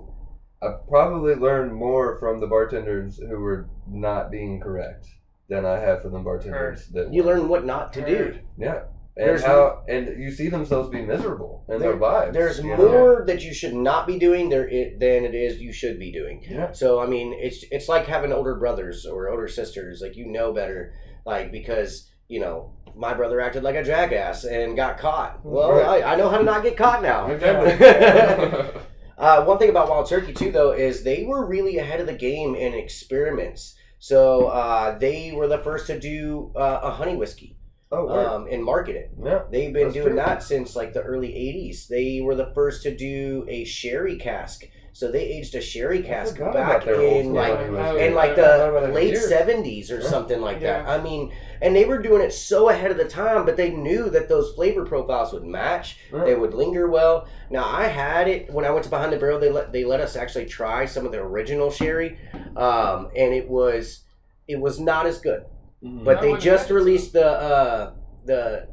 i've 0.62 0.87
probably 0.88 1.35
learned 1.35 1.75
more 1.75 2.18
from 2.18 2.40
the 2.40 2.46
bartenders 2.46 3.18
who 3.18 3.38
were 3.38 3.68
not 3.87 4.31
being 4.31 4.61
correct 4.61 5.07
than 5.50 5.66
i 5.66 5.78
have 5.78 6.00
for 6.02 6.08
the 6.08 6.18
bartenders 6.18 6.86
that 6.88 7.12
you 7.12 7.22
were. 7.22 7.34
learn 7.34 7.48
what 7.48 7.64
not 7.66 7.92
to 7.92 8.04
do. 8.06 8.38
Yeah 8.56 8.82
and 9.16 9.26
There's 9.28 9.42
how 9.42 9.82
and 9.88 10.22
you 10.22 10.30
see 10.30 10.48
themselves 10.48 10.88
be 10.88 11.02
miserable 11.02 11.64
in 11.68 11.80
their 11.80 11.90
There- 11.90 12.00
lives 12.00 12.32
There's 12.32 12.58
you 12.60 12.70
know? 12.76 12.88
more 12.88 13.24
that 13.26 13.42
you 13.44 13.52
should 13.52 13.74
not 13.74 14.06
be 14.06 14.18
doing 14.20 14.48
there 14.48 14.66
i- 14.70 14.94
than 14.96 15.24
it 15.24 15.34
is 15.34 15.58
you 15.60 15.72
should 15.72 15.98
be 15.98 16.12
doing. 16.12 16.36
yeah 16.48 16.70
So 16.72 17.00
I 17.00 17.06
mean, 17.06 17.34
it's 17.46 17.64
it's 17.72 17.88
like 17.88 18.06
having 18.06 18.32
older 18.32 18.54
brothers 18.54 19.04
or 19.06 19.28
older 19.28 19.48
sisters. 19.48 20.00
Like 20.00 20.16
you 20.16 20.26
know 20.26 20.52
better, 20.52 20.92
like 21.26 21.50
because 21.50 22.08
you 22.28 22.38
know 22.40 22.72
my 22.94 23.12
brother 23.12 23.40
acted 23.40 23.62
like 23.64 23.74
a 23.74 23.82
jackass 23.84 24.44
and 24.44 24.76
got 24.76 24.96
caught. 24.98 25.44
Well, 25.44 25.72
Right. 25.72 26.02
I, 26.04 26.12
I 26.12 26.16
know 26.16 26.28
how 26.28 26.38
to 26.38 26.44
not 26.44 26.62
get 26.62 26.76
caught 26.76 27.02
now. 27.02 27.26
Uh, 29.20 29.44
one 29.44 29.58
thing 29.58 29.68
about 29.68 29.90
Wild 29.90 30.08
Turkey 30.08 30.32
too, 30.32 30.50
though, 30.50 30.72
is 30.72 31.04
they 31.04 31.24
were 31.24 31.44
really 31.44 31.76
ahead 31.76 32.00
of 32.00 32.06
the 32.06 32.14
game 32.14 32.54
in 32.54 32.72
experiments. 32.72 33.74
So 34.00 34.46
uh, 34.46 34.98
they 34.98 35.30
were 35.32 35.46
the 35.46 35.58
first 35.58 35.86
to 35.88 36.00
do 36.00 36.52
uh, 36.56 36.80
a 36.82 36.90
honey 36.90 37.16
whiskey 37.16 37.56
oh 37.92 38.08
um, 38.08 38.48
and 38.50 38.64
market 38.64 38.96
it. 38.96 39.10
yeah 39.22 39.42
They've 39.50 39.72
been 39.72 39.92
doing 39.92 40.06
true. 40.08 40.16
that 40.16 40.42
since 40.42 40.74
like 40.74 40.92
the 40.94 41.02
early 41.02 41.28
'80s. 41.28 41.86
They 41.86 42.20
were 42.22 42.34
the 42.34 42.50
first 42.54 42.82
to 42.84 42.96
do 42.96 43.44
a 43.48 43.64
sherry 43.64 44.16
cask. 44.16 44.64
So 45.00 45.10
they 45.10 45.22
aged 45.24 45.54
a 45.54 45.62
sherry 45.62 46.02
cask 46.02 46.38
back 46.38 46.54
about 46.54 46.84
their 46.84 47.00
old 47.00 47.24
in 47.24 47.32
like 47.32 47.56
honey 47.56 48.00
in 48.04 48.14
like 48.14 48.32
I 48.32 48.34
forgot 48.34 48.68
about 48.68 48.86
the 48.88 48.92
late 48.92 49.14
'70s 49.16 49.90
or 49.90 49.98
Yeah. 50.02 50.06
something 50.06 50.42
like 50.42 50.60
that. 50.60 50.86
I 50.86 51.00
mean, 51.00 51.32
and 51.62 51.74
they 51.74 51.86
were 51.86 52.02
doing 52.02 52.20
it 52.20 52.34
so 52.34 52.68
ahead 52.68 52.90
of 52.90 52.98
the 52.98 53.08
time, 53.08 53.46
but 53.46 53.56
they 53.56 53.70
knew 53.70 54.10
that 54.10 54.28
those 54.28 54.52
flavor 54.54 54.84
profiles 54.84 55.32
would 55.32 55.42
match. 55.42 55.96
Yeah. 56.12 56.24
They 56.24 56.34
would 56.34 56.52
linger 56.52 56.86
well. 56.90 57.26
Now 57.48 57.64
I 57.64 57.84
had 57.86 58.28
it 58.28 58.52
when 58.52 58.66
I 58.66 58.70
went 58.72 58.84
to 58.84 58.90
Behind 58.90 59.10
the 59.10 59.16
Barrel. 59.16 59.40
They 59.40 59.48
let 59.50 59.72
they 59.72 59.84
let 59.84 60.00
us 60.02 60.16
actually 60.16 60.44
try 60.44 60.84
some 60.84 61.06
of 61.06 61.12
the 61.12 61.18
original 61.20 61.70
sherry, 61.70 62.18
um, 62.54 63.08
and 63.16 63.32
it 63.32 63.48
was 63.48 64.00
it 64.48 64.60
was 64.60 64.78
not 64.78 65.06
as 65.06 65.18
good. 65.18 65.44
Mhm. 65.82 66.04
But 66.04 66.20
they 66.20 66.36
just 66.36 66.68
released 66.68 67.14
the 67.14 67.26
uh, 67.26 67.92
the 68.26 68.68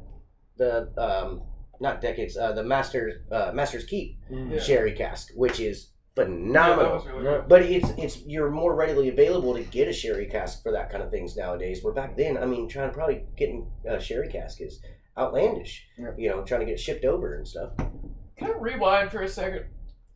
the 0.57 0.89
um, 0.97 1.43
not 1.79 2.01
decades, 2.01 2.35
uh, 2.35 2.51
the 2.51 2.63
Master 2.65 3.23
uh, 3.31 3.51
Master's 3.53 3.85
Keep 3.85 4.17
Yeah. 4.29 4.59
sherry 4.59 4.91
cask, 4.91 5.31
which 5.33 5.61
is 5.61 5.77
Yeah, 5.79 5.83
that 5.83 5.96
phenomenal. 6.17 6.95
was 6.95 7.05
really 7.05 7.41
But 7.47 7.61
it's 7.63 7.89
it's 7.97 8.21
you're 8.25 8.49
more 8.49 8.75
readily 8.75 9.09
available 9.09 9.53
to 9.55 9.63
get 9.63 9.87
a 9.87 9.93
sherry 9.93 10.25
cask 10.25 10.63
for 10.63 10.71
that 10.71 10.89
kind 10.89 11.03
of 11.03 11.11
things 11.11 11.37
nowadays. 11.37 11.83
Where 11.83 11.93
back 11.93 12.17
then, 12.17 12.37
I 12.37 12.45
mean, 12.45 12.67
trying 12.67 12.89
to 12.89 12.93
probably 12.93 13.23
getting 13.37 13.67
a 13.85 13.99
sherry 13.99 14.27
cask 14.27 14.59
is 14.61 14.81
outlandish. 15.17 15.85
Yeah. 15.97 16.11
You 16.17 16.29
know, 16.29 16.43
trying 16.43 16.61
to 16.61 16.65
get 16.65 16.73
it 16.73 16.79
shipped 16.79 17.05
over 17.05 17.35
and 17.35 17.47
stuff. 17.47 17.71
Can 17.77 18.49
I 18.49 18.53
rewind 18.59 19.11
for 19.11 19.21
a 19.21 19.29
second? 19.29 19.65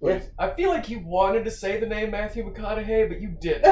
Yeah. 0.01 0.21
I 0.39 0.49
feel 0.51 0.69
like 0.69 0.89
you 0.89 0.99
wanted 0.99 1.45
to 1.45 1.51
say 1.51 1.79
the 1.79 1.85
name 1.85 2.11
Matthew 2.11 2.43
McConaughey, 2.43 3.07
but 3.07 3.21
you 3.21 3.29
didn't. 3.39 3.65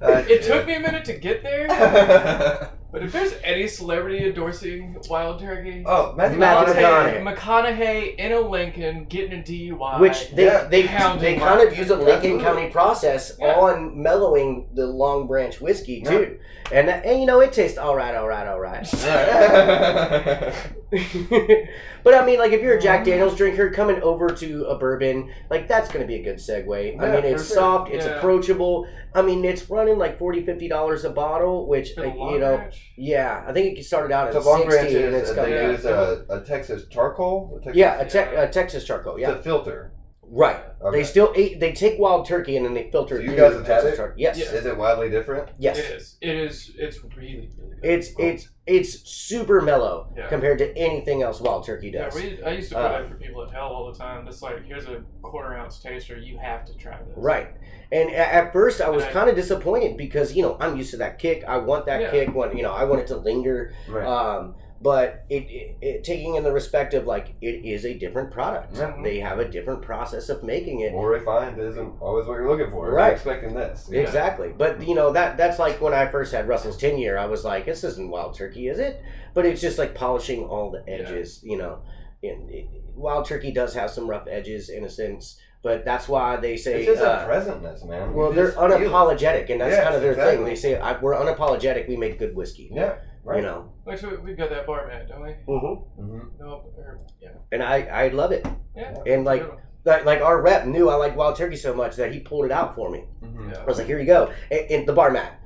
Uh, 0.00 0.24
it 0.28 0.42
took 0.44 0.66
me 0.66 0.76
a 0.76 0.80
minute 0.80 1.04
to 1.06 1.14
get 1.14 1.42
there, 1.42 1.66
but 2.92 3.02
if 3.02 3.12
there's 3.12 3.34
any 3.44 3.66
celebrity 3.68 4.24
endorsing 4.26 4.96
Wild 5.08 5.40
Turkey, 5.40 5.84
oh, 5.86 6.12
Matthew 6.16 6.38
Matthew 6.38 6.74
McConaughey. 6.74 7.22
McConaughey. 7.22 7.36
McConaughey 7.36 8.16
in 8.16 8.32
a 8.32 8.40
Lincoln 8.40 9.04
getting 9.06 9.38
a 9.40 9.42
DUI. 9.42 10.00
Which 10.00 10.30
they 10.32 10.44
Yeah. 10.46 10.64
they, 10.64 10.82
Hounding 10.82 11.20
they 11.22 11.36
kind 11.38 11.66
of 11.66 11.76
use 11.76 11.90
a 11.90 11.96
Lincoln 11.96 12.14
Absolutely. 12.36 12.44
County 12.44 12.70
process 12.70 13.36
Yeah. 13.38 13.54
on 13.54 14.02
mellowing 14.02 14.68
the 14.74 14.82
Longbranch 14.86 15.60
whiskey 15.60 16.02
too, 16.02 16.38
and 16.72 16.88
and 16.90 17.20
you 17.20 17.26
know 17.26 17.40
it 17.40 17.52
tastes 17.52 17.78
all 17.78 17.94
right, 17.96 18.14
all 18.14 18.26
right, 18.28 18.46
all 18.46 18.60
right. 18.60 18.86
but 22.04 22.14
I 22.14 22.24
mean, 22.26 22.38
like 22.38 22.52
if 22.52 22.60
you're 22.62 22.76
a 22.76 22.80
Jack 22.80 23.04
Daniel's 23.04 23.36
drinker 23.36 23.70
coming 23.70 24.02
over 24.02 24.28
to 24.28 24.64
a 24.64 24.78
bourbon, 24.78 25.30
like 25.50 25.68
that's 25.68 25.88
going 25.88 26.00
to 26.02 26.06
be 26.06 26.16
a 26.16 26.22
good 26.22 26.36
segue. 26.36 26.70
I 27.00 27.06
Yeah, 27.06 27.12
mean, 27.12 27.22
for 27.22 27.26
it's 27.28 27.46
sure. 27.46 27.56
soft, 27.56 27.90
it's 27.92 28.04
Yeah. 28.06 28.18
approachable. 28.18 28.86
I 29.14 29.22
mean, 29.22 29.44
it's 29.44 29.68
running 29.70 29.98
like 29.98 30.18
$40, 30.18 30.44
50 30.44 30.68
dollars 30.68 31.04
a 31.04 31.10
bottle, 31.10 31.66
which 31.68 31.92
For 31.94 32.04
uh, 32.06 32.14
you 32.32 32.38
know, 32.38 32.56
Branch? 32.58 32.92
yeah, 32.96 33.44
I 33.46 33.52
think 33.52 33.78
it 33.78 33.84
started 33.84 34.12
out 34.12 34.32
So 34.32 34.38
at 34.40 34.44
Long 34.44 34.58
60 34.62 34.68
Branch 34.70 34.92
and 34.94 35.14
it's 35.14 35.30
is 35.30 35.34
come 35.36 35.44
they 35.50 35.56
down. 35.56 35.70
use 35.72 35.84
a, 35.84 36.24
a 36.28 36.40
Texas 36.40 36.86
charcoal. 36.88 37.58
A 37.60 37.64
Texas, 37.64 37.76
Yeah, 37.76 38.00
a, 38.00 38.08
te- 38.08 38.18
Yeah. 38.18 38.42
a 38.42 38.50
Texas 38.50 38.84
charcoal. 38.84 39.14
It's 39.16 39.22
Yeah, 39.22 39.34
a 39.34 39.42
filter. 39.42 39.92
Right. 40.30 40.62
Okay. 40.82 40.98
They 40.98 41.04
still 41.04 41.32
eat. 41.36 41.60
They 41.60 41.72
take 41.72 41.98
wild 41.98 42.26
turkey 42.26 42.56
and 42.56 42.64
then 42.64 42.72
they 42.74 42.90
filter. 42.90 43.16
So 43.16 43.22
it 43.22 43.30
you 43.30 43.36
guys 43.36 43.52
the 43.52 43.58
have 43.58 43.66
had 43.66 43.84
it? 43.84 43.96
char- 43.96 44.14
Yes. 44.16 44.38
Yeah. 44.38 44.44
Is 44.46 44.64
it 44.64 44.76
wildly 44.76 45.10
different? 45.10 45.50
Yes. 45.58 45.78
It 45.78 45.84
is. 45.84 46.16
It 46.22 46.36
is. 46.36 46.70
It's 46.78 47.02
really, 47.04 47.34
really 47.36 47.46
good. 47.48 47.78
It's 47.82 48.10
it's 48.18 48.48
it's 48.66 49.10
super 49.10 49.60
mellow 49.60 50.12
Yeah. 50.16 50.28
compared 50.28 50.58
to 50.58 50.76
anything 50.76 51.22
else 51.22 51.40
wild 51.40 51.64
turkey 51.66 51.90
does. 51.90 52.14
Yeah, 52.14 52.30
does. 52.30 52.38
we, 52.38 52.44
I 52.44 52.50
used 52.52 52.68
to 52.70 52.74
put 52.76 52.84
Uh, 52.84 52.98
it 53.02 53.08
for 53.08 53.14
people 53.16 53.42
at 53.42 53.50
hell 53.50 53.68
all 53.68 53.90
the 53.92 53.98
time. 53.98 54.28
It's 54.28 54.42
like, 54.42 54.64
here's 54.64 54.86
a 54.86 55.02
quarter 55.22 55.54
ounce 55.54 55.78
taster. 55.80 56.16
You 56.16 56.38
have 56.38 56.64
to 56.66 56.74
try 56.76 56.96
this. 56.98 57.14
Right. 57.16 57.48
And 57.92 58.10
at 58.10 58.52
first, 58.52 58.80
I 58.80 58.88
was 58.88 59.04
kind 59.06 59.28
of 59.28 59.34
disappointed 59.36 59.96
because 59.96 60.34
you 60.36 60.42
know 60.42 60.56
I'm 60.60 60.76
used 60.76 60.92
to 60.92 60.98
that 60.98 61.18
kick. 61.18 61.44
I 61.48 61.56
want 61.56 61.86
that 61.86 62.00
Yeah. 62.00 62.10
kick. 62.10 62.34
When 62.34 62.56
you 62.56 62.62
know 62.62 62.72
I 62.72 62.84
want 62.84 63.00
it 63.00 63.06
to 63.08 63.16
linger. 63.16 63.72
Right. 63.88 64.06
Um, 64.06 64.54
but 64.82 65.24
it, 65.28 65.42
it, 65.50 65.76
it 65.82 66.04
taking 66.04 66.36
in 66.36 66.42
the 66.42 66.52
respect 66.52 66.94
of 66.94 67.06
like 67.06 67.34
it 67.42 67.64
is 67.66 67.84
a 67.84 67.94
different 67.94 68.30
product. 68.30 68.76
Yeah. 68.76 68.94
They 69.02 69.18
have 69.20 69.38
a 69.38 69.48
different 69.48 69.82
process 69.82 70.28
of 70.30 70.42
making 70.42 70.80
it. 70.80 70.92
More 70.92 71.10
refined 71.10 71.58
isn't 71.60 72.00
always 72.00 72.26
what 72.26 72.34
you're 72.34 72.48
looking 72.48 72.70
for. 72.70 72.90
Right. 72.90 73.06
You're 73.08 73.14
expecting 73.14 73.54
this. 73.54 73.88
Yeah. 73.90 74.00
Exactly. 74.00 74.52
But 74.56 74.86
you 74.86 74.94
know 74.94 75.12
that 75.12 75.36
that's 75.36 75.58
like 75.58 75.80
when 75.80 75.92
I 75.92 76.06
first 76.10 76.32
had 76.32 76.48
Russell's 76.48 76.78
ten 76.78 76.98
year. 76.98 77.18
I 77.18 77.26
was 77.26 77.44
like, 77.44 77.66
this 77.66 77.84
isn't 77.84 78.10
wild 78.10 78.34
turkey, 78.36 78.68
is 78.68 78.78
it? 78.78 79.02
But 79.34 79.44
it's 79.46 79.60
just 79.60 79.78
like 79.78 79.94
polishing 79.94 80.44
all 80.44 80.70
the 80.70 80.82
edges. 80.90 81.40
You 81.42 81.58
know, 81.58 81.82
and 82.22 82.50
it, 82.50 82.66
wild 82.94 83.26
turkey 83.26 83.52
does 83.52 83.74
have 83.74 83.90
some 83.90 84.08
rough 84.08 84.26
edges 84.30 84.70
in 84.70 84.84
a 84.84 84.88
sense. 84.90 85.38
But 85.62 85.84
that's 85.84 86.08
why 86.08 86.36
they 86.36 86.56
say 86.56 86.84
It's 86.84 86.98
just 86.98 87.02
uh, 87.02 87.26
a 87.26 87.30
presentness, 87.30 87.86
man. 87.86 88.14
Well, 88.14 88.30
You 88.30 88.34
they're 88.34 88.46
just 88.46 88.56
feel 88.56 88.72
it. 88.72 88.80
unapologetic, 88.80 89.50
and 89.50 89.60
that's 89.60 89.72
Yes, 89.72 89.84
kind 89.84 89.94
of 89.94 90.00
their 90.00 90.12
exactly. 90.12 90.36
thing. 90.36 90.44
They 90.46 90.54
say 90.56 90.78
I, 90.80 90.98
we're 90.98 91.14
unapologetic. 91.14 91.86
We 91.86 91.98
make 91.98 92.18
good 92.18 92.34
whiskey. 92.34 92.70
Yeah. 92.72 92.94
Right. 93.22 93.36
You 93.36 93.42
know, 93.42 93.72
Like, 93.86 93.98
so 93.98 94.18
we've 94.24 94.36
got 94.36 94.50
that 94.50 94.66
bar 94.66 94.86
mat, 94.86 95.08
don't 95.08 95.22
we? 95.22 95.32
hmm 95.32 95.74
hmm 96.00 96.20
No, 96.38 96.64
or, 96.76 97.00
yeah. 97.20 97.28
and 97.52 97.62
I 97.62 97.82
I 97.82 98.08
love 98.08 98.32
it. 98.32 98.46
Yeah. 98.74 98.94
And 99.06 99.24
like 99.24 99.44
that, 99.84 100.06
like 100.06 100.20
our 100.22 100.40
rep 100.40 100.66
knew 100.66 100.88
I 100.88 100.94
liked 100.94 101.16
wild 101.16 101.36
turkey 101.36 101.56
so 101.56 101.74
much 101.74 101.96
that 101.96 102.12
he 102.12 102.20
pulled 102.20 102.46
it 102.46 102.52
out 102.52 102.74
for 102.74 102.90
me. 102.90 103.04
hmm 103.20 103.52
I 103.54 103.64
was 103.64 103.78
like, 103.78 103.86
here 103.86 103.98
you 103.98 104.06
go, 104.06 104.32
and, 104.50 104.70
and 104.70 104.88
the 104.88 104.92
bar 104.92 105.10
mat. 105.10 105.36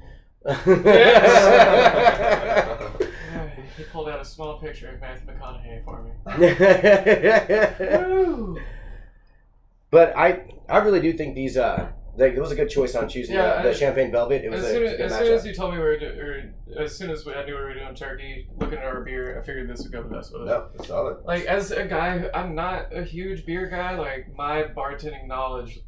he 3.76 3.82
pulled 3.84 4.08
out 4.08 4.20
a 4.20 4.24
small 4.24 4.58
picture 4.60 4.90
of 4.90 5.00
Matthew 5.00 5.26
McConaughey 5.26 5.84
for 5.84 6.02
me. 6.02 6.10
but 9.90 10.16
I 10.16 10.44
I 10.68 10.78
really 10.78 11.00
do 11.00 11.12
think 11.12 11.34
these 11.34 11.56
uh 11.56 11.90
like, 12.16 12.33
it 12.35 12.40
was 12.40 12.53
a 12.53 12.55
good 12.55 12.68
choice 12.68 12.94
on 12.94 13.09
choosing 13.09 13.35
Yeah, 13.37 13.57
the, 13.59 13.68
the 13.70 13.74
I- 13.74 13.79
champagne 13.79 14.11
velvet. 14.12 14.44
It 14.44 14.50
was 14.50 14.61
As 14.64 14.66
a, 14.70 14.72
soon 14.74 14.83
as, 14.85 14.92
a 14.92 14.96
good 14.96 15.07
as, 15.07 15.18
soon 15.18 15.33
as 15.35 15.46
you 15.46 15.55
told 15.55 15.72
me 15.72 15.79
we 15.79 15.85
were, 15.85 15.98
do, 15.98 16.07
or 16.07 16.83
as 16.83 16.96
soon 16.96 17.11
as 17.11 17.27
I 17.27 17.44
knew 17.44 17.55
we 17.55 17.61
were 17.61 17.74
doing 17.74 17.94
turkey, 17.94 18.48
looking 18.59 18.79
at 18.79 18.85
our 18.85 19.00
beer, 19.03 19.38
I 19.40 19.44
figured 19.44 19.68
this 19.68 19.83
would 19.83 19.92
go 19.92 20.03
the 20.03 20.09
best 20.14 20.33
with 20.33 20.42
it. 20.42 20.46
No, 20.46 20.68
it's 20.74 20.88
solid. 20.88 21.18
Like 21.24 21.44
as 21.44 21.70
a 21.70 21.85
guy, 21.85 22.18
who- 22.18 22.31
I'm 22.35 22.55
not 22.55 22.94
a 22.94 23.03
huge 23.05 23.44
beer 23.46 23.66
guy. 23.68 23.96
Like 23.98 24.35
my 24.37 24.62
bartending 24.64 25.27
knowledge, 25.27 25.79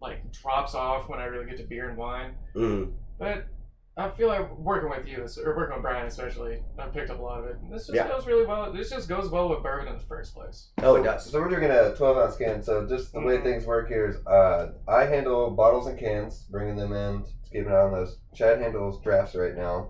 like 0.00 0.32
drops 0.32 0.74
off 0.74 1.08
when 1.08 1.18
I 1.20 1.24
really 1.24 1.46
get 1.46 1.58
to 1.58 1.64
beer 1.64 1.88
and 1.88 1.98
wine. 1.98 2.34
Mhm. 2.54 2.92
But 3.18 3.46
I 3.98 4.08
feel 4.10 4.28
like 4.28 4.56
working 4.58 4.88
with 4.90 5.06
you, 5.08 5.26
or 5.44 5.56
working 5.56 5.74
with 5.74 5.82
Brian 5.82 6.06
especially, 6.06 6.62
I 6.78 6.86
picked 6.86 7.10
up 7.10 7.18
a 7.18 7.22
lot 7.22 7.40
of 7.40 7.46
it. 7.46 7.56
And 7.60 7.72
this 7.72 7.86
just 7.88 7.96
Yeah. 7.96 8.06
goes 8.06 8.26
really 8.28 8.46
well. 8.46 8.72
This 8.72 8.90
just 8.90 9.08
goes 9.08 9.28
well 9.28 9.48
with 9.48 9.60
bourbon 9.62 9.88
in 9.88 9.94
the 9.98 10.04
first 10.04 10.34
place. 10.36 10.68
Oh, 10.82 10.94
it 10.96 11.02
does. 11.02 11.24
So 11.28 11.40
we're 11.40 11.48
drinking 11.48 11.72
a 11.72 11.94
12 11.96 12.16
ounce 12.16 12.36
can. 12.36 12.62
So 12.62 12.86
just 12.86 13.12
the 13.12 13.20
way 13.20 13.38
Mhm. 13.38 13.42
things 13.42 13.66
work 13.66 13.88
here 13.88 14.06
is, 14.06 14.24
uh, 14.24 14.68
I 14.86 15.04
handle 15.06 15.50
bottles 15.50 15.88
and 15.88 15.98
cans, 15.98 16.44
bringing 16.48 16.76
them 16.76 16.92
in, 16.92 17.24
keeping 17.50 17.66
an 17.66 17.72
eye 17.72 17.80
on 17.80 17.92
those. 17.92 18.18
Chad 18.34 18.60
handles 18.60 19.00
drafts 19.02 19.34
right 19.34 19.56
now. 19.56 19.88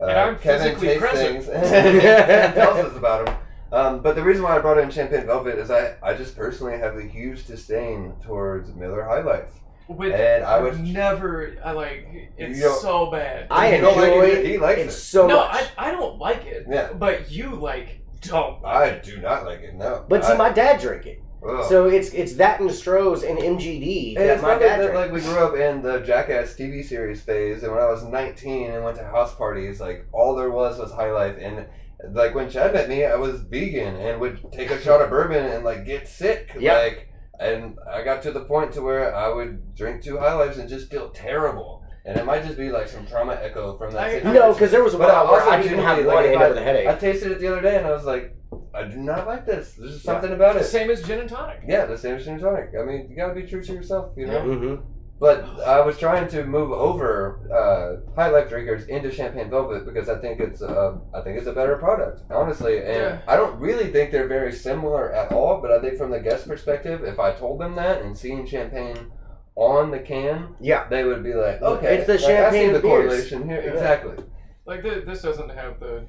Uh, 0.00 0.06
And 0.06 0.18
I'm 0.18 0.38
Kevin 0.38 0.74
physically 0.76 0.88
tastes 0.88 1.00
present. 1.02 1.44
things 1.44 1.48
and 1.72 2.54
tells 2.54 2.78
us 2.84 2.96
about 2.96 3.26
them. 3.26 3.36
Um, 3.72 4.00
but 4.00 4.16
the 4.16 4.22
reason 4.24 4.42
why 4.42 4.56
I 4.56 4.58
brought 4.58 4.78
in 4.78 4.90
Champagne 4.90 5.24
Velvet 5.26 5.58
is 5.58 5.70
I, 5.70 5.94
I 6.02 6.14
just 6.14 6.36
personally 6.36 6.78
have 6.78 6.96
a 6.96 7.02
huge 7.02 7.46
disdain 7.46 8.14
towards 8.24 8.74
Miller 8.74 9.04
High 9.04 9.22
Life. 9.22 9.52
Which 9.88 10.12
And 10.12 10.44
I 10.44 10.56
I've 10.56 10.62
was- 10.64 10.78
never, 10.78 11.54
I 11.64 11.72
like, 11.72 12.08
it's 12.36 12.58
You 12.58 12.64
don't- 12.64 12.80
so 12.80 13.10
bad. 13.10 13.46
I 13.50 13.74
You 13.76 13.80
don't 13.82 13.96
like 13.96 14.12
enjoy 14.12 14.26
it, 14.26 14.46
he 14.46 14.58
likes 14.58 14.80
it 14.80 14.86
it. 14.88 14.92
so 14.92 15.26
no, 15.28 15.36
much. 15.36 15.64
I, 15.78 15.88
I 15.88 15.90
don't 15.92 16.18
like 16.18 16.44
it. 16.46 16.66
Yeah. 16.68 16.92
But 16.92 17.30
you 17.30 17.54
like 17.54 18.00
don't. 18.22 18.64
I 18.64 18.80
Like 18.80 18.92
it. 18.94 19.02
do 19.04 19.18
not 19.18 19.44
like 19.44 19.60
it, 19.60 19.74
no. 19.74 20.04
but 20.08 20.24
see, 20.24 20.36
my 20.36 20.50
dad 20.50 20.80
drink 20.80 21.06
it, 21.06 21.22
ugh. 21.48 21.64
so 21.68 21.86
it's 21.86 22.08
it's 22.10 22.32
that 22.34 22.58
and 22.58 22.68
Stroh's 22.70 23.22
and 23.22 23.38
MGD 23.38 24.16
And 24.16 24.24
that 24.28 24.34
it's 24.34 24.42
my 24.42 24.58
dad 24.58 24.80
that, 24.80 24.94
like 24.94 25.12
we 25.12 25.20
grew 25.20 25.38
up 25.38 25.54
in 25.54 25.82
the 25.82 26.00
Jackass 26.00 26.54
TV 26.54 26.82
series 26.84 27.22
phase, 27.22 27.62
and 27.62 27.70
when 27.70 27.80
I 27.80 27.86
was 27.88 28.02
19 28.02 28.70
and 28.72 28.82
went 28.82 28.96
to 28.96 29.04
house 29.04 29.34
parties, 29.36 29.80
like 29.80 30.06
all 30.12 30.34
there 30.34 30.50
was 30.50 30.78
was 30.80 30.90
High 30.90 31.12
Life, 31.12 31.36
and 31.40 31.66
like 32.10 32.34
when 32.34 32.50
Chad 32.50 32.72
met 32.74 32.88
me, 32.88 33.04
I 33.04 33.14
was 33.14 33.42
vegan 33.42 33.94
and 33.96 34.20
would 34.20 34.50
take 34.52 34.70
a 34.72 34.80
shot 34.80 35.00
of 35.00 35.10
bourbon 35.10 35.44
and 35.44 35.64
like 35.64 35.84
get 35.86 36.08
sick, 36.08 36.50
Yeah. 36.58 36.78
like, 36.78 37.08
and 37.40 37.76
I 37.90 38.02
got 38.02 38.22
to 38.22 38.32
the 38.32 38.44
point 38.44 38.72
to 38.72 38.82
where 38.82 39.14
I 39.14 39.28
would 39.28 39.74
drink 39.74 40.02
two 40.02 40.18
High 40.18 40.34
Lifes 40.34 40.58
and 40.58 40.68
just 40.68 40.90
feel 40.90 41.10
terrible, 41.10 41.82
and 42.04 42.16
it 42.18 42.24
might 42.24 42.44
just 42.44 42.56
be 42.58 42.70
like 42.70 42.88
some 42.88 43.06
trauma 43.06 43.38
echo 43.42 43.76
from 43.78 43.92
that. 43.92 44.02
I- 44.04 44.12
situation. 44.14 44.34
no, 44.34 44.52
because 44.52 44.70
there 44.70 44.82
was 44.84 44.94
a 44.94 44.98
But 44.98 45.10
I 45.10 45.22
while 45.24 45.32
where 45.32 45.42
I 45.48 45.62
didn't 45.62 45.78
have 45.78 45.96
genuinely, 45.98 46.06
one 46.06 46.16
like, 46.24 46.32
end 46.34 46.42
if 46.42 46.48
of 46.50 46.54
the 46.56 46.62
headache. 46.62 46.86
I 46.88 46.94
tasted 46.94 47.32
it 47.32 47.40
the 47.40 47.48
other 47.48 47.62
day 47.62 47.76
and 47.76 47.86
I 47.86 47.92
was 47.92 48.04
like, 48.04 48.34
I 48.74 48.84
do 48.84 48.96
not 48.98 49.26
like 49.26 49.44
this. 49.46 49.74
There's 49.74 49.92
just 49.92 50.04
Yeah. 50.04 50.12
something 50.12 50.32
about 50.32 50.56
it. 50.56 50.64
Same 50.64 50.90
as 50.90 51.02
gin 51.02 51.18
and 51.20 51.28
tonic. 51.28 51.60
Yeah, 51.66 51.86
the 51.86 51.96
same 51.98 52.14
as 52.16 52.24
gin 52.24 52.34
and 52.34 52.42
tonic. 52.42 52.70
I 52.78 52.84
mean, 52.84 53.08
you 53.10 53.16
gotta 53.16 53.34
be 53.34 53.42
true 53.46 53.62
to 53.62 53.72
yourself, 53.72 54.12
you 54.16 54.26
know. 54.26 54.40
hmm 54.42 54.74
But 55.18 55.44
I 55.66 55.80
was 55.80 55.96
trying 55.98 56.28
to 56.28 56.44
move 56.44 56.72
over 56.72 57.40
uh, 57.50 58.12
high 58.14 58.28
life 58.28 58.50
drinkers 58.50 58.86
into 58.86 59.10
Champagne 59.10 59.48
Velvet 59.48 59.86
because 59.86 60.10
I 60.10 60.18
think 60.18 60.40
it's 60.40 60.60
uh, 60.60 60.96
I 61.14 61.22
think 61.22 61.38
it's 61.38 61.46
a 61.46 61.52
better 61.54 61.76
product, 61.76 62.20
honestly. 62.30 62.78
And 62.78 62.86
Yeah. 62.86 63.18
I 63.26 63.36
don't 63.36 63.58
really 63.58 63.90
think 63.90 64.12
they're 64.12 64.28
very 64.28 64.52
similar 64.52 65.10
at 65.14 65.32
all. 65.32 65.62
But 65.62 65.72
I 65.72 65.80
think 65.80 65.96
from 65.96 66.10
the 66.10 66.20
guest 66.20 66.46
perspective, 66.46 67.02
if 67.04 67.18
I 67.18 67.32
told 67.32 67.60
them 67.60 67.74
that 67.76 68.02
and 68.02 68.16
seeing 68.16 68.44
Champagne 68.46 69.10
on 69.54 69.90
the 69.90 70.00
can, 70.00 70.54
Yeah, 70.60 70.86
they 70.88 71.04
would 71.04 71.22
be 71.24 71.32
like, 71.32 71.62
okay, 71.62 71.96
It's 71.96 72.06
the 72.06 72.12
like, 72.14 72.20
I 72.22 72.26
see 72.26 72.26
champagne 72.58 72.72
the 72.74 72.80
beers. 72.80 73.06
correlation 73.08 73.48
here. 73.48 73.62
Yeah. 73.62 73.70
Exactly. 73.72 74.24
Like 74.66 74.82
th- 74.82 75.06
this 75.06 75.22
doesn't 75.22 75.48
have 75.48 75.80
the 75.80 76.04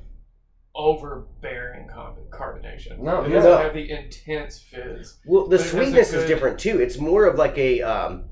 overbearing 0.75 1.87
carbonation. 2.29 2.99
No, 2.99 3.23
it 3.23 3.29
no. 3.29 3.35
doesn't 3.35 3.61
have 3.61 3.73
the 3.73 3.89
intense 3.89 4.59
fizz. 4.61 5.17
well, 5.25 5.43
the 5.47 5.49
But 5.49 5.53
it 5.55 5.59
has 5.61 5.65
a 5.65 5.69
sweetness 5.77 6.13
is 6.13 6.25
different 6.27 6.59
too. 6.59 6.79
It's 6.81 6.97
more 6.97 7.25
of 7.25 7.35
like 7.37 7.57
a 7.57 7.81
um, 7.81 8.25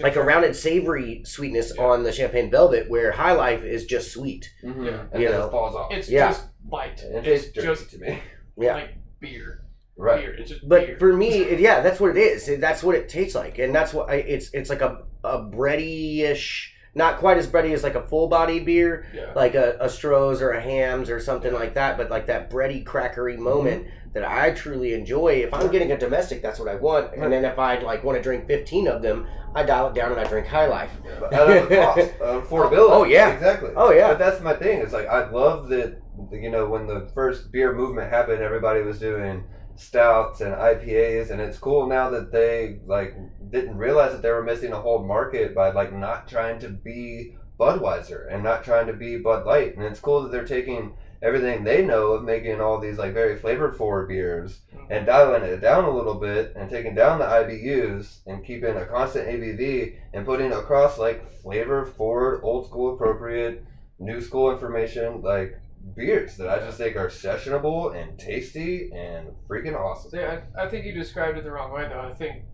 like 0.00 0.16
a 0.16 0.22
rounded 0.22 0.56
savory 0.56 1.22
sweetness 1.24 1.72
Yeah. 1.76 1.84
on 1.84 2.02
the 2.02 2.12
champagne 2.12 2.50
velvet, 2.50 2.90
where 2.90 3.12
High 3.12 3.32
Life 3.32 3.62
is 3.62 3.86
just 3.86 4.12
sweet. 4.12 4.50
Mm-hmm. 4.64 4.84
Yeah. 4.84 5.02
And 5.12 5.22
You 5.22 5.28
know. 5.30 5.46
it 5.46 5.50
falls 5.50 5.74
off. 5.76 5.92
It's 5.92 6.08
Yeah. 6.08 6.28
just 6.30 6.46
light. 6.68 7.00
it 7.02 7.26
It's 7.26 7.46
dirty 7.52 7.66
just 7.68 7.90
to 7.90 7.98
me. 7.98 8.18
Yeah, 8.58 8.74
like 8.74 8.94
beer. 9.20 9.64
Right. 9.98 10.20
Beer. 10.22 10.34
It's 10.34 10.50
just 10.50 10.66
but 10.68 10.86
beer. 10.86 10.98
for 10.98 11.12
me, 11.12 11.28
it, 11.42 11.60
yeah, 11.68 11.80
that's 11.82 12.00
what 12.00 12.10
it 12.10 12.16
is. 12.16 12.50
That's 12.58 12.82
what 12.82 12.94
it 12.96 13.08
tastes 13.08 13.34
like, 13.34 13.58
and 13.58 13.74
that's 13.74 13.92
what 13.94 14.08
I, 14.10 14.14
it's 14.16 14.50
it's 14.54 14.70
like 14.70 14.80
a 14.80 15.04
a 15.24 15.38
bready 15.40 16.20
ish. 16.20 16.72
Not 16.96 17.18
quite 17.18 17.36
as 17.36 17.46
bready 17.46 17.74
as 17.74 17.82
like 17.82 17.94
a 17.94 18.00
full 18.00 18.26
body 18.26 18.58
beer, 18.58 19.06
Yeah. 19.14 19.30
like 19.36 19.54
a, 19.54 19.76
a 19.78 19.86
Stroh's 19.86 20.40
or 20.40 20.52
a 20.52 20.60
Hamm's 20.62 21.10
or 21.10 21.20
something 21.20 21.52
like 21.52 21.74
that, 21.74 21.98
but 21.98 22.10
like 22.10 22.26
that 22.26 22.50
bready, 22.50 22.82
crackery 22.82 23.34
mm-hmm. 23.34 23.42
moment 23.42 23.86
that 24.14 24.24
I 24.24 24.52
truly 24.52 24.94
enjoy. 24.94 25.42
If 25.44 25.52
I'm 25.52 25.70
getting 25.70 25.92
a 25.92 25.98
domestic, 25.98 26.40
that's 26.40 26.58
what 26.58 26.68
I 26.68 26.76
want. 26.76 27.14
And 27.14 27.30
then 27.30 27.44
if 27.44 27.58
I 27.58 27.78
like 27.80 28.02
want 28.02 28.16
to 28.16 28.22
drink 28.22 28.46
15 28.46 28.88
of 28.88 29.02
them, 29.02 29.26
I 29.54 29.62
dial 29.62 29.88
it 29.88 29.94
down 29.94 30.10
and 30.10 30.18
I 30.18 30.24
drink 30.24 30.46
High 30.46 30.68
Life. 30.68 30.90
But 31.20 31.34
out 31.34 31.50
of 31.50 31.68
the 31.68 31.76
cost, 31.76 31.98
of 31.98 32.44
uh, 32.44 32.46
affordability. 32.46 32.90
Oh, 32.90 33.04
yeah. 33.04 33.28
exactly. 33.28 33.72
Oh, 33.76 33.92
yeah. 33.92 34.08
But 34.08 34.18
that's 34.18 34.40
my 34.40 34.54
thing. 34.54 34.80
It's 34.80 34.94
like 34.94 35.06
I 35.06 35.28
love 35.28 35.68
that. 35.68 36.00
You 36.32 36.50
know, 36.50 36.66
when 36.66 36.86
the 36.86 37.10
first 37.12 37.52
beer 37.52 37.74
movement 37.74 38.10
happened, 38.10 38.40
everybody 38.40 38.80
was 38.80 38.98
doing 38.98 39.44
stouts 39.76 40.40
and 40.40 40.54
IPAs, 40.54 41.30
and 41.30 41.40
it's 41.40 41.58
cool 41.58 41.86
now 41.86 42.10
that 42.10 42.32
they 42.32 42.80
like 42.86 43.14
didn't 43.50 43.76
realize 43.76 44.12
that 44.12 44.22
they 44.22 44.30
were 44.30 44.42
missing 44.42 44.72
a 44.72 44.80
whole 44.80 45.04
market 45.04 45.54
by 45.54 45.70
like 45.70 45.92
not 45.92 46.28
trying 46.28 46.58
to 46.60 46.68
be 46.68 47.36
Budweiser 47.58 48.32
and 48.32 48.42
not 48.42 48.64
trying 48.64 48.86
to 48.86 48.92
be 48.92 49.16
Bud 49.16 49.46
Light, 49.46 49.76
and 49.76 49.84
it's 49.84 50.00
cool 50.00 50.22
that 50.22 50.32
they're 50.32 50.44
taking 50.44 50.94
everything 51.22 51.64
they 51.64 51.82
know 51.82 52.12
of 52.12 52.24
making 52.24 52.60
all 52.60 52.78
these 52.78 52.98
like 52.98 53.14
very 53.14 53.36
flavor 53.36 53.72
forward 53.72 54.08
beers 54.08 54.60
mm-hmm. 54.74 54.92
and 54.92 55.06
dialing 55.06 55.42
it 55.42 55.60
down 55.60 55.84
a 55.84 55.96
little 55.96 56.14
bit 56.14 56.52
and 56.56 56.68
taking 56.68 56.94
down 56.94 57.18
the 57.18 57.24
IBUs 57.24 58.18
and 58.26 58.44
keeping 58.44 58.76
a 58.76 58.84
constant 58.84 59.26
ABV 59.26 59.96
and 60.12 60.26
putting 60.26 60.52
across 60.52 60.98
like 60.98 61.30
flavor 61.42 61.86
forward, 61.86 62.40
old 62.42 62.66
school 62.66 62.94
appropriate, 62.94 63.64
new 63.98 64.20
school 64.20 64.50
information 64.50 65.22
like 65.22 65.58
beers 65.94 66.36
that 66.36 66.48
I 66.48 66.58
just 66.64 66.78
think 66.78 66.96
are 66.96 67.08
sessionable 67.08 67.94
and 67.94 68.18
tasty 68.18 68.90
and 68.94 69.28
freaking 69.48 69.78
awesome. 69.78 70.10
So, 70.10 70.20
yeah, 70.20 70.40
I, 70.58 70.64
I 70.64 70.68
think 70.68 70.84
you 70.86 70.92
described 70.92 71.38
it 71.38 71.44
the 71.44 71.50
wrong 71.52 71.72
way, 71.72 71.86
though. 71.88 72.00
I 72.00 72.14
think, 72.14 72.44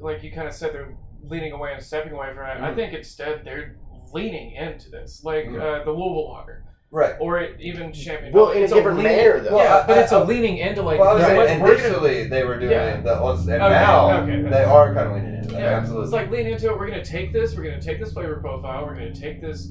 like 0.00 0.22
you 0.22 0.30
kind 0.32 0.46
of 0.46 0.54
said, 0.54 0.72
they're 0.72 0.96
leaning 1.24 1.52
away 1.52 1.72
and 1.74 1.82
stepping 1.82 2.12
away 2.12 2.32
from 2.34 2.44
it. 2.46 2.62
I 2.62 2.70
Mhm. 2.70 2.74
think 2.76 2.94
instead 2.94 3.44
they're 3.44 3.76
leaning 4.12 4.52
into 4.52 4.90
this, 4.90 5.22
like 5.24 5.46
Mhm. 5.46 5.60
uh, 5.60 5.84
the 5.84 5.90
Louisville 5.90 6.30
Lager, 6.32 6.64
Right. 6.90 7.14
or 7.20 7.38
it, 7.40 7.60
even 7.60 7.92
Champagne. 7.92 8.32
Well, 8.32 8.46
Velvet. 8.46 8.56
in 8.56 8.62
a 8.62 8.64
It's 8.64 8.72
different 8.72 8.98
leaning- 8.98 9.16
manner, 9.16 9.40
though. 9.40 9.56
Well, 9.56 9.64
Yeah, 9.64 9.84
but 9.86 9.98
I- 9.98 10.02
it's 10.02 10.12
a 10.12 10.16
I- 10.16 10.22
leaning 10.24 10.56
into 10.58 10.82
like. 10.82 10.98
Well, 10.98 11.10
I 11.10 11.14
was 11.14 11.24
saying, 11.24 11.36
we're 11.36 11.46
gonna- 11.76 11.84
initially 11.88 12.24
they 12.28 12.44
were 12.44 12.58
doing 12.58 12.72
Yeah. 12.72 13.00
the 13.00 13.12
and 13.22 13.50
Okay, 13.50 13.58
now 13.58 14.22
okay, 14.22 14.42
they 14.42 14.64
are 14.64 14.94
kind 14.94 15.08
of 15.08 15.12
leaning 15.14 15.34
into 15.36 15.54
it. 15.56 15.60
Yeah, 15.60 15.76
Absolutely. 15.78 16.04
It's 16.04 16.12
like 16.12 16.30
lean 16.30 16.46
into 16.46 16.66
it. 16.70 16.78
We're 16.78 16.88
gonna 16.88 17.04
take 17.04 17.32
this. 17.32 17.56
We're 17.56 17.64
gonna 17.64 17.80
take 17.80 18.00
this 18.00 18.12
flavor 18.12 18.36
profile. 18.40 18.86
We're 18.86 18.94
gonna 18.94 19.12
take 19.14 19.40
this 19.42 19.70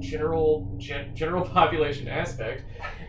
general 0.00 0.72
gen, 0.78 1.14
general 1.14 1.44
population 1.48 2.08
aspect, 2.08 2.64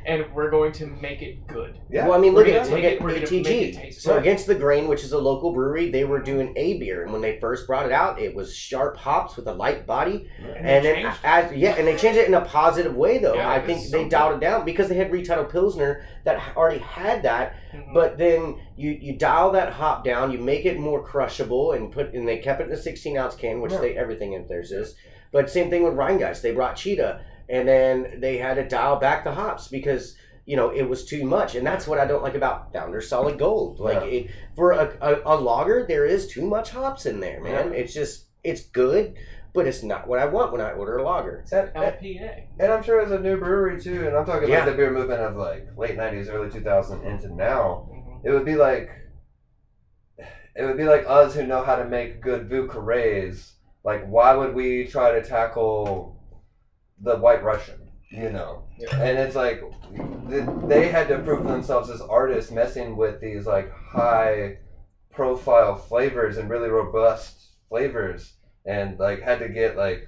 and 0.05 0.25
we're 0.33 0.49
going 0.49 0.71
to 0.73 0.85
make 0.87 1.21
it 1.21 1.45
good. 1.47 1.79
yeah. 1.89 2.05
Well, 2.07 2.17
I 2.17 2.21
mean, 2.21 2.33
We're 2.33 2.39
look 2.45 2.47
gonna 2.47 2.59
at 2.59 2.67
look 2.69 2.75
take 2.81 2.85
at 2.85 2.91
it- 2.93 3.01
we're 3.01 3.09
gonna 3.09 3.21
make 3.21 3.31
it 3.31 3.45
ATG. 3.45 3.73
taste 3.75 4.01
So 4.01 4.13
good. 4.13 4.21
against 4.21 4.47
the 4.47 4.55
grain, 4.55 4.87
which 4.87 5.03
is 5.03 5.11
a 5.11 5.17
local 5.17 5.53
brewery, 5.53 5.91
they 5.91 6.03
were 6.05 6.19
doing 6.19 6.53
a 6.55 6.77
beer, 6.79 7.03
and 7.03 7.11
when 7.11 7.21
they 7.21 7.39
first 7.39 7.67
brought 7.67 7.85
it 7.85 7.91
out, 7.91 8.19
it 8.21 8.33
was 8.35 8.55
sharp 8.55 8.97
hops 8.97 9.35
with 9.35 9.47
a 9.47 9.53
light 9.53 9.85
body, 9.85 10.27
And, 10.39 10.67
and 10.67 10.85
they 10.85 11.03
then 11.03 11.13
as 11.23 11.53
yeah, 11.53 11.75
and 11.75 11.87
they 11.87 11.95
changed 11.97 12.17
it 12.19 12.27
in 12.27 12.33
a 12.33 12.41
positive 12.45 12.95
way 12.95 13.17
though. 13.19 13.35
Yeah, 13.35 13.49
I 13.51 13.59
think 13.65 13.81
so 13.81 13.97
they 13.97 14.03
good. 14.03 14.11
dialed 14.11 14.35
it 14.37 14.39
down 14.41 14.65
because 14.65 14.89
they 14.89 14.95
had 14.95 15.11
retitled 15.11 15.49
Pilsner 15.51 16.03
that 16.25 16.55
already 16.55 16.79
had 16.79 17.23
that, 17.23 17.55
Mhm. 17.73 17.93
but 17.93 18.17
then 18.17 18.57
you 18.75 18.91
you 18.91 19.17
dial 19.17 19.51
that 19.51 19.73
hop 19.73 20.03
down, 20.03 20.31
you 20.31 20.37
make 20.39 20.65
it 20.65 20.79
more 20.79 21.03
crushable, 21.03 21.73
and 21.73 21.91
put 21.91 22.13
and 22.13 22.27
they 22.27 22.37
kept 22.37 22.61
it 22.61 22.67
in 22.67 22.71
a 22.73 22.77
16 22.77 23.17
ounce 23.17 23.35
can, 23.35 23.61
which 23.61 23.71
Yeah. 23.73 23.79
they 23.81 23.97
everything 23.97 24.33
in 24.33 24.47
theirs 24.47 24.71
is. 24.71 24.95
But 25.31 25.49
same 25.49 25.69
thing 25.69 25.83
with 25.83 25.93
Rhinegeist, 25.93 26.41
they 26.41 26.51
brought 26.53 26.75
Cheetah, 26.75 27.21
and 27.49 27.67
then 27.67 28.19
they 28.19 28.37
had 28.37 28.55
to 28.55 28.67
dial 28.67 28.95
back 28.97 29.23
the 29.23 29.31
hops 29.33 29.67
because 29.67 30.15
you 30.45 30.55
know 30.55 30.69
it 30.69 30.83
was 30.89 31.05
too 31.05 31.23
much, 31.25 31.55
and 31.55 31.65
that's 31.65 31.87
what 31.87 31.99
I 31.99 32.05
don't 32.05 32.23
like 32.23 32.35
about 32.35 32.73
Founders 32.73 33.07
Solid 33.09 33.37
Gold. 33.37 33.79
Like 33.79 34.01
Yeah. 34.01 34.07
it, 34.07 34.31
for 34.55 34.71
a, 34.71 34.97
a, 35.01 35.21
a 35.25 35.35
lager, 35.35 35.85
there 35.87 36.05
is 36.05 36.27
too 36.27 36.45
much 36.45 36.71
hops 36.71 37.05
in 37.05 37.19
there, 37.19 37.41
man. 37.41 37.73
It's 37.73 37.93
just 37.93 38.25
it's 38.43 38.61
good, 38.67 39.15
but 39.53 39.67
it's 39.67 39.83
not 39.83 40.07
what 40.07 40.17
I 40.19 40.25
want 40.25 40.51
when 40.51 40.61
I 40.61 40.71
order 40.71 40.97
a 40.97 41.03
lager. 41.03 41.41
it's 41.43 41.51
and- 41.53 41.69
LPA. 41.75 42.47
And 42.59 42.71
I'm 42.71 42.81
sure 42.81 42.99
as 43.01 43.11
a 43.11 43.19
new 43.19 43.37
brewery 43.37 43.79
too, 43.79 44.07
and 44.07 44.15
I'm 44.17 44.25
talking 44.25 44.49
Yeah. 44.49 44.65
the 44.65 44.71
beer 44.73 44.89
movement 44.91 45.21
of 45.21 45.35
like 45.35 45.67
late 45.77 45.95
'90s, 45.97 46.33
early 46.33 46.49
2000 46.49 47.03
into 47.03 47.33
now. 47.35 47.87
Mhm. 47.93 48.25
It 48.25 48.31
would 48.31 48.45
be 48.45 48.55
like, 48.55 48.89
it 50.55 50.63
would 50.65 50.77
be 50.77 50.83
like 50.85 51.05
us 51.07 51.35
who 51.35 51.45
know 51.45 51.63
how 51.63 51.75
to 51.75 51.85
make 51.85 52.21
good 52.21 52.49
Vieux 52.49 52.67
Carrés. 52.67 53.51
Like, 53.83 54.05
why 54.07 54.35
would 54.35 54.53
we 54.53 54.85
try 54.87 55.11
to 55.11 55.23
tackle 55.23 56.17
the 57.01 57.17
White 57.17 57.43
Russian? 57.43 57.91
You 58.11 58.31
know, 58.31 58.63
Yeah. 58.77 58.99
and 59.01 59.19
it's 59.19 59.35
like 59.35 59.61
they 60.67 60.87
had 60.87 61.07
to 61.09 61.19
prove 61.19 61.45
themselves 61.45 61.89
as 61.91 62.01
artists, 62.01 62.51
messing 62.51 62.97
with 62.97 63.21
these 63.21 63.45
like 63.45 63.71
high 63.71 64.57
profile 65.11 65.75
flavors 65.75 66.37
and 66.37 66.49
really 66.49 66.69
robust 66.69 67.49
flavors, 67.69 68.33
and 68.65 68.97
like 68.99 69.21
had 69.21 69.37
to 69.39 69.49
get 69.49 69.77
like 69.77 70.07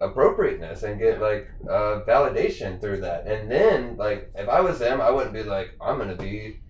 appropriateness 0.00 0.82
and 0.82 0.98
get 0.98 1.20
like 1.20 1.48
uh, 1.68 2.00
validation 2.06 2.80
through 2.80 3.00
that. 3.02 3.26
And 3.26 3.50
then 3.50 3.96
like 3.98 4.30
if 4.34 4.48
I 4.48 4.60
was 4.60 4.78
them, 4.78 5.00
I 5.02 5.10
wouldn't 5.10 5.34
be 5.34 5.42
like 5.42 5.72
I'm 5.82 5.98
gonna 5.98 6.16
be 6.16 6.60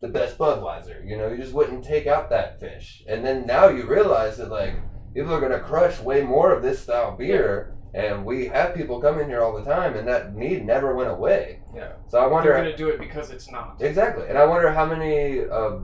the 0.00 0.08
best 0.08 0.38
Budweiser. 0.38 1.06
You 1.06 1.18
know, 1.18 1.28
you 1.28 1.36
just 1.36 1.52
wouldn't 1.52 1.84
take 1.84 2.06
out 2.06 2.30
that 2.30 2.60
fish. 2.60 3.04
And 3.06 3.24
then 3.24 3.46
now 3.46 3.68
you 3.68 3.84
realize 3.84 4.38
that 4.38 4.50
like 4.50 4.74
people 5.14 5.32
are 5.32 5.40
gonna 5.40 5.60
crush 5.60 6.00
way 6.00 6.22
more 6.22 6.52
of 6.52 6.62
this 6.62 6.80
style 6.80 7.16
beer. 7.16 7.74
And 7.94 8.24
we 8.26 8.46
have 8.48 8.74
people 8.74 9.00
come 9.00 9.18
in 9.18 9.28
here 9.28 9.42
all 9.42 9.56
the 9.56 9.64
time, 9.64 9.96
and 9.96 10.06
that 10.06 10.34
need 10.34 10.64
never 10.66 10.94
went 10.94 11.10
away. 11.10 11.60
Yeah. 11.74 11.92
So 12.08 12.18
I 12.18 12.26
wonder. 12.26 12.52
They're 12.52 12.62
gonna 12.64 12.76
do 12.76 12.88
it 12.88 13.00
because 13.00 13.30
it's 13.30 13.50
not. 13.50 13.76
exactly, 13.80 14.28
and 14.28 14.36
I 14.36 14.44
wonder 14.44 14.70
how 14.70 14.84
many 14.84 15.40
uh, 15.40 15.78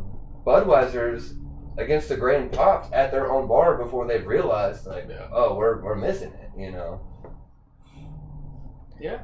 Budweisers 0.47 1.39
against 1.79 2.09
the 2.11 2.17
grain 2.17 2.51
popped 2.51 2.93
at 2.93 3.11
their 3.11 3.33
own 3.33 3.49
bar 3.49 3.77
before 3.83 4.07
they 4.07 4.19
realized, 4.19 4.87
like, 4.87 5.07
Yeah. 5.09 5.27
oh, 5.33 5.57
we're, 5.57 5.83
we're 5.83 5.97
missing 5.97 6.33
it. 6.35 6.51
You 6.57 6.71
know, 6.73 7.01
Yeah. 9.01 9.19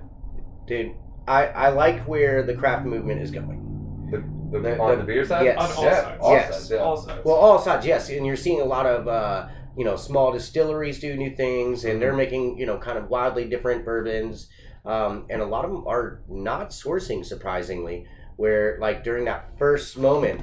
Dude, 0.66 0.94
I, 1.28 1.46
I 1.46 1.68
like 1.68 2.02
where 2.08 2.42
the 2.42 2.54
craft 2.54 2.86
movement 2.86 3.20
is 3.22 3.30
going. 3.30 3.66
the, 4.10 4.18
the, 4.58 4.62
The- 4.62 4.78
on 4.80 4.90
the- 4.90 4.96
the 4.96 5.04
beer 5.04 5.24
side. 5.24 5.44
yes. 5.44 5.58
On 5.58 5.76
all 5.76 5.84
yeah, 5.84 6.02
sides. 6.02 6.18
all 6.22 6.32
Yes. 6.32 6.54
sides, 6.54 6.70
yeah. 6.70 6.76
All 6.78 6.96
sides. 6.96 7.24
Well, 7.24 7.36
all 7.36 7.58
sides, 7.58 7.86
yes, 7.86 8.08
and 8.10 8.26
you're 8.26 8.36
seeing 8.36 8.60
a 8.60 8.64
lot 8.64 8.86
of 8.86 9.06
uh, 9.06 9.46
you 9.76 9.84
know 9.84 9.96
small 9.96 10.32
distilleries 10.32 11.00
do 11.00 11.16
new 11.16 11.34
things, 11.34 11.84
and 11.84 11.92
Mm-hmm. 11.94 12.00
they're 12.00 12.14
making 12.16 12.58
you 12.58 12.66
know 12.66 12.78
kind 12.78 12.98
of 12.98 13.08
wildly 13.08 13.48
different 13.48 13.84
bourbons, 13.84 14.48
um, 14.84 15.26
and 15.30 15.40
a 15.40 15.46
lot 15.46 15.64
of 15.64 15.70
them 15.70 15.86
are 15.86 16.20
not 16.28 16.70
sourcing 16.70 17.24
surprisingly. 17.24 18.06
Where 18.36 18.78
like 18.80 19.04
during 19.04 19.26
that 19.26 19.58
first 19.58 19.98
moment, 19.98 20.40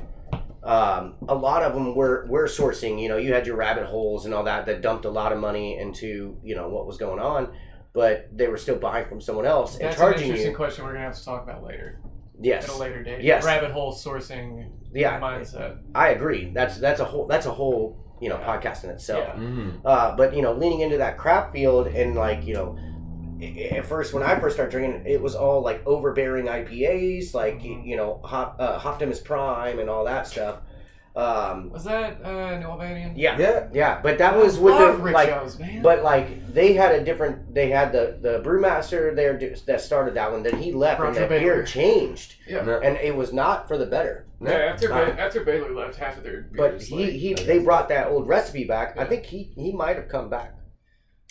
um, 0.64 1.16
a 1.28 1.34
lot 1.36 1.64
of 1.64 1.74
them 1.74 1.96
were 1.96 2.26
were 2.28 2.46
sourcing. 2.48 3.02
You 3.02 3.10
know, 3.10 3.18
you 3.18 3.34
had 3.34 3.48
your 3.48 3.56
rabbit 3.56 3.86
holes 3.86 4.26
and 4.26 4.34
all 4.34 4.44
that 4.44 4.66
that 4.68 4.82
dumped 4.82 5.06
a 5.06 5.10
lot 5.10 5.32
of 5.32 5.40
money 5.40 5.78
into 5.80 6.38
you 6.44 6.56
know 6.56 6.70
what 6.70 6.86
was 6.86 6.98
going 6.98 7.20
on, 7.20 7.56
but 7.94 8.30
they 8.36 8.48
were 8.48 8.58
still 8.58 8.76
buying 8.78 9.08
from 9.08 9.20
someone 9.22 9.46
else 9.46 9.78
and 9.78 9.96
charging 9.96 9.98
you. 9.98 10.10
That's 10.10 10.22
an 10.22 10.26
interesting 10.26 10.52
you. 10.52 10.56
question 10.58 10.86
we're 10.86 10.94
gonna 10.94 11.06
have 11.06 11.16
to 11.18 11.26
talk 11.26 11.44
about 11.44 11.64
later 11.64 12.00
Yes, 12.40 12.66
at 12.70 12.76
a 12.76 12.78
later 12.78 13.02
date. 13.02 13.24
Yes. 13.24 13.44
Rabbit 13.44 13.72
hole 13.72 13.94
sourcing 13.94 14.70
yeah, 14.94 15.20
mindset. 15.20 15.80
I 15.96 16.10
agree. 16.10 16.52
That's 16.54 16.78
that's 16.78 17.00
a 17.00 17.06
whole 17.06 17.26
that's 17.26 17.48
a 17.48 17.52
whole 17.52 17.98
you 18.20 18.30
know 18.30 18.38
Yeah. 18.40 18.58
podcast 18.58 18.84
in 18.84 18.90
itself. 18.90 19.24
Yeah. 19.28 19.34
Mm-hmm. 19.42 19.70
Uh, 19.86 20.16
but 20.16 20.36
you 20.36 20.42
know, 20.42 20.54
leaning 20.54 20.82
into 20.82 20.98
that 20.98 21.18
crap 21.18 21.52
field 21.54 21.88
and 21.88 22.16
like 22.16 22.46
you 22.46 22.54
know, 22.54 22.78
at 23.72 23.86
first 23.86 24.14
when 24.14 24.24
I 24.24 24.40
first 24.40 24.56
started 24.56 24.72
drinking, 24.72 25.04
it 25.06 25.22
was 25.22 25.36
all 25.36 25.62
like 25.62 25.86
overbearing 25.86 26.46
IPAs, 26.48 27.34
like 27.34 27.60
Mhm. 27.62 27.86
you 27.86 27.96
know, 27.96 28.20
Hop, 28.24 28.58
uh, 28.60 28.80
Optimus 28.84 29.20
Prime 29.20 29.80
and 29.80 29.90
all 29.90 30.06
that 30.06 30.26
stuff. 30.28 30.58
Um, 31.18 31.72
Was 31.72 31.84
that 31.86 32.24
uh, 32.24 32.60
New 32.60 32.68
Albanian? 32.68 33.14
yeah, 33.18 33.38
Yeah. 33.40 33.68
yeah, 33.74 34.00
but 34.04 34.20
that 34.20 34.38
was 34.38 34.60
with 34.60 34.76
Love 34.76 34.98
the 34.98 35.04
Rich 35.04 35.14
like, 35.16 35.30
O's, 35.30 35.58
man. 35.58 35.82
but 35.82 36.04
like 36.04 36.54
they 36.54 36.74
had 36.74 36.94
a 36.94 37.04
different. 37.04 37.56
They 37.56 37.70
had 37.72 37.92
the 37.92 38.20
the 38.22 38.40
brewmaster 38.48 39.16
there 39.16 39.34
that 39.66 39.82
started 39.82 40.14
that 40.14 40.32
one. 40.32 40.44
Then 40.44 40.58
he 40.62 40.72
left, 40.72 41.00
and 41.00 41.08
Roger 41.10 41.22
that 41.22 41.30
Baylor. 41.30 41.56
beer 41.56 41.64
changed, 41.66 42.36
yeah. 42.48 42.62
No. 42.64 42.80
and 42.80 42.98
it 42.98 43.16
was 43.16 43.34
not 43.34 43.68
for 43.68 43.80
the 43.80 43.88
better. 43.88 44.28
Yeah, 44.40 44.52
after 44.52 44.90
ba- 44.90 45.20
after 45.20 45.44
Baylor 45.44 45.74
left, 45.74 45.96
half 45.96 46.18
of 46.18 46.24
their 46.24 46.48
but 46.56 46.80
he, 46.84 46.96
like, 47.06 47.14
he 47.14 47.34
they 47.34 47.60
brought 47.60 47.90
that 47.90 48.08
old 48.10 48.28
recipe 48.28 48.66
back. 48.66 48.96
I 49.00 49.06
think 49.06 49.26
he 49.26 49.52
he 49.56 49.72
might 49.74 49.96
have 49.96 50.10
come 50.10 50.30
back, 50.30 50.54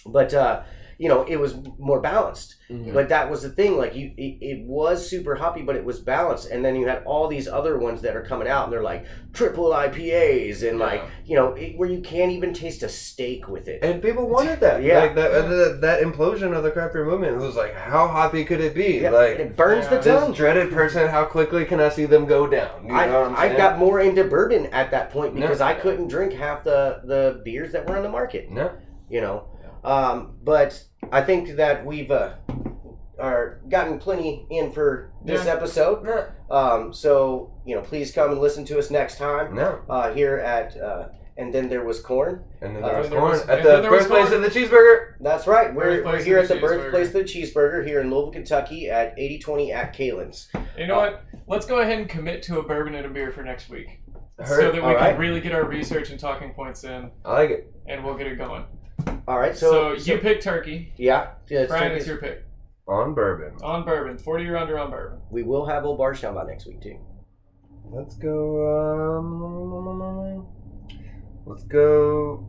but 0.05 0.35
uh, 0.35 0.63
you 0.99 1.09
know 1.09 1.25
it 1.25 1.39
was 1.39 1.55
more 1.79 2.01
balanced. 2.01 2.57
Mhm. 2.71 2.93
But 2.95 3.09
that 3.11 3.31
was 3.31 3.43
the 3.43 3.51
thing. 3.51 3.77
Like 3.77 3.95
you, 3.95 4.13
it, 4.17 4.39
it 4.41 4.67
was 4.67 5.09
super 5.09 5.37
hoppy, 5.37 5.63
but 5.63 5.77
it 5.77 5.85
was 5.85 6.01
balanced. 6.01 6.51
And 6.51 6.65
then 6.65 6.75
you 6.75 6.89
had 6.89 7.03
all 7.05 7.29
these 7.29 7.47
other 7.47 7.79
ones 7.79 8.03
that 8.03 8.17
are 8.17 8.23
coming 8.23 8.49
out, 8.49 8.65
and 8.65 8.73
they're 8.73 8.83
like 8.83 9.07
triple 9.33 9.67
IPAs, 9.71 10.69
and 10.69 10.79
like 10.79 11.03
you 11.25 11.37
know 11.37 11.53
it, 11.55 11.79
where 11.79 11.89
you 11.89 12.01
can't 12.01 12.33
even 12.33 12.53
taste 12.53 12.83
a 12.83 12.89
steak 12.89 13.49
with 13.49 13.69
it. 13.69 13.85
And 13.85 14.03
people 14.03 14.29
wanted 14.29 14.61
that. 14.61 14.83
Yeah. 14.83 15.01
Like 15.01 15.15
that, 15.15 15.31
uh, 15.31 15.43
that, 15.49 15.81
that 15.83 16.03
implosion 16.03 16.57
of 16.57 16.63
the 16.65 16.71
craft 16.71 16.95
beer 16.95 17.05
movement 17.05 17.37
was 17.37 17.57
like, 17.57 17.75
how 17.75 18.09
hoppy 18.09 18.45
could 18.45 18.61
it 18.61 18.75
be? 18.75 19.01
Yeah, 19.03 19.11
like, 19.11 19.33
and 19.33 19.41
it 19.41 19.57
burns 19.57 19.85
Yeah. 19.85 19.99
the 19.99 20.03
tongue. 20.03 20.33
dreaded 20.33 20.73
person, 20.73 21.09
how 21.09 21.25
quickly 21.25 21.65
can 21.65 21.81
I 21.81 21.89
see 21.89 22.07
them 22.07 22.27
go 22.27 22.47
down? 22.47 22.83
You 22.83 22.89
know 22.89 23.35
I, 23.37 23.45
I 23.53 23.57
got 23.57 23.79
more 23.79 24.01
into 24.01 24.25
bourbon 24.25 24.67
at 24.67 24.91
that 24.91 25.11
point 25.11 25.35
No. 25.35 25.43
because 25.43 25.61
I 25.61 25.75
couldn't 25.75 26.09
drink 26.09 26.33
half 26.33 26.65
the, 26.65 27.01
the 27.05 27.41
beers 27.45 27.73
that 27.73 27.89
were 27.89 27.97
on 27.97 28.03
the 28.03 28.09
market. 28.09 28.51
No. 28.51 28.73
you 29.09 29.21
know. 29.21 29.45
Um, 29.87 30.37
but 30.43 30.83
I 31.13 31.23
think 31.23 31.57
that 31.57 31.87
we've 31.87 32.11
uh, 32.11 32.33
are 33.19 33.61
gotten 33.69 33.99
plenty 33.99 34.47
in 34.51 34.73
for 34.73 35.13
this 35.25 35.47
Yeah. 35.47 35.53
episode. 35.55 36.05
No. 36.05 36.27
Um, 36.55 36.93
so 36.93 37.53
you 37.65 37.75
know, 37.75 37.81
please 37.83 38.13
come 38.13 38.33
and 38.33 38.41
listen 38.41 38.65
to 38.67 38.79
us 38.79 38.91
next 38.91 39.17
time 39.19 39.55
No. 39.55 39.81
uh, 39.89 40.13
here 40.13 40.37
at 40.39 40.77
uh, 40.77 41.09
and 41.39 41.53
then 41.55 41.69
there 41.69 41.85
was 41.85 42.01
corn. 42.01 42.45
And 42.63 42.75
then 42.77 42.83
Uh, 42.83 42.89
there 42.89 42.97
was 42.99 43.07
and 43.07 43.13
there 43.13 43.21
corn 43.21 43.33
was- 43.33 43.49
at 43.49 43.63
the 43.63 43.69
then 43.69 43.83
there 43.83 43.91
was 43.91 44.07
birthplace 44.07 44.33
of 44.33 44.43
the 44.43 44.49
cheeseburger. 44.49 45.15
That's 45.21 45.47
right. 45.47 45.75
We're, 45.75 46.03
we're 46.05 46.23
here 46.23 46.39
at 46.39 46.49
the 46.49 46.55
the 46.55 46.61
birthplace 46.61 47.09
of 47.09 47.13
the 47.15 47.25
cheeseburger 47.25 47.87
here 47.87 48.01
in 48.01 48.11
Louisville, 48.11 48.33
Kentucky 48.33 48.91
at 48.91 49.15
8020 49.19 49.73
at 49.73 49.95
Kaelin's. 49.95 50.49
You 50.77 50.87
know 50.89 50.97
what? 50.97 51.23
Let's 51.47 51.67
go 51.67 51.79
ahead 51.81 51.99
and 51.99 52.09
commit 52.09 52.43
to 52.45 52.59
a 52.59 52.63
bourbon 52.63 52.95
and 52.97 53.07
a 53.07 53.09
beer 53.11 53.31
for 53.31 53.43
next 53.45 53.69
week, 53.71 54.01
so 54.45 54.57
that 54.57 54.75
we 54.75 54.81
All 54.81 54.87
can 54.95 54.97
right. 54.97 55.19
really 55.19 55.41
get 55.41 55.53
our 55.53 55.65
research 55.65 56.11
and 56.11 56.19
talking 56.19 56.53
points 56.55 56.83
in, 56.85 57.11
I 57.25 57.33
like 57.35 57.51
it. 57.51 57.73
and 57.87 58.05
we'll 58.05 58.17
get 58.17 58.27
it 58.27 58.37
going. 58.37 58.65
All 59.29 59.39
right, 59.39 59.57
So, 59.57 59.97
so, 59.97 60.13
you 60.13 60.19
pick 60.19 60.41
turkey. 60.41 60.93
yeah, 60.97 61.31
yeah, 61.49 61.61
it's 61.61 61.69
Brian, 61.71 61.89
turkey. 61.89 61.97
it's 61.99 62.07
your 62.07 62.17
pick 62.19 62.45
On 62.87 63.15
bourbon. 63.15 63.57
on 63.63 63.85
bourbon, 63.85 64.19
forty 64.19 64.47
or 64.49 64.57
under 64.57 64.79
on 64.79 64.91
bourbon. 64.91 65.19
we 65.31 65.43
will 65.43 65.67
have 65.67 65.85
old 65.85 65.99
Bardstown 65.99 66.35
by 66.35 66.45
next 66.45 66.67
week 66.67 66.81
too. 66.81 66.99
Let's 67.89 68.17
go. 68.17 69.19
Um, 69.19 70.47
let's 71.47 71.63
go. 71.65 72.47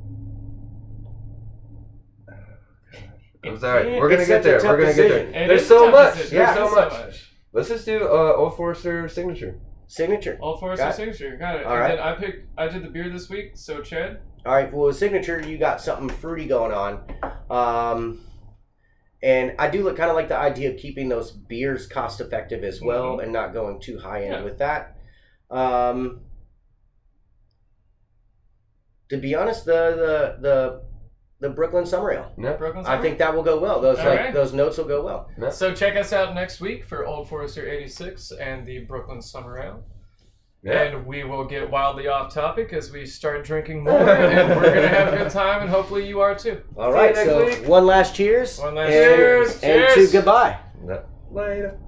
I'm 3.45 3.59
sorry. 3.59 3.99
We're 3.99 4.09
gonna 4.09 4.25
get 4.25 4.43
there. 4.43 4.59
We're 4.63 4.77
gonna 4.79 4.93
get 4.93 5.09
there. 5.09 5.27
It 5.43 5.47
There's 5.47 5.65
so 5.67 5.91
much. 5.91 6.13
decision. 6.15 6.37
There's 6.37 6.47
Yeah. 6.49 6.53
so 6.55 6.75
There's 6.75 6.93
much. 6.93 7.33
Let's 7.53 7.69
just 7.69 7.85
do 7.85 8.03
uh, 8.07 8.33
Old 8.35 8.55
Forester 8.57 9.07
signature. 9.07 9.59
Signature. 9.87 10.37
Old 10.41 10.59
Forester 10.59 10.85
Got 10.85 10.95
signature. 10.95 11.37
Got 11.37 11.57
it. 11.57 11.65
All 11.65 11.71
and 11.73 11.79
right. 11.81 11.95
then 11.95 11.99
I 11.99 12.15
picked. 12.15 12.47
I 12.57 12.67
did 12.67 12.83
the 12.83 12.89
beer 12.89 13.09
this 13.09 13.29
week. 13.29 13.51
So 13.55 13.81
Chad. 13.81 14.19
All 14.47 14.53
right, 14.53 14.71
well, 14.71 14.87
with 14.87 14.95
signature, 14.97 15.41
you 15.45 15.57
got 15.57 15.81
something 15.81 16.07
fruity 16.07 16.45
going 16.47 16.71
on. 16.71 17.03
Um, 17.51 18.21
and 19.21 19.53
I 19.59 19.69
do 19.69 19.83
look 19.83 19.97
kind 19.97 20.09
of 20.09 20.15
like 20.15 20.29
the 20.29 20.37
idea 20.37 20.71
of 20.71 20.77
keeping 20.77 21.09
those 21.09 21.31
beers 21.31 21.85
cost 21.85 22.21
effective 22.21 22.63
as 22.63 22.81
well 22.81 23.19
and 23.19 23.33
not 23.33 23.51
going 23.53 23.81
too 23.81 23.99
high 23.99 24.23
end 24.23 24.33
Yeah. 24.33 24.43
with 24.43 24.59
that. 24.59 24.95
Um, 25.49 26.21
to 29.09 29.17
be 29.17 29.35
honest, 29.35 29.65
the 29.65 30.37
the 30.41 30.41
the 30.41 30.81
the 31.39 31.49
Brooklyn 31.49 31.85
Summer 31.85 32.11
Ale. 32.13 32.31
No. 32.37 32.53
Brooklyn 32.55 32.85
I 32.85 33.01
think 33.01 33.17
that 33.17 33.35
will 33.35 33.43
go 33.43 33.59
well. 33.59 33.81
Those 33.81 33.99
All 33.99 34.05
like 34.05 34.19
right. 34.19 34.33
those 34.33 34.53
notes 34.53 34.77
will 34.77 34.85
go 34.85 35.03
well. 35.03 35.51
So 35.51 35.73
check 35.73 35.95
us 35.97 36.13
out 36.13 36.33
next 36.33 36.61
week 36.61 36.85
for 36.85 37.05
Old 37.05 37.27
Forester 37.27 37.67
86 37.69 38.31
and 38.31 38.65
the 38.65 38.79
Brooklyn 38.85 39.21
Summer 39.21 39.59
Ale. 39.61 39.83
Yeah. 40.63 40.81
And 40.83 41.05
we 41.05 41.23
will 41.23 41.45
get 41.45 41.69
wildly 41.69 42.07
off 42.07 42.33
topic 42.33 42.73
as 42.73 42.91
we 42.91 43.05
start 43.05 43.45
drinking 43.45 43.83
more, 43.83 43.99
and 44.09 44.59
we're 44.59 44.73
gonna 44.73 44.87
have 44.87 45.13
a 45.13 45.17
good 45.17 45.31
time, 45.43 45.61
and 45.61 45.69
hopefully 45.69 46.07
you 46.07 46.19
are 46.19 46.35
too. 46.35 46.61
All 46.75 46.91
See 46.91 46.97
right, 46.97 47.15
so 47.15 47.45
week. 47.45 47.67
one 47.67 47.85
last 47.85 48.15
cheers. 48.15 48.59
One 48.59 48.75
last 48.75 48.87
and, 48.91 49.15
cheers. 49.15 49.51
And 49.53 49.61
Cheers. 49.93 50.11
to 50.11 50.17
goodbye. 50.17 50.59
No. 50.83 51.03
Later. 51.31 51.79